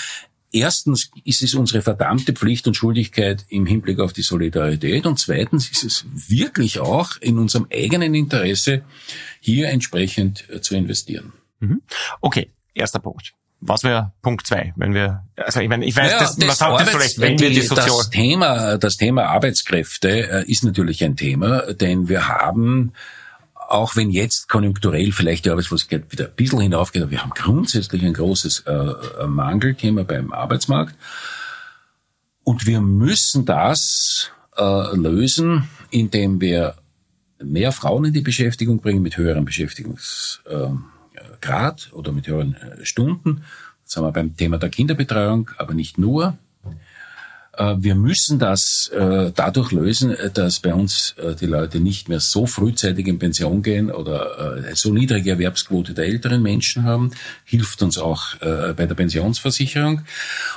Erstens 0.54 1.10
ist 1.24 1.42
es 1.42 1.54
unsere 1.54 1.82
verdammte 1.82 2.32
Pflicht 2.32 2.68
und 2.68 2.76
Schuldigkeit 2.76 3.44
im 3.48 3.66
Hinblick 3.66 3.98
auf 3.98 4.12
die 4.12 4.22
Solidarität 4.22 5.04
und 5.04 5.18
zweitens 5.18 5.68
ist 5.68 5.82
es 5.82 6.06
wirklich 6.28 6.78
auch 6.78 7.16
in 7.20 7.40
unserem 7.40 7.66
eigenen 7.72 8.14
Interesse, 8.14 8.82
hier 9.40 9.68
entsprechend 9.70 10.48
äh, 10.48 10.60
zu 10.60 10.76
investieren. 10.76 11.32
Mhm. 11.58 11.82
Okay, 12.20 12.52
erster 12.72 13.00
Punkt. 13.00 13.34
Was 13.62 13.82
wäre 13.82 14.12
Punkt 14.22 14.46
zwei, 14.46 14.72
wenn 14.76 14.94
wir, 14.94 15.24
also 15.36 15.58
ich 15.58 15.68
meine, 15.68 15.86
ich 15.86 15.96
weiß, 15.96 16.12
naja, 16.12 16.18
das, 16.20 16.36
das 16.36 16.48
was 16.48 16.58
sagt 16.58 16.80
das 16.82 16.88
vielleicht, 16.90 17.18
wenn 17.18 17.36
die, 17.36 17.44
wir 17.44 17.50
die 17.50 17.60
Sozial 17.62 17.88
das 17.88 18.10
Thema, 18.10 18.78
das 18.78 18.96
Thema 18.96 19.24
Arbeitskräfte 19.24 20.44
äh, 20.44 20.44
ist 20.48 20.62
natürlich 20.62 21.02
ein 21.02 21.16
Thema, 21.16 21.72
denn 21.72 22.08
wir 22.08 22.28
haben 22.28 22.92
auch 23.74 23.96
wenn 23.96 24.10
jetzt 24.10 24.48
konjunkturell 24.48 25.10
vielleicht 25.10 25.44
die 25.44 25.50
Arbeitslosigkeit 25.50 26.10
wieder 26.12 26.26
ein 26.26 26.34
bisschen 26.36 26.60
hinaufgeht, 26.60 27.02
aber 27.02 27.10
wir 27.10 27.22
haben 27.22 27.32
grundsätzlich 27.34 28.04
ein 28.04 28.14
großes 28.14 28.60
äh, 28.60 29.26
Mangelthema 29.26 30.04
beim 30.04 30.32
Arbeitsmarkt. 30.32 30.94
Und 32.44 32.66
wir 32.66 32.80
müssen 32.80 33.44
das 33.44 34.30
äh, 34.56 34.96
lösen, 34.96 35.68
indem 35.90 36.40
wir 36.40 36.76
mehr 37.42 37.72
Frauen 37.72 38.04
in 38.04 38.12
die 38.12 38.20
Beschäftigung 38.20 38.78
bringen 38.78 39.02
mit 39.02 39.16
höherem 39.16 39.44
Beschäftigungsgrad 39.44 40.78
äh, 41.90 41.94
oder 41.94 42.12
mit 42.12 42.28
höheren 42.28 42.54
äh, 42.54 42.84
Stunden. 42.86 43.42
Das 43.84 43.96
haben 43.96 44.04
wir 44.04 44.12
beim 44.12 44.36
Thema 44.36 44.58
der 44.58 44.70
Kinderbetreuung, 44.70 45.50
aber 45.58 45.74
nicht 45.74 45.98
nur. 45.98 46.38
Äh, 47.56 47.76
wir 47.78 47.94
müssen 47.94 48.38
das 48.38 48.90
äh, 48.94 49.30
dadurch 49.34 49.72
lösen, 49.72 50.10
äh, 50.10 50.30
dass 50.30 50.60
bei 50.60 50.74
uns 50.74 51.14
die 51.40 51.46
Leute 51.46 51.80
nicht 51.80 52.08
mehr 52.08 52.20
so 52.20 52.46
frühzeitig 52.46 53.06
in 53.06 53.18
Pension 53.18 53.62
gehen 53.62 53.90
oder 53.90 54.74
so 54.74 54.92
niedrige 54.92 55.30
Erwerbsquote 55.30 55.94
der 55.94 56.06
älteren 56.06 56.42
Menschen 56.42 56.84
haben, 56.84 57.12
hilft 57.44 57.82
uns 57.82 57.98
auch 57.98 58.36
bei 58.40 58.86
der 58.86 58.94
Pensionsversicherung. 58.94 60.02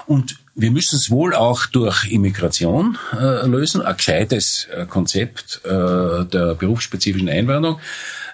Und 0.05 0.37
wir 0.55 0.71
müssen 0.71 0.95
es 0.95 1.09
wohl 1.09 1.35
auch 1.35 1.65
durch 1.67 2.11
Immigration 2.11 2.97
lösen, 3.43 3.81
ein 3.81 3.97
gescheites 3.97 4.67
Konzept 4.89 5.61
der 5.65 6.55
berufsspezifischen 6.55 7.29
Einwanderung. 7.29 7.79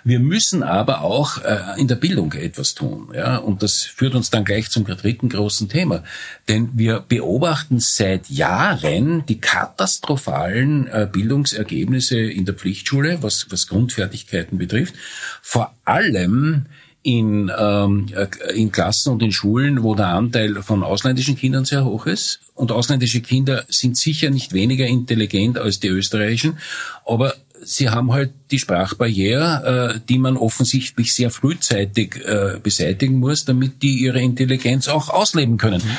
Wir 0.03 0.19
müssen 0.19 0.63
aber 0.63 1.01
auch 1.01 1.41
äh, 1.43 1.79
in 1.79 1.87
der 1.87 1.95
Bildung 1.95 2.33
etwas 2.33 2.73
tun. 2.73 3.09
Ja? 3.15 3.37
Und 3.37 3.63
das 3.63 3.83
führt 3.83 4.15
uns 4.15 4.29
dann 4.29 4.43
gleich 4.43 4.69
zum 4.69 4.85
dritten 4.85 5.29
großen 5.29 5.69
Thema. 5.69 6.03
Denn 6.47 6.69
wir 6.73 6.99
beobachten 7.07 7.79
seit 7.79 8.29
Jahren 8.29 9.25
die 9.25 9.39
katastrophalen 9.39 10.87
äh, 10.87 11.07
Bildungsergebnisse 11.11 12.19
in 12.19 12.45
der 12.45 12.55
Pflichtschule, 12.55 13.19
was, 13.21 13.47
was 13.49 13.67
Grundfertigkeiten 13.67 14.57
betrifft. 14.57 14.95
Vor 15.41 15.73
allem 15.85 16.65
in, 17.03 17.51
ähm, 17.57 18.07
äh, 18.15 18.27
in 18.55 18.71
Klassen 18.71 19.11
und 19.13 19.21
in 19.21 19.31
Schulen, 19.31 19.83
wo 19.83 19.93
der 19.93 20.07
Anteil 20.07 20.61
von 20.63 20.83
ausländischen 20.83 21.37
Kindern 21.37 21.65
sehr 21.65 21.85
hoch 21.85 22.05
ist. 22.07 22.39
Und 22.55 22.71
ausländische 22.71 23.21
Kinder 23.21 23.65
sind 23.67 23.97
sicher 23.97 24.29
nicht 24.29 24.53
weniger 24.53 24.87
intelligent 24.87 25.57
als 25.57 25.79
die 25.79 25.89
österreichischen, 25.89 26.57
aber 27.05 27.35
sie 27.65 27.89
haben 27.89 28.11
halt 28.11 28.31
die 28.51 28.59
Sprachbarriere, 28.59 29.95
äh, 29.95 29.99
die 30.07 30.19
man 30.19 30.37
offensichtlich 30.37 31.13
sehr 31.13 31.31
frühzeitig 31.31 32.17
äh, 32.23 32.59
beseitigen 32.61 33.19
muss, 33.19 33.45
damit 33.45 33.81
die 33.81 33.99
ihre 33.99 34.21
Intelligenz 34.21 34.87
auch 34.87 35.09
ausleben 35.09 35.57
können. 35.57 35.81
Mhm. 35.83 35.97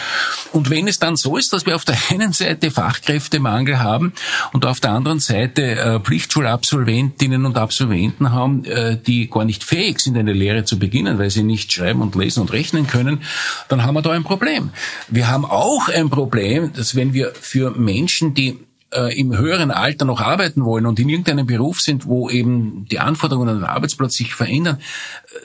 Und 0.53 0.71
wenn 0.71 0.87
es 0.87 1.01
dann 1.01 1.17
so 1.17 1.37
ist, 1.37 1.53
dass 1.53 1.67
wir 1.67 1.75
auf 1.75 1.85
der 1.85 1.97
einen 2.11 2.33
Seite 2.33 2.71
Fachkräftemangel 2.71 3.81
haben 3.81 4.13
und 4.53 4.65
auf 4.67 4.81
der 4.81 4.93
anderen 4.93 5.19
Seite 5.19 5.63
äh, 5.63 6.01
Pflichtschulabsolventinnen 6.01 7.45
und 7.45 7.59
Absolventen 7.59 8.31
haben, 8.31 8.65
äh, 8.65 8.97
die 8.97 9.29
gar 9.29 9.45
nicht 9.45 9.65
fähig 9.65 10.01
sind, 10.01 10.17
eine 10.17 10.33
Lehre 10.33 10.65
zu 10.65 10.79
beginnen, 10.79 11.19
weil 11.19 11.31
sie 11.31 11.43
nicht 11.43 11.73
schreiben 11.73 12.03
und 12.03 12.15
lesen 12.15 12.41
und 12.41 12.53
rechnen 12.53 12.87
können, 12.87 13.23
dann 13.69 13.83
haben 13.83 13.95
wir 13.95 14.03
da 14.03 14.11
ein 14.11 14.25
Problem. 14.25 14.71
Wir 15.09 15.29
haben 15.29 15.45
auch 15.45 15.89
ein 15.89 16.09
Problem, 16.09 16.73
dass 16.73 16.95
wenn 16.95 17.13
wir 17.15 17.33
für 17.35 17.73
Menschen, 17.73 18.35
die 18.35 18.59
äh, 18.93 19.19
im 19.19 19.37
höheren 19.37 19.71
Alter 19.71 20.05
noch 20.05 20.21
arbeiten 20.21 20.65
wollen 20.65 20.87
und 20.87 20.99
in 20.99 21.09
irgendeinem 21.09 21.47
Beruf 21.47 21.81
sind, 21.81 22.07
wo 22.07 22.31
eben 22.31 22.87
die 22.91 23.01
Anforderungen 23.01 23.49
an 23.49 23.57
den 23.57 23.65
Arbeitsplatz 23.65 24.15
sich 24.15 24.35
verändern, 24.35 24.79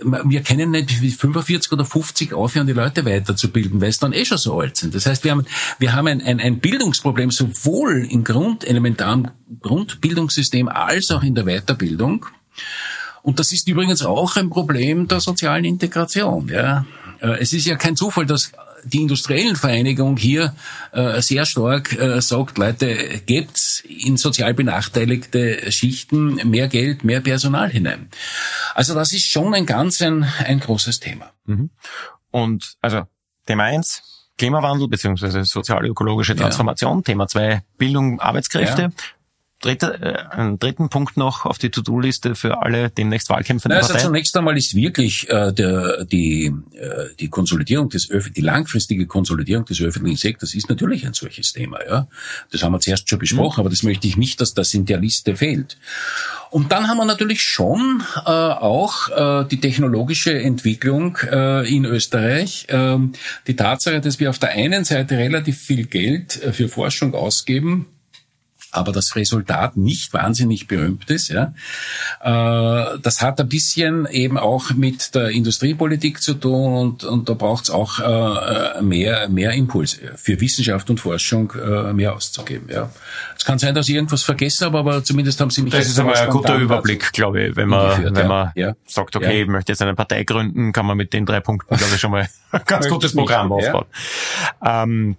äh, 0.02 0.20
wir 0.26 0.42
kennen 0.42 0.72
nicht 0.72 1.02
wie 1.02 1.12
45 1.12 1.72
oder 1.72 1.86
50 1.86 2.34
aufhören, 2.34 2.68
die 2.68 2.74
Leute 2.74 3.06
weiterzubilden, 3.06 3.82
weil 3.82 3.90
es 3.90 4.00
dann 4.00 4.14
eh 4.14 4.26
schon 4.26 4.38
so 4.38 4.60
alt 4.60 4.78
sind. 4.78 4.96
Das 4.96 5.06
heißt, 5.06 5.24
wir 5.24 5.32
haben, 5.32 5.46
wir 5.80 5.94
haben 5.94 6.08
ein, 6.08 6.22
ein, 6.22 6.40
ein 6.40 6.60
Bildungsproblem 6.60 7.32
sowohl 7.32 8.08
im 8.10 8.24
Grund, 8.24 8.66
elementaren 8.66 9.32
Grundbildungssystem 9.62 10.68
als 10.68 11.12
auch 11.12 11.24
in 11.24 11.36
der 11.36 11.46
Weiterbildung. 11.46 12.26
Und 13.22 13.40
das 13.40 13.52
ist 13.52 13.68
übrigens 13.68 14.04
auch 14.04 14.38
ein 14.38 14.50
Problem 14.50 15.08
der 15.08 15.20
sozialen 15.20 15.66
Integration. 15.66 16.48
Ja. 16.50 16.86
Äh, 17.20 17.40
es 17.40 17.54
ist 17.54 17.66
ja 17.66 17.76
kein 17.76 17.96
Zufall, 17.96 18.26
dass 18.26 18.52
die 18.84 19.02
industriellen 19.02 19.56
Vereinigung 19.56 20.18
hier 20.18 20.56
äh, 20.92 21.22
sehr 21.22 21.46
stark 21.46 21.94
äh, 21.94 22.22
sagt, 22.22 22.58
Leute, 22.58 23.22
gebt 23.26 23.84
in 23.88 24.18
sozial 24.18 24.54
benachteiligte 24.54 25.72
Schichten 25.72 26.36
mehr 26.50 26.68
Geld, 26.68 27.04
mehr 27.04 27.22
Personal 27.22 27.70
hinein. 27.70 28.10
Also 28.76 28.94
das 28.94 29.12
ist 29.14 29.26
schon 29.26 29.54
ein 29.54 29.66
ganz 29.66 30.02
ein, 30.02 30.24
ein 30.24 30.60
großes 30.60 31.00
Thema. 31.00 31.32
Mhm. 31.46 31.70
Und 32.32 32.76
also 32.82 33.04
Thema 33.46 33.64
eins, 33.64 34.02
Klimawandel 34.38 34.88
beziehungsweise 34.88 35.44
sozial-ökologische 35.44 36.36
Transformation. 36.36 36.98
Ja. 36.98 37.04
Thema 37.04 37.28
zwei 37.28 37.64
Bildung, 37.78 38.20
Arbeitskräfte. 38.20 38.82
Ja. 38.84 38.90
Dritter, 39.62 40.02
äh, 40.02 40.36
einen 40.36 40.58
dritten 40.58 40.90
Punkt 40.90 41.18
noch 41.18 41.46
auf 41.46 41.58
die 41.58 41.70
To-Do-Liste 41.70 42.36
für 42.36 42.62
alle 42.62 42.90
demnächst 42.90 43.30
Wahlkämpfenden 43.30 43.78
also 43.78 43.88
Parteien? 43.88 44.06
Also 44.06 44.08
zunächst 44.08 44.38
einmal 44.38 44.58
ist 44.58 44.74
wirklich 44.74 45.30
äh, 45.30 45.52
der, 45.52 46.06
die, 46.06 46.54
äh, 46.74 47.14
die 47.20 47.28
Konsolidierung 47.28 47.90
des 47.90 48.10
Öf 48.10 48.32
die 48.32 48.42
langfristige 48.42 49.06
Konsolidierung 49.06 49.66
des 49.66 49.82
öffentlichen 49.82 50.18
Sektors 50.18 50.54
ist 50.54 50.70
natürlich 50.70 51.06
ein 51.06 51.14
solches 51.14 51.52
Thema. 51.52 51.80
Ja, 51.86 52.08
das 52.52 52.64
haben 52.64 52.72
wir 52.72 52.80
zuerst 52.80 53.10
schon 53.10 53.20
besprochen, 53.20 53.58
mhm. 53.58 53.62
aber 53.62 53.70
das 53.70 53.84
möchte 53.84 54.08
ich 54.08 54.16
nicht, 54.16 54.40
dass 54.40 54.54
das 54.54 54.74
in 54.74 54.86
der 54.86 55.00
Liste 55.00 55.36
fehlt. 55.36 55.78
Und 56.52 56.72
dann 56.72 56.88
haben 56.88 56.98
wir 56.98 57.06
natürlich 57.06 57.42
schon 57.42 58.02
äh, 58.16 58.30
auch 58.30 59.10
äh, 59.10 59.46
die 59.46 59.60
technologische 59.60 60.40
Entwicklung 60.40 61.18
äh, 61.30 61.70
in 61.70 61.84
Österreich. 61.86 62.66
Äh, 62.70 62.98
die 63.46 63.56
Tatsache, 63.56 64.00
dass 64.00 64.20
wir 64.20 64.30
auf 64.30 64.40
der 64.40 64.52
einen 64.52 64.86
Seite 64.86 65.18
relativ 65.18 65.60
viel 65.60 65.86
Geld 65.86 66.42
äh, 66.42 66.54
für 66.54 66.70
Forschung 66.70 67.14
ausgeben, 67.14 67.88
aber 68.72 68.92
das 68.92 69.16
Resultat 69.16 69.78
nicht 69.78 70.14
wahnsinnig 70.14 70.68
berühmt 70.68 71.10
ist. 71.10 71.30
Ja. 71.30 71.54
Äh, 72.22 73.00
das 73.02 73.22
hat 73.22 73.40
ein 73.40 73.50
bisschen 73.50 74.08
eben 74.08 74.38
auch 74.38 74.72
mit 74.72 75.16
der 75.16 75.30
Industriepolitik 75.30 76.22
zu 76.22 76.36
tun 76.36 76.74
und, 76.74 77.04
und 77.04 77.30
da 77.30 77.34
braucht 77.34 77.66
es 77.66 77.70
auch 77.70 78.00
äh, 78.00 78.82
mehr, 78.82 79.30
mehr 79.30 79.54
Impuls 79.54 80.00
für 80.16 80.40
Wissenschaft 80.40 80.90
und 80.90 81.00
Forschung 81.00 81.52
äh, 81.54 81.94
mehr 81.94 82.14
auszugeben. 82.14 82.70
Ja. 82.72 82.92
Es 83.38 83.46
kann 83.46 83.58
sein, 83.58 83.74
dass 83.74 83.90
ich 83.90 83.96
irgendwas 83.96 84.24
vergesse 84.24 84.66
habe, 84.66 84.78
aber 84.78 85.04
zumindest 85.04 85.40
haben 85.40 85.50
Sie 85.50 85.62
mich. 85.62 85.74
Das 85.74 85.88
ist 85.88 86.00
einmal 86.00 86.16
ein 86.16 86.30
guter 86.30 86.56
Überblick, 86.56 87.12
glaube 87.14 87.48
ich, 87.48 87.56
wenn 87.56 87.70
man, 87.70 88.16
wenn 88.16 88.28
man 88.28 88.52
ja. 88.56 88.76
sagt, 88.86 89.16
okay, 89.16 89.38
ja. 89.38 89.44
ich 89.44 89.48
möchte 89.48 89.72
jetzt 89.72 89.82
eine 89.82 89.96
Partei 89.96 90.24
gründen, 90.24 90.74
kann 90.74 90.86
man 90.86 90.98
mit 90.98 91.14
den 91.14 91.26
drei 91.26 91.40
Punkten, 91.40 91.76
glaube 91.76 91.94
ich, 91.94 92.00
schon 92.00 92.12
mal 92.12 92.28
ein 92.52 92.62
ganz 92.66 92.88
gutes 92.88 93.14
Programm 93.14 93.52
aufbauen. 93.52 93.86
Ähm, 94.64 95.16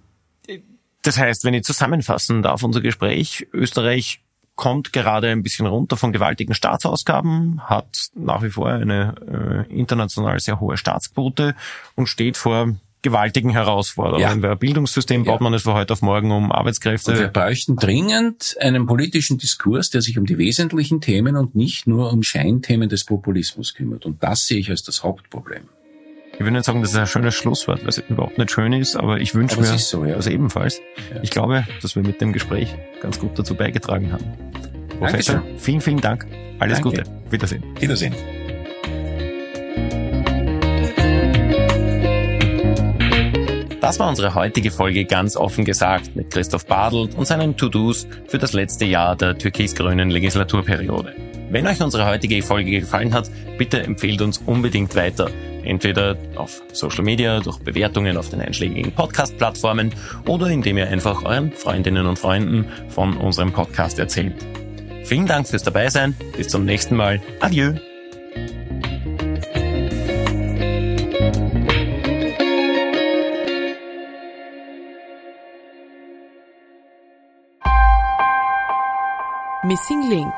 das 1.03 1.19
heißt, 1.19 1.45
wenn 1.45 1.55
ich 1.55 1.65
zusammenfassen 1.65 2.43
darf, 2.43 2.63
unser 2.63 2.81
Gespräch, 2.81 3.47
Österreich 3.53 4.21
kommt 4.55 4.93
gerade 4.93 5.29
ein 5.29 5.43
bisschen 5.43 5.67
runter 5.67 5.97
von 5.97 6.13
gewaltigen 6.13 6.53
Staatsausgaben, 6.53 7.63
hat 7.63 8.11
nach 8.15 8.43
wie 8.43 8.51
vor 8.51 8.69
eine 8.69 9.67
äh, 9.71 9.75
international 9.75 10.39
sehr 10.39 10.61
hohe 10.61 10.77
Staatsquote 10.77 11.55
und 11.95 12.09
steht 12.09 12.37
vor 12.37 12.75
gewaltigen 13.03 13.49
Herausforderungen. 13.49 14.43
Ja. 14.43 14.55
Bildungssystem 14.55 15.25
baut 15.25 15.41
ja. 15.41 15.45
man 15.45 15.55
es 15.55 15.63
von 15.63 15.73
heute 15.73 15.95
auf 15.95 16.03
morgen 16.03 16.31
um 16.31 16.53
Arbeitskräfte. 16.53 17.13
Und 17.13 17.19
wir 17.19 17.29
bräuchten 17.29 17.77
dringend 17.77 18.57
einen 18.61 18.85
politischen 18.85 19.39
Diskurs, 19.39 19.89
der 19.89 20.03
sich 20.03 20.19
um 20.19 20.27
die 20.27 20.37
wesentlichen 20.37 21.01
Themen 21.01 21.37
und 21.37 21.55
nicht 21.55 21.87
nur 21.87 22.13
um 22.13 22.23
Scheinthemen 22.23 22.91
des 22.91 23.05
Populismus 23.05 23.73
kümmert. 23.73 24.05
Und 24.05 24.23
das 24.23 24.45
sehe 24.47 24.59
ich 24.59 24.71
als 24.71 24.83
das 24.83 25.03
Hauptproblem. 25.03 25.63
Ich 26.41 26.47
würde 26.47 26.57
nicht 26.57 26.65
sagen, 26.65 26.81
das 26.81 26.93
ist 26.93 26.97
ein 26.97 27.07
schönes 27.07 27.35
Schlusswort, 27.35 27.83
weil 27.83 27.91
es 27.91 27.99
überhaupt 27.99 28.39
nicht 28.39 28.51
schön 28.51 28.73
ist, 28.73 28.97
aber 28.97 29.21
ich 29.21 29.35
wünsche 29.35 29.61
mir 29.61 29.67
so, 29.77 30.07
ja. 30.07 30.17
das 30.17 30.27
ebenfalls. 30.27 30.81
Ja. 31.15 31.21
Ich 31.21 31.31
glaube, 31.31 31.67
dass 31.83 31.97
wir 31.97 32.03
mit 32.03 32.23
dem 32.23 32.33
Gespräch 32.33 32.75
ganz 33.03 33.21
gut 33.21 33.39
dazu 33.39 33.55
beigetragen 33.55 34.11
haben. 34.11 34.25
Professor, 34.99 35.35
Dankeschön. 35.35 35.59
vielen, 35.59 35.81
vielen 35.83 36.01
Dank. 36.01 36.27
Alles 36.59 36.81
Danke. 36.81 37.03
Gute. 37.03 37.31
Wiedersehen. 37.31 37.63
Wiedersehen. 37.79 38.15
Das 43.83 43.99
war 43.99 44.09
unsere 44.09 44.35
heutige 44.35 44.71
Folge 44.71 45.05
ganz 45.05 45.37
offen 45.37 45.67
gesagt 45.67 46.17
mit 46.17 46.31
Christoph 46.31 46.65
Badelt 46.65 47.17
und 47.17 47.27
seinen 47.27 47.59
To-Dos 47.59 48.07
für 48.29 48.39
das 48.39 48.55
letzte 48.55 48.87
Jahr 48.87 49.15
der 49.15 49.37
türkis-grünen 49.37 50.09
Legislaturperiode. 50.09 51.15
Wenn 51.51 51.67
euch 51.67 51.83
unsere 51.83 52.07
heutige 52.07 52.43
Folge 52.43 52.71
gefallen 52.71 53.13
hat, 53.13 53.29
bitte 53.59 53.83
empfehlt 53.83 54.23
uns 54.23 54.39
unbedingt 54.47 54.95
weiter. 54.95 55.29
Entweder 55.65 56.17
auf 56.37 56.63
Social 56.73 57.03
Media, 57.03 57.41
durch 57.41 57.59
Bewertungen 57.59 58.17
auf 58.17 58.29
den 58.31 58.41
einschlägigen 58.41 58.93
Podcast-Plattformen 58.93 59.93
oder 60.29 60.47
indem 60.47 60.79
ihr 60.79 60.89
einfach 60.89 61.25
euren 61.25 61.51
Freundinnen 61.51 62.07
und 62.07 62.21
Freunden 62.21 62.67
von 62.89 63.17
unserem 63.17 63.53
Podcast 63.53 63.99
erzählt. 63.99 64.35
Vielen 65.03 65.27
Dank 65.27 65.49
fürs 65.49 65.65
Dabeisein. 65.65 66.15
Bis 66.37 66.49
zum 66.49 66.65
nächsten 66.65 66.95
Mal. 66.95 67.21
Adieu. 67.41 67.75
Missing 79.65 80.09
Link 80.09 80.35